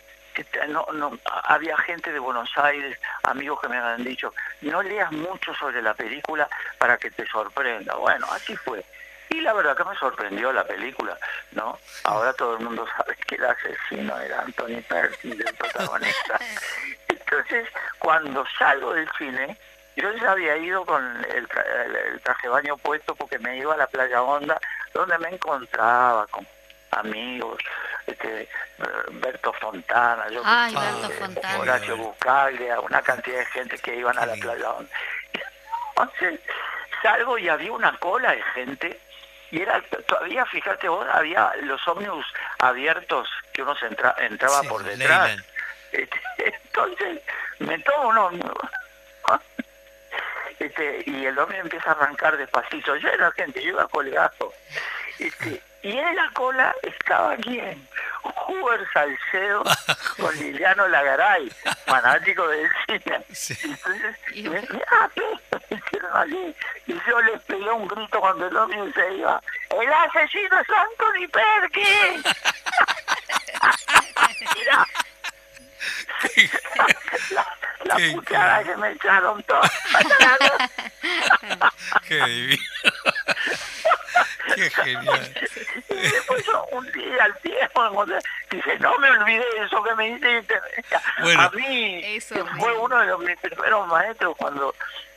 no, 0.68 0.86
no, 0.92 1.18
había 1.44 1.76
gente 1.78 2.12
de 2.12 2.18
Buenos 2.18 2.50
Aires, 2.56 2.98
amigos 3.22 3.60
que 3.60 3.68
me 3.68 3.78
habían 3.78 4.04
dicho, 4.04 4.32
no 4.62 4.82
leas 4.82 5.10
mucho 5.12 5.54
sobre 5.54 5.82
la 5.82 5.94
película 5.94 6.48
para 6.78 6.96
que 6.98 7.10
te 7.10 7.26
sorprenda. 7.26 7.94
Bueno, 7.96 8.26
así 8.30 8.56
fue. 8.56 8.84
Y 9.30 9.40
la 9.42 9.52
verdad 9.52 9.76
que 9.76 9.84
me 9.84 9.94
sorprendió 9.94 10.52
la 10.52 10.64
película, 10.64 11.16
¿no? 11.52 11.78
Ahora 12.04 12.32
todo 12.32 12.56
el 12.56 12.64
mundo 12.64 12.84
sabe 12.96 13.16
que 13.26 13.36
el 13.36 13.44
asesino 13.44 14.18
era 14.18 14.40
Anthony 14.40 14.82
Perkins, 14.88 15.40
el 15.40 15.54
protagonista. 15.54 16.40
Entonces, 17.08 17.68
cuando 18.00 18.44
salgo 18.58 18.92
del 18.92 19.08
cine, 19.16 19.56
yo 19.96 20.12
ya 20.14 20.32
había 20.32 20.56
ido 20.56 20.84
con 20.84 21.24
el, 21.30 21.46
traje 22.22 22.42
de 22.42 22.48
baño 22.48 22.76
puesto 22.78 23.14
porque 23.14 23.38
me 23.38 23.56
iba 23.58 23.74
a 23.74 23.76
la 23.76 23.86
playa 23.86 24.22
Honda, 24.22 24.60
donde 24.92 25.16
me 25.18 25.28
encontraba 25.28 26.26
con 26.26 26.46
amigos, 26.92 27.62
este, 28.06 28.48
Berto 29.12 29.52
Fontana, 29.54 30.28
yo, 30.30 30.42
Ay, 30.44 30.74
Berto 30.74 31.10
Fontana. 31.10 31.58
Horacio 31.58 31.96
Buscaglia, 31.96 32.80
una 32.80 33.02
cantidad 33.02 33.38
de 33.38 33.46
gente 33.46 33.78
que 33.78 33.96
iban 33.96 34.18
a 34.18 34.26
la 34.26 34.34
playa. 34.34 34.68
Entonces 35.96 36.40
salgo 37.02 37.38
y 37.38 37.48
había 37.48 37.72
una 37.72 37.96
cola 37.98 38.32
de 38.32 38.42
gente 38.54 39.00
y 39.50 39.62
era 39.62 39.82
todavía, 40.06 40.44
fíjate 40.46 40.88
vos, 40.88 41.06
había 41.12 41.52
los 41.62 41.86
ómnibus 41.88 42.26
abiertos 42.58 43.28
que 43.52 43.62
uno 43.62 43.74
se 43.76 43.86
entraba 43.86 44.62
por 44.64 44.84
detrás. 44.84 45.36
Este, 45.92 46.20
entonces 46.36 47.20
me 47.58 47.78
tomo 47.80 48.08
un 48.08 48.18
ómnibus 48.18 48.70
este, 50.60 51.02
y 51.06 51.24
el 51.24 51.38
hombre 51.38 51.58
empieza 51.58 51.90
a 51.90 51.92
arrancar 51.94 52.36
despacito. 52.36 52.94
Yo 52.96 53.08
era 53.08 53.32
gente, 53.32 53.62
yo 53.62 53.70
iba 53.70 53.88
colgado. 53.88 54.52
Este, 55.18 55.62
y 55.82 55.96
en 55.96 56.16
la 56.16 56.28
cola 56.34 56.74
estaba 56.82 57.36
quién? 57.36 57.88
Huber 58.46 58.86
Salcedo 58.92 59.64
con 60.18 60.36
Liliano 60.36 60.86
Lagaray, 60.88 61.50
fanático 61.86 62.46
del 62.48 62.68
cine. 62.86 63.24
Entonces, 63.64 64.16
y 64.34 64.46
me 64.48 64.62
ah, 64.90 65.08
allí? 66.14 66.54
Y 66.86 66.94
yo 67.08 67.20
les 67.22 67.40
pegué 67.42 67.70
un 67.70 67.86
grito 67.88 68.20
cuando 68.20 68.46
el 68.46 68.56
hombre 68.56 68.92
se 68.92 69.14
iba. 69.14 69.42
¡El 69.70 69.92
asesino 69.92 70.60
es 70.60 70.70
Anthony 70.70 71.26
Perkins! 71.32 72.24
Mira, 74.56 74.86
la, 77.84 77.96
puteada 78.12 78.64
que 78.64 78.76
me 78.76 78.92
echaron 78.92 79.42
todos. 79.44 79.70
Qué 82.06 82.22
divino. 82.24 82.62
Qué 84.54 84.70
genial. 84.70 85.32
Y 85.88 85.94
después 85.94 86.44
un 86.72 86.92
día 86.92 87.24
al 87.24 87.36
tiempo, 87.38 88.06
dice, 88.50 88.78
no 88.78 88.98
me 88.98 89.10
olvidé 89.10 89.44
de 89.54 89.64
eso 89.64 89.82
que 89.82 89.94
me 89.94 90.08
hiciste. 90.08 90.60
Bueno, 91.20 91.42
a 91.42 91.50
mí 91.50 92.20
fue 92.58 92.78
uno 92.78 92.98
de 92.98 93.06
los 93.06 93.20
mis 93.20 93.38
primeros 93.38 93.86
maestros 93.88 94.36
cuando 94.36 94.74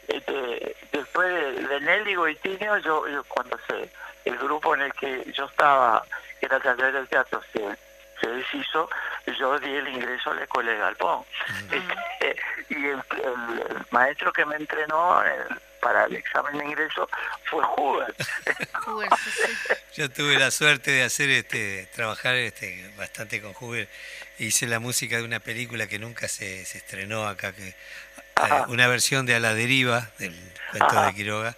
este, 0.08 0.76
después 0.92 1.28
de, 1.28 1.68
de 1.68 1.80
Nelly 1.82 2.16
Goitinio, 2.16 2.78
yo, 2.80 3.08
yo 3.08 3.24
cuando 3.26 3.58
se, 3.68 3.90
el 4.26 4.38
grupo 4.38 4.76
en 4.76 4.82
el 4.82 4.94
que 4.94 5.32
yo 5.34 5.46
estaba, 5.46 6.04
que 6.40 6.46
era 6.46 6.58
el 6.58 6.94
del 6.94 7.08
teatro, 7.08 7.42
se 7.54 7.78
se 8.24 8.30
deshizo, 8.30 8.90
yo 9.38 9.60
di 9.60 9.70
el 9.70 9.88
ingreso 9.88 10.32
a 10.32 10.36
la 10.36 10.44
escuela 10.44 10.72
de 10.72 10.78
Galpón. 10.78 11.24
Este, 11.72 12.36
y 12.70 12.86
el, 12.86 13.04
maestro 13.92 14.32
que 14.32 14.46
me 14.46 14.56
entrenó 14.56 15.22
para 15.84 16.06
el 16.06 16.16
examen 16.16 16.58
de 16.58 16.66
ingreso 16.66 17.08
fue 17.44 17.64
Huber. 17.78 18.16
yo 19.96 20.10
tuve 20.10 20.40
la 20.40 20.50
suerte 20.50 20.92
de 20.92 21.04
hacer 21.04 21.30
este 21.30 21.88
trabajar 21.94 22.36
este 22.36 22.92
bastante 22.98 23.42
con 23.42 23.54
Huber. 23.60 23.90
Hice 24.40 24.66
la 24.68 24.80
música 24.80 25.18
de 25.18 25.24
una 25.24 25.40
película 25.40 25.88
que 25.88 26.00
nunca 26.00 26.28
se, 26.28 26.66
se 26.66 26.78
estrenó 26.80 27.28
acá, 27.28 27.54
que 27.54 27.68
eh, 27.68 27.76
una 28.68 28.88
versión 28.88 29.26
de 29.26 29.36
A 29.36 29.40
la 29.40 29.54
deriva, 29.54 30.10
del 30.18 30.34
cuento 30.72 31.02
de 31.02 31.14
Quiroga 31.14 31.58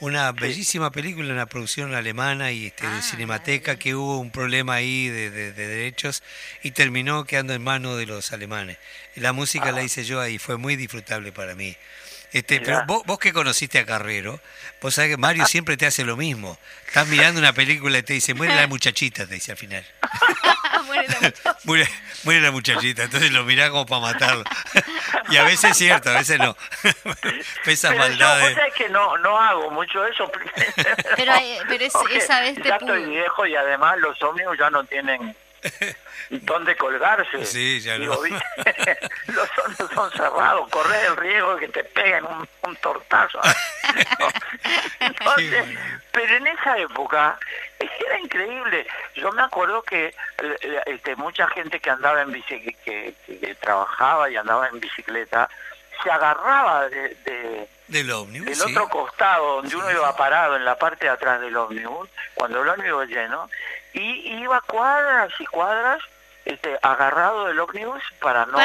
una 0.00 0.30
bellísima 0.32 0.92
película, 0.92 1.32
una 1.32 1.46
producción 1.46 1.94
alemana 1.94 2.52
y 2.52 2.66
este, 2.66 2.86
de 2.86 2.98
ah, 2.98 3.02
Cinemateca, 3.02 3.76
que 3.76 3.94
hubo 3.94 4.18
un 4.18 4.30
problema 4.30 4.74
ahí 4.74 5.08
de, 5.08 5.52
derechos 5.52 6.22
y 6.62 6.70
terminó 6.70 7.24
quedando 7.24 7.52
en 7.52 7.62
manos 7.62 7.98
de 7.98 8.06
los 8.06 8.32
alemanes. 8.32 8.78
La 9.16 9.32
música 9.32 9.72
la 9.72 9.82
hice 9.82 10.04
yo 10.04 10.20
ahí, 10.20 10.38
fue 10.38 10.56
muy 10.56 10.76
disfrutable 10.76 11.32
para 11.32 11.54
mí. 11.54 11.76
Este, 12.32 12.60
pero 12.60 12.84
vos, 12.86 13.02
vos, 13.06 13.18
que 13.18 13.32
conociste 13.32 13.78
a 13.78 13.86
Carrero, 13.86 14.40
vos 14.82 14.94
sabés 14.94 15.12
que 15.12 15.16
Mario 15.16 15.44
ah. 15.44 15.46
siempre 15.46 15.76
te 15.76 15.86
hace 15.86 16.04
lo 16.04 16.16
mismo. 16.16 16.58
Estás 16.86 17.06
mirando 17.08 17.40
una 17.40 17.52
película 17.52 17.98
y 17.98 18.02
te 18.02 18.12
dice, 18.12 18.34
muere 18.34 18.54
la 18.54 18.66
muchachita, 18.66 19.26
te 19.26 19.34
dice 19.34 19.52
al 19.52 19.58
final. 19.58 19.84
muere, 20.86 21.08
la 21.08 21.14
muchachita. 21.20 21.56
muere, 22.24 22.40
la 22.40 22.50
muchachita, 22.50 23.04
entonces 23.04 23.32
lo 23.32 23.44
mirás 23.44 23.70
como 23.70 23.86
para 23.86 24.12
matarlo. 24.12 24.44
y 25.30 25.36
a 25.36 25.44
veces 25.44 25.70
es 25.70 25.78
cierto, 25.78 26.10
a 26.10 26.14
veces 26.14 26.38
no. 26.38 26.56
Pesa 27.64 27.94
maldades. 27.94 28.56
Yo, 28.56 28.62
que 28.74 28.88
no, 28.90 29.16
no 29.18 29.38
hago 29.40 29.70
mucho 29.70 30.04
eso. 30.06 30.30
pero, 31.16 31.32
pero 31.68 31.84
es, 31.84 31.94
esa 32.12 32.40
vez 32.40 32.56
te 32.56 32.68
Ya 32.68 32.76
estoy 32.76 33.06
viejo 33.06 33.46
y 33.46 33.56
además 33.56 33.96
los 33.98 34.20
ómnibus 34.22 34.58
ya 34.58 34.68
no 34.68 34.84
tienen 34.84 35.34
dónde 36.30 36.76
colgarse. 36.76 37.44
Sí, 37.44 37.80
ya 37.80 37.98
no. 37.98 38.06
los 39.26 39.48
son, 39.50 39.76
son 39.94 40.10
cerrados, 40.12 40.68
correr 40.70 41.06
el 41.06 41.16
riesgo 41.16 41.56
de 41.56 41.66
que 41.66 41.72
te 41.72 41.84
peguen 41.84 42.24
un, 42.24 42.48
un 42.62 42.76
tortazo. 42.76 43.40
pero 46.12 46.36
en 46.36 46.46
esa 46.46 46.78
época 46.78 47.38
era 47.78 48.20
increíble. 48.20 48.86
Yo 49.14 49.32
me 49.32 49.42
acuerdo 49.42 49.82
que 49.82 50.06
eh, 50.06 50.82
este, 50.86 51.16
mucha 51.16 51.48
gente 51.48 51.80
que 51.80 51.90
andaba 51.90 52.22
en 52.22 52.32
bici, 52.32 52.76
que, 52.84 53.14
trabajaba 53.60 54.30
y 54.30 54.36
andaba 54.36 54.68
en 54.68 54.80
bicicleta, 54.80 55.48
se 56.02 56.10
agarraba 56.10 56.88
de, 56.88 57.68
del 57.88 58.10
ómnibus, 58.10 58.46
del 58.46 58.70
otro 58.70 58.88
costado 58.88 59.56
donde 59.56 59.76
uno 59.76 59.90
iba 59.90 60.16
parado 60.16 60.56
en 60.56 60.64
la 60.64 60.78
parte 60.78 61.06
de 61.06 61.10
atrás 61.10 61.40
del 61.40 61.56
ómnibus, 61.56 62.08
cuando 62.34 62.62
el 62.62 62.68
ómnibus 62.68 63.08
lleno, 63.08 63.50
y 63.94 64.34
iba 64.42 64.60
cuadras 64.62 65.32
y 65.38 65.46
cuadras 65.46 66.00
este, 66.48 66.78
agarrado 66.82 67.46
del 67.46 67.60
ómnibus 67.60 68.02
para 68.20 68.46
no, 68.46 68.56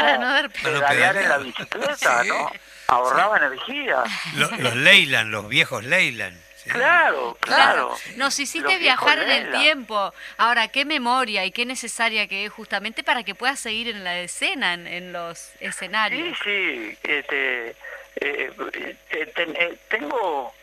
pedalear 0.63 1.17
en 1.17 1.29
la 1.29 1.37
bicicleta, 1.37 2.23
¿no? 2.23 2.49
Ahorraba 2.87 3.37
energía. 3.37 4.03
Los, 4.35 4.75
Leyland, 4.75 5.31
los 5.31 5.49
viejos 5.49 5.83
Leyland. 5.83 6.41
Claro, 6.65 7.37
claro, 7.41 7.93
Nos 8.15 8.39
hiciste 8.39 8.77
viajar 8.77 9.19
en 9.19 9.29
el 9.29 9.51
tiempo. 9.51 10.13
Ahora, 10.37 10.69
qué 10.69 10.85
memoria 10.85 11.43
y 11.43 11.51
qué 11.51 11.65
necesaria 11.65 12.27
que 12.27 12.45
es 12.45 12.53
justamente 12.53 13.03
para 13.03 13.23
que 13.23 13.35
puedas 13.35 13.59
seguir 13.59 13.89
en 13.89 14.05
la 14.05 14.19
escena, 14.19 14.73
en, 14.73 15.11
los 15.11 15.51
escenarios. 15.59 16.37
Sí, 16.41 16.91
sí. 16.93 16.97
Este, 17.03 17.69
eh, 18.15 18.53
eh, 18.73 18.97
eh, 19.11 19.77
tengo, 19.89 20.53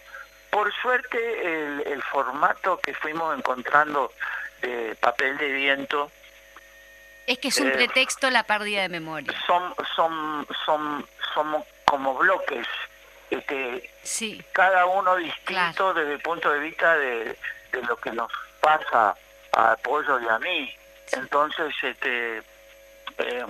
por 0.49 0.73
suerte, 0.81 1.19
el, 1.43 1.83
el 1.87 2.03
formato 2.05 2.79
que 2.79 2.95
fuimos 2.95 3.37
encontrando 3.37 4.11
de 4.61 4.95
papel 4.97 5.37
de 5.39 5.53
viento 5.53 6.11
Es 7.27 7.39
que 7.39 7.49
es 7.49 7.59
un 7.61 7.69
Eh, 7.69 7.73
pretexto 7.73 8.31
la 8.31 8.43
pérdida 8.45 8.83
de 8.83 8.89
memoria. 8.89 9.33
son, 9.47 9.75
son, 9.97 10.47
son, 10.65 11.07
somos 11.35 11.67
como 11.85 12.15
bloques, 12.15 12.67
este, 13.31 13.91
Sí, 14.03 14.43
cada 14.53 14.87
uno 14.87 15.17
distinto 15.17 15.93
desde 15.95 16.15
el 16.15 16.21
punto 16.21 16.51
de 16.53 16.59
vista 16.61 16.97
de, 16.97 17.37
de 17.73 17.83
lo 17.87 17.97
que 17.97 18.11
nos 18.13 18.31
pasa 18.61 19.15
a 19.53 19.77
Pollo 19.77 20.19
y 20.21 20.29
a 20.29 20.39
mí. 20.39 20.75
Entonces, 21.13 21.75
este, 21.83 22.39
eh, 23.19 23.47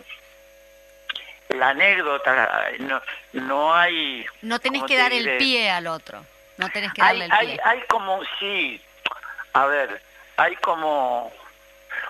la 1.51 1.71
anécdota, 1.71 2.71
no, 2.81 3.01
no 3.33 3.75
hay... 3.75 4.25
no 4.43 4.59
tenés 4.59 4.81
¿cómo 4.81 4.89
que 4.89 4.95
te 4.95 5.01
dar 5.01 5.13
el 5.13 5.37
pie 5.39 5.71
al 5.71 5.87
otro. 5.87 6.25
No 6.57 6.69
tenés 6.71 6.93
que 6.93 7.03
hay, 7.03 7.09
darle 7.19 7.25
el 7.27 7.33
hay, 7.33 7.47
pie. 7.49 7.61
hay 7.65 7.81
como, 7.89 8.21
sí, 8.39 8.81
a 9.53 9.67
ver, 9.67 10.01
hay 10.41 10.57
como 10.57 11.33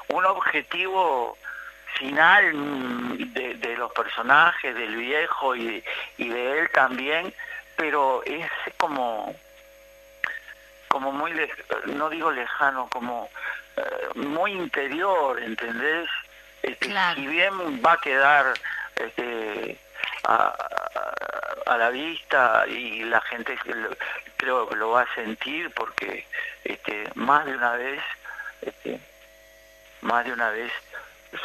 un 0.08 0.24
objetivo 0.24 1.36
final 1.94 3.32
de, 3.34 3.54
de 3.54 3.76
los 3.76 3.92
personajes, 3.92 4.74
del 4.74 4.96
viejo 4.96 5.56
y, 5.56 5.82
y 6.18 6.28
de 6.28 6.60
él 6.60 6.70
también, 6.70 7.34
pero 7.76 8.22
es 8.24 8.48
como, 8.76 9.34
como 10.88 11.12
muy, 11.12 11.32
lej- 11.32 11.86
no 11.86 12.08
digo 12.10 12.30
lejano, 12.30 12.88
como 12.90 13.28
eh, 13.76 13.82
muy 14.14 14.52
interior, 14.52 15.42
¿entendés? 15.42 16.08
Este, 16.62 16.88
Claro. 16.88 17.20
Si 17.20 17.26
bien 17.26 17.82
va 17.84 17.92
a 17.92 18.00
quedar 18.00 18.54
este, 18.96 19.78
a, 20.24 20.54
la 21.76 21.90
vista 21.90 22.64
y 22.68 23.04
la 23.04 23.20
gente 23.22 23.56
lo- 23.64 23.96
creo 24.36 24.68
que 24.68 24.76
lo 24.76 24.90
va 24.90 25.02
a 25.02 25.14
sentir 25.14 25.70
porque 25.72 26.26
este, 26.64 27.04
más 27.14 27.44
de 27.46 27.54
una 27.54 27.72
vez, 27.72 28.02
este, 28.62 29.00
más 30.02 30.24
de 30.24 30.32
una 30.32 30.50
vez, 30.50 30.72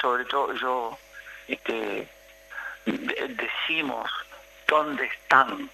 sobre 0.01 0.25
todo 0.25 0.53
yo, 0.53 0.97
este, 1.47 2.07
de- 2.85 3.27
decimos 3.35 4.09
dónde 4.67 5.05
están 5.05 5.69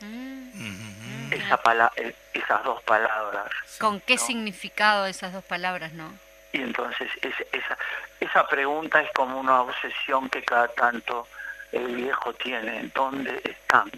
Mm, 0.00 1.32
esa 1.32 1.60
pala- 1.60 1.90
eh, 1.96 2.14
esas 2.32 2.62
dos 2.62 2.80
palabras. 2.84 3.50
¿Con 3.80 4.00
qué 4.00 4.14
¿no? 4.14 4.20
significado 4.22 5.06
esas 5.06 5.32
dos 5.32 5.42
palabras, 5.44 5.92
no? 5.92 6.16
Y 6.52 6.62
entonces 6.62 7.10
es- 7.20 7.46
esa, 7.52 7.76
esa 8.20 8.46
pregunta 8.46 9.00
es 9.02 9.10
como 9.12 9.40
una 9.40 9.60
obsesión 9.62 10.30
que 10.30 10.42
cada 10.44 10.68
tanto 10.68 11.26
el 11.72 11.96
viejo 11.96 12.32
tiene. 12.34 12.88
¿Dónde 12.94 13.40
están? 13.44 13.90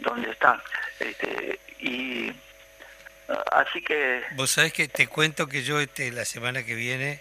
¿Dónde 0.00 0.30
están? 0.32 0.60
Este, 1.00 1.58
y 1.78 2.30
así 3.52 3.82
que 3.82 4.22
Vos 4.32 4.50
sabés 4.50 4.72
que 4.72 4.88
te 4.88 5.06
cuento 5.06 5.46
que 5.48 5.62
yo 5.62 5.80
este, 5.80 6.10
la 6.12 6.24
semana 6.24 6.64
que 6.64 6.74
viene 6.74 7.20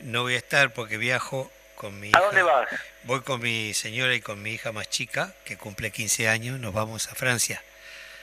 no 0.00 0.22
voy 0.22 0.34
a 0.34 0.38
estar 0.38 0.72
porque 0.72 0.96
viajo 0.96 1.50
con 1.74 1.98
mi 2.00 2.08
hija. 2.08 2.18
¿a 2.18 2.22
dónde 2.22 2.42
vas? 2.42 2.68
Voy 3.04 3.20
con 3.22 3.40
mi 3.40 3.72
señora 3.74 4.14
y 4.14 4.20
con 4.20 4.42
mi 4.42 4.52
hija 4.52 4.72
más 4.72 4.88
chica, 4.90 5.32
que 5.44 5.56
cumple 5.56 5.90
15 5.90 6.28
años, 6.28 6.58
nos 6.58 6.72
vamos 6.74 7.08
a 7.08 7.14
Francia. 7.14 7.62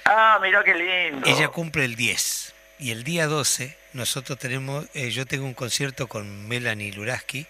Ah, 0.05 0.37
mira 0.41 0.63
qué 0.63 0.73
lindo. 0.75 1.27
Ella 1.27 1.47
cumple 1.47 1.85
el 1.85 1.95
10 1.95 2.53
y 2.79 2.91
el 2.91 3.03
día 3.03 3.27
12 3.27 3.75
nosotros 3.93 4.37
tenemos, 4.37 4.85
eh, 4.93 5.09
yo 5.09 5.25
tengo 5.25 5.45
un 5.45 5.53
concierto 5.53 6.07
con 6.07 6.47
Melanie 6.47 6.91
Luraski, 6.93 7.47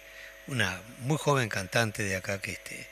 una 0.47 0.79
muy 0.99 1.17
joven 1.17 1.49
cantante 1.49 2.03
de 2.03 2.15
acá 2.15 2.39
que 2.39 2.51
este, 2.51 2.87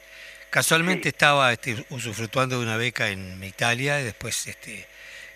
casualmente 0.49 1.03
Sí. 1.03 1.09
estaba 1.09 1.53
este, 1.53 1.86
usufructuando 1.89 2.57
de 2.57 2.63
una 2.65 2.78
beca 2.78 3.09
en 3.09 3.43
Italia 3.43 4.01
y 4.01 4.03
después 4.03 4.47
este, 4.47 4.88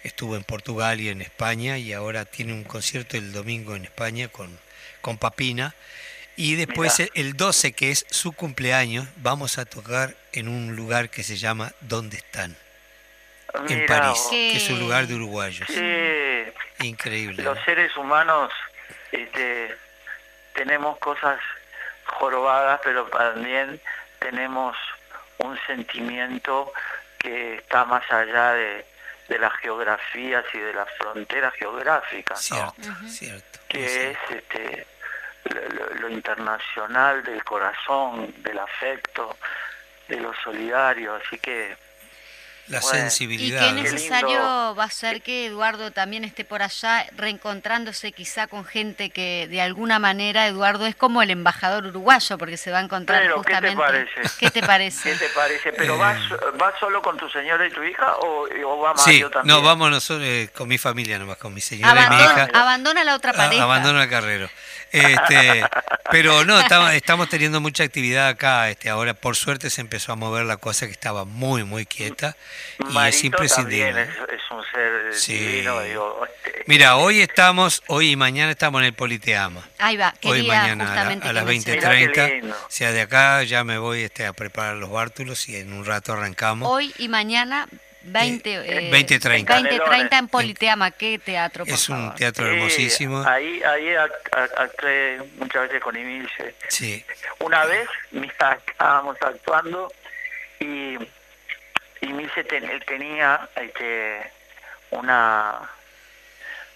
estuvo 0.08 0.36
en 0.36 0.44
Portugal 0.44 1.00
y 1.00 1.10
en 1.10 1.22
España 1.22 1.78
y 1.78 1.94
ahora 1.94 2.26
tiene 2.26 2.54
un 2.54 2.64
concierto 2.64 3.18
el 3.18 3.32
domingo 3.32 3.76
en 3.76 3.86
España 3.86 4.28
con, 4.28 4.58
con 5.02 5.18
Papina. 5.18 5.76
Y 6.36 6.56
después 6.56 7.00
Mirá. 7.00 7.12
el 7.16 7.34
12, 7.36 7.74
que 7.74 7.92
es 7.92 8.06
su 8.10 8.32
cumpleaños, 8.32 9.08
vamos 9.18 9.58
a 9.58 9.66
tocar 9.66 10.16
en 10.34 10.48
un 10.48 10.76
lugar 10.76 11.10
que 11.10 11.24
se 11.24 11.36
llama 11.36 11.72
¿Dónde 11.82 12.18
están? 12.18 12.56
En 13.70 13.86
París, 13.88 14.20
vos. 14.24 14.30
Que 14.30 14.58
es 14.58 14.70
un 14.70 14.80
lugar 14.80 15.08
de 15.08 15.16
uruguayos. 15.16 15.68
Increíble. 16.80 17.42
los 17.42 17.58
¿no? 17.58 17.66
seres 17.66 17.96
humanos 17.98 18.52
este, 19.12 19.76
tenemos 20.54 20.98
cosas 21.00 21.40
jorobadas, 22.06 22.80
pero 22.84 23.06
también 23.06 23.82
tenemos 24.20 24.76
un 25.40 25.58
sentimiento 25.66 26.72
que 27.18 27.56
está 27.56 27.86
más 27.86 28.04
allá 28.12 28.54
de, 28.54 28.86
de 29.28 29.40
las 29.40 29.54
geografías 29.58 30.46
y 30.54 30.58
de 30.60 30.74
las 30.74 30.88
fronteras 30.98 31.54
geográficas, 31.56 32.50
¿no? 32.52 32.74
Cierto, 32.80 33.08
cierto. 33.10 33.60
que 33.68 33.88
Sí. 33.88 34.00
es 34.00 34.18
este, 34.38 34.88
lo, 35.46 35.62
lo- 35.70 35.94
lo 36.02 36.10
internacional 36.10 37.24
del 37.24 37.44
corazón, 37.44 38.34
del 38.44 38.60
afecto, 38.60 39.38
de 40.08 40.18
lo 40.22 40.34
solidario, 40.44 41.16
así 41.16 41.38
que 41.40 41.76
La 42.68 42.80
Bueno. 42.82 42.98
Y 42.98 43.02
sensibilidad. 43.02 43.66
qué 43.68 43.72
necesario 43.82 44.40
va 44.76 44.84
a 44.84 44.90
ser 44.92 45.22
que 45.22 45.46
Eduardo 45.46 45.92
también 45.92 46.24
esté 46.26 46.44
por 46.44 46.62
allá 46.62 47.06
reencontrándose 47.16 48.12
quizá 48.12 48.48
con 48.48 48.66
gente 48.66 49.10
que 49.10 49.48
de 49.50 49.62
alguna 49.62 50.00
manera 50.00 50.48
Eduardo 50.48 50.86
es 50.86 50.96
como 50.96 51.22
el 51.22 51.30
embajador 51.30 51.86
uruguayo 51.86 52.38
porque 52.38 52.58
se 52.58 52.72
va 52.72 52.80
a 52.80 52.82
encontrar 52.82 53.22
Pero, 53.22 53.42
¿qué 53.42 53.54
te 53.54 53.54
justamente. 53.72 53.78
parece? 54.14 54.22
¿Qué 54.40 54.52
te 54.52 54.62
parece? 54.62 55.12
¿Qué 55.12 55.16
te 55.18 55.30
parece? 55.30 55.72
¿Pero 55.74 55.96
Eh. 55.96 55.98
vas, 55.98 56.18
vas 56.58 56.74
solo 56.80 57.02
con 57.02 57.18
tu 57.18 57.30
señora 57.30 57.66
y 57.66 57.72
tu 57.72 57.84
hija 57.84 58.16
o, 58.18 58.48
o 58.66 58.80
va 58.80 58.98
Sí, 58.98 59.12
Mario 59.12 59.30
también? 59.32 59.56
no, 59.56 59.62
vamos 59.62 59.90
nosotros 59.90 60.28
eh, 60.28 60.50
con 60.54 60.68
mi 60.68 60.78
familia 60.78 61.18
nomás, 61.20 61.38
con 61.38 61.54
mi 61.54 61.62
señora 61.62 61.92
y 61.92 61.96
mi 61.96 62.02
Abandona, 62.16 62.44
hija. 62.50 62.60
abandona 62.62 63.04
la 63.06 63.16
otra 63.16 63.34
pareja. 63.34 63.64
Abandono 63.64 64.02
el 64.02 64.10
carrero. 64.10 64.50
Este, 64.92 65.66
pero 66.12 66.46
no, 66.46 66.60
estamos, 66.60 66.92
estamos 66.94 67.28
teniendo 67.30 67.60
mucha 67.60 67.84
actividad 67.84 68.30
acá. 68.30 68.70
Este, 68.70 68.90
ahora, 68.90 69.14
por 69.14 69.36
suerte, 69.36 69.70
se 69.70 69.82
empezó 69.82 70.14
a 70.14 70.16
mover 70.16 70.46
la 70.46 70.58
cosa 70.58 70.86
que 70.86 70.92
estaba 70.94 71.26
muy, 71.26 71.64
muy 71.64 71.86
quieta. 71.86 72.36
Y 72.80 72.84
es 72.88 72.90
Marito 72.94 73.26
imprescindible. 73.26 74.02
es, 74.04 74.10
es 74.10 74.52
un 74.52 74.64
ser 74.72 75.14
Sí. 75.14 75.38
divino, 75.38 75.82
digo. 75.82 76.26
este, 76.26 76.64
Mira, 76.68 76.98
hoy 76.98 77.22
estamos, 77.22 77.82
hoy 77.88 78.12
y 78.12 78.16
mañana 78.16 78.52
estamos 78.52 78.82
en 78.82 78.88
el 78.88 78.94
Politeama. 78.94 79.68
Ahí 79.80 79.98
va, 79.98 80.14
Hoy 80.24 80.40
y 80.40 80.42
quería 80.44 80.62
mañana 80.62 80.92
a, 80.92 80.96
la- 80.96 81.02
a 81.30 81.34
las 81.34 81.44
que 81.44 81.50
menciones. 81.52 81.84
20.30. 81.86 81.98
Mirá 82.10 82.14
qué 82.28 82.36
lindo. 82.42 82.56
O 82.56 82.70
sea, 82.70 82.92
de 82.92 83.02
acá 83.02 83.44
ya 83.44 83.64
me 83.64 83.78
voy 83.78 84.04
este, 84.04 84.26
a 84.26 84.34
preparar 84.34 84.76
los 84.76 84.92
bártulos 84.92 85.48
y 85.50 85.56
en 85.58 85.74
un 85.74 85.86
rato 85.86 86.14
arrancamos. 86.14 86.70
Hoy 86.72 86.94
y 86.98 87.08
mañana 87.08 87.68
20, 88.10 88.50
Eh, 88.56 88.88
eh, 88.88 88.92
20:30. 88.92 89.46
20:30 89.46 90.20
en 90.20 90.28
Politeama, 90.30 90.92
qué 90.92 91.20
teatro, 91.20 91.66
por 91.66 91.74
es 91.74 91.90
un 91.90 91.98
favor. 91.98 92.16
teatro 92.16 92.46
sí, 92.46 92.52
hermosísimo. 92.54 93.24
Ahí, 93.28 93.62
ahí 93.64 93.86
ac- 93.88 94.30
ac- 94.32 94.52
actué 94.58 95.22
muchas 95.38 95.64
veces 95.64 95.82
con 95.82 95.96
Emilce. 95.98 96.56
Sí. 96.70 97.04
Una 97.40 97.66
vez, 97.66 97.88
estábamos 98.70 99.18
actuando 99.22 99.92
y, 100.62 100.96
y 102.02 102.08
Milce 102.14 102.44
ten- 102.44 102.70
él 102.70 102.84
tenía 102.86 103.48
este, 103.56 104.32
una... 104.92 105.60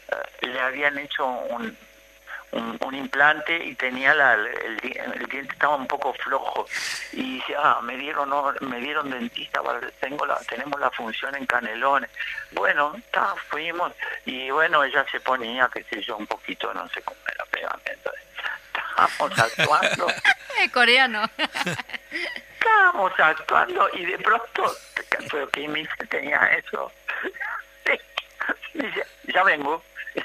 eh, 0.09 0.47
le 0.47 0.59
habían 0.59 0.97
hecho 0.97 1.25
un, 1.25 1.77
un, 2.51 2.77
un 2.81 2.95
implante 2.95 3.55
y 3.63 3.75
tenía 3.75 4.13
la, 4.13 4.33
el, 4.33 4.79
el 5.15 5.25
diente 5.27 5.53
estaba 5.53 5.75
un 5.75 5.87
poco 5.87 6.13
flojo. 6.13 6.65
Y 7.13 7.35
dice 7.35 7.55
ah 7.57 7.79
me 7.81 7.95
dieron 7.97 8.29
no, 8.29 8.53
me 8.61 8.79
dieron 8.79 9.09
dentista 9.09 9.61
tengo 9.99 10.25
la 10.25 10.37
tenemos 10.49 10.79
la 10.79 10.89
función 10.91 11.35
en 11.35 11.45
Canelones 11.45 12.09
bueno 12.51 12.93
está, 12.97 13.35
fuimos 13.49 13.91
y 14.25 14.49
bueno 14.49 14.83
ella 14.83 15.05
se 15.11 15.19
ponía 15.19 15.69
qué 15.73 15.83
sé 15.85 16.01
yo 16.01 16.17
un 16.17 16.27
poquito 16.27 16.73
no 16.73 16.87
sé 16.89 17.01
cómo 17.03 17.19
era 17.33 17.45
pegamento. 17.45 18.11
Estábamos 18.73 19.39
actuando. 19.39 20.07
Coreano. 20.73 21.23
estábamos 22.61 23.11
actuando 23.19 23.89
y 23.93 24.05
de 24.05 24.17
pronto, 24.19 24.75
pero 25.31 25.49
que 25.49 25.67
mi 25.67 25.81
hija 25.81 25.95
tenía 26.09 26.37
eso, 26.57 26.91
dice, 28.73 29.05
ya 29.25 29.43
vengo. 29.43 29.83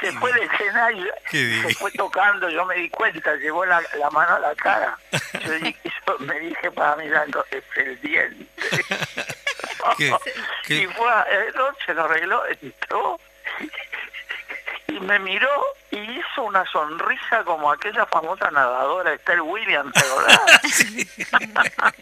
Se 0.00 0.12
fue 0.12 0.32
del 0.32 0.44
escenario, 0.50 1.12
se 1.30 1.74
fue 1.74 1.90
tocando, 1.92 2.48
yo 2.48 2.64
me 2.64 2.74
di 2.76 2.88
cuenta, 2.88 3.34
llevó 3.36 3.66
la, 3.66 3.82
la 3.98 4.08
mano 4.08 4.36
a 4.36 4.38
la 4.38 4.54
cara. 4.54 4.96
Yo, 5.44 6.18
me 6.20 6.40
dije 6.40 6.70
para 6.70 6.96
mí, 6.96 7.04
es 7.50 7.64
el 7.76 8.00
diente. 8.00 8.46
Qué- 9.98 10.16
qué- 10.66 10.74
Y 10.76 10.86
fue, 10.86 11.06
a- 11.10 11.26
eh, 11.30 11.52
se 11.84 11.92
lo 11.92 12.04
arregló, 12.04 12.42
entró 12.62 13.20
y 14.96 15.00
me 15.00 15.18
miró 15.18 15.48
y 15.90 15.98
hizo 15.98 16.42
una 16.42 16.64
sonrisa 16.70 17.42
como 17.44 17.70
aquella 17.72 18.06
famosa 18.06 18.50
nadadora 18.50 19.12
Esther 19.14 19.40
Williams, 19.40 19.92
¿te 19.92 20.00
acordás? 20.00 20.40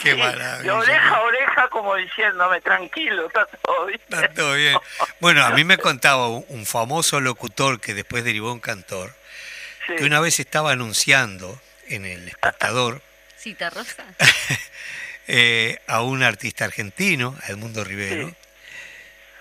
Qué 0.00 0.12
Sí, 0.12 0.16
maravilla. 0.18 0.62
De 0.62 0.70
oreja 0.70 1.16
a 1.16 1.22
oreja 1.22 1.68
como 1.68 1.94
diciéndome, 1.96 2.60
tranquilo, 2.60 3.26
está 3.26 3.46
todo 3.46 3.86
bien. 3.86 4.00
Está 4.08 4.28
todo 4.34 4.54
bien. 4.54 4.76
Bueno, 5.20 5.44
a 5.44 5.50
mí 5.50 5.64
me 5.64 5.78
contaba 5.78 6.28
un, 6.28 6.44
un 6.48 6.66
famoso 6.66 7.20
locutor 7.20 7.80
que 7.80 7.94
después 7.94 8.24
derivó 8.24 8.52
en 8.52 8.60
cantor, 8.60 9.14
Sí. 9.86 9.96
que 9.96 10.04
una 10.04 10.20
vez 10.20 10.38
estaba 10.38 10.70
anunciando 10.70 11.60
en 11.88 12.04
El 12.06 12.28
Espectador 12.28 13.02
Cita 13.36 13.68
Rosa. 13.70 14.04
eh, 15.26 15.80
a 15.88 16.02
un 16.02 16.22
artista 16.22 16.64
argentino, 16.64 17.36
a 17.42 17.48
Edmundo 17.50 17.82
Rivero, 17.82 18.32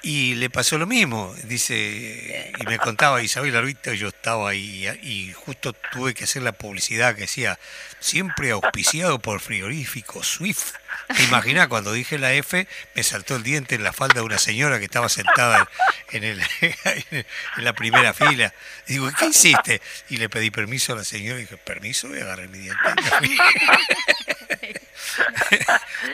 Y 0.03 0.33
le 0.35 0.49
pasó 0.49 0.79
lo 0.79 0.87
mismo, 0.87 1.35
dice, 1.43 2.53
y 2.59 2.65
me 2.65 2.79
contaba 2.79 3.21
Isabel 3.21 3.55
Arbito, 3.55 3.93
yo 3.93 4.07
estaba 4.07 4.49
ahí 4.49 4.87
y 5.03 5.31
justo 5.33 5.73
tuve 5.73 6.15
que 6.15 6.23
hacer 6.23 6.41
la 6.41 6.53
publicidad 6.53 7.13
que 7.13 7.21
decía, 7.21 7.59
siempre 7.99 8.49
auspiciado 8.49 9.19
por 9.19 9.39
frigorífico 9.39 10.23
Swift. 10.23 10.73
¿Te 11.15 11.23
imaginas 11.23 11.67
cuando 11.67 11.91
dije 11.91 12.17
la 12.17 12.33
F, 12.33 12.67
me 12.95 13.03
saltó 13.03 13.35
el 13.35 13.43
diente 13.43 13.75
en 13.75 13.83
la 13.83 13.93
falda 13.93 14.15
de 14.15 14.21
una 14.21 14.37
señora 14.37 14.79
que 14.79 14.85
estaba 14.85 15.09
sentada 15.09 15.69
en, 16.11 16.23
el, 16.23 16.41
en 16.61 17.25
la 17.57 17.73
primera 17.73 18.13
fila? 18.13 18.53
digo, 18.87 19.09
¿qué 19.17 19.27
hiciste? 19.27 19.81
Y 20.09 20.17
le 20.17 20.29
pedí 20.29 20.51
permiso 20.51 20.93
a 20.93 20.97
la 20.97 21.03
señora 21.03 21.39
y 21.39 21.41
dije, 21.41 21.57
¿permiso? 21.57 22.07
Voy 22.07 22.19
a 22.19 22.23
agarrar 22.23 22.47
mi 22.49 22.59
diente. 22.59 22.81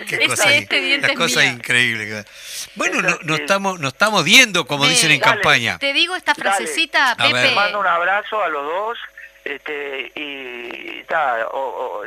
Qué 0.07 0.27
cosa, 0.27 0.53
este 0.53 1.13
cosa 1.15 1.45
increíble. 1.45 2.25
Bueno, 2.75 3.01
no, 3.01 3.17
no, 3.23 3.35
estamos, 3.35 3.79
no 3.79 3.89
estamos 3.89 4.23
viendo, 4.23 4.65
como 4.65 4.87
dicen 4.87 5.11
en 5.11 5.19
campaña. 5.19 5.77
Te 5.77 5.93
digo 5.93 6.15
esta 6.15 6.33
frasecita, 6.33 7.15
Pepe. 7.15 7.49
Te 7.49 7.55
mando 7.55 7.79
un 7.79 7.87
abrazo 7.87 8.41
a 8.41 8.49
los 8.49 8.63
dos 8.63 8.97
este, 9.47 10.11
y 10.15 11.03
ta, 11.03 11.47
o, 11.51 12.03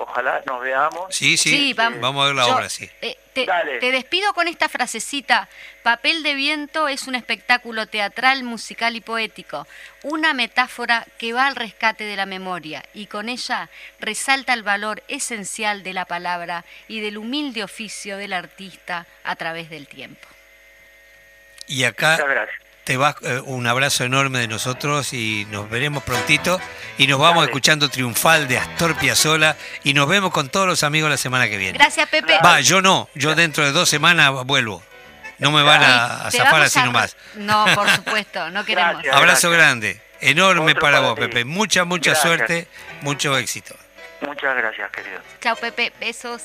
ojalá 0.00 0.42
nos 0.46 0.60
veamos. 0.60 1.14
Sí, 1.14 1.36
sí, 1.36 1.74
vamos, 1.74 2.22
a 2.22 2.26
ver 2.26 2.34
la 2.34 2.46
obra, 2.46 2.68
sí. 2.68 2.88
Eh, 3.02 3.16
te, 3.32 3.46
te, 3.80 3.90
despido 3.90 4.32
con 4.32 4.48
esta 4.48 4.68
frasecita. 4.68 5.48
Papel 5.82 6.22
de 6.22 6.34
viento 6.34 6.88
es 6.88 7.06
un 7.06 7.14
espectáculo 7.14 7.86
teatral, 7.86 8.44
musical 8.44 8.96
y 8.96 9.00
poético, 9.00 9.66
una 10.02 10.34
metáfora 10.34 11.06
que 11.18 11.32
va 11.32 11.46
al 11.46 11.56
rescate 11.56 12.04
de 12.04 12.16
la 12.16 12.26
memoria 12.26 12.84
y 12.94 13.06
con 13.06 13.28
ella 13.28 13.68
resalta 14.00 14.52
el 14.52 14.62
valor 14.62 15.02
esencial 15.08 15.82
de 15.82 15.94
la 15.94 16.04
palabra 16.04 16.64
y 16.86 17.00
del 17.00 17.18
humilde 17.18 17.64
oficio 17.64 18.16
del 18.16 18.32
artista 18.32 19.06
a 19.24 19.36
través 19.36 19.70
del 19.70 19.88
tiempo. 19.88 20.28
Y 21.66 21.84
acá 21.84 22.16
te 22.88 22.96
vas 22.96 23.16
eh, 23.20 23.42
un 23.44 23.66
abrazo 23.66 24.04
enorme 24.04 24.38
de 24.38 24.48
nosotros 24.48 25.12
y 25.12 25.46
nos 25.50 25.68
veremos 25.68 26.02
prontito 26.04 26.58
y 26.96 27.06
nos 27.06 27.20
vamos 27.20 27.44
escuchando 27.44 27.90
triunfal 27.90 28.48
de 28.48 28.56
Astor 28.56 28.96
Piazzolla 28.96 29.58
y 29.84 29.92
nos 29.92 30.08
vemos 30.08 30.32
con 30.32 30.48
todos 30.48 30.66
los 30.66 30.82
amigos 30.82 31.10
la 31.10 31.18
semana 31.18 31.50
que 31.50 31.58
viene. 31.58 31.76
Gracias 31.76 32.08
Pepe. 32.08 32.38
Va, 32.42 32.62
yo 32.62 32.80
no, 32.80 33.10
yo 33.14 33.34
dentro 33.34 33.62
de 33.62 33.72
dos 33.72 33.90
semanas 33.90 34.32
vuelvo. 34.46 34.82
No 35.36 35.50
me 35.50 35.62
van 35.62 35.82
a, 35.82 36.30
zafar 36.30 36.62
así 36.62 36.80
nomás. 36.80 37.14
No, 37.34 37.66
por 37.74 37.90
supuesto, 37.90 38.48
no 38.52 38.64
queremos. 38.64 39.04
Abrazo 39.12 39.50
grande, 39.50 40.00
enorme 40.22 40.74
para, 40.74 41.00
vos, 41.00 41.18
Pepe. 41.18 41.44
Mucha, 41.44 41.84
mucha 41.84 42.14
suerte, 42.14 42.68
mucho 43.02 43.36
éxito. 43.36 43.76
Muchas 44.22 44.56
gracias, 44.56 44.90
querido. 44.92 45.20
Chao, 45.42 45.56
Pepe. 45.56 45.92
Besos. 46.00 46.44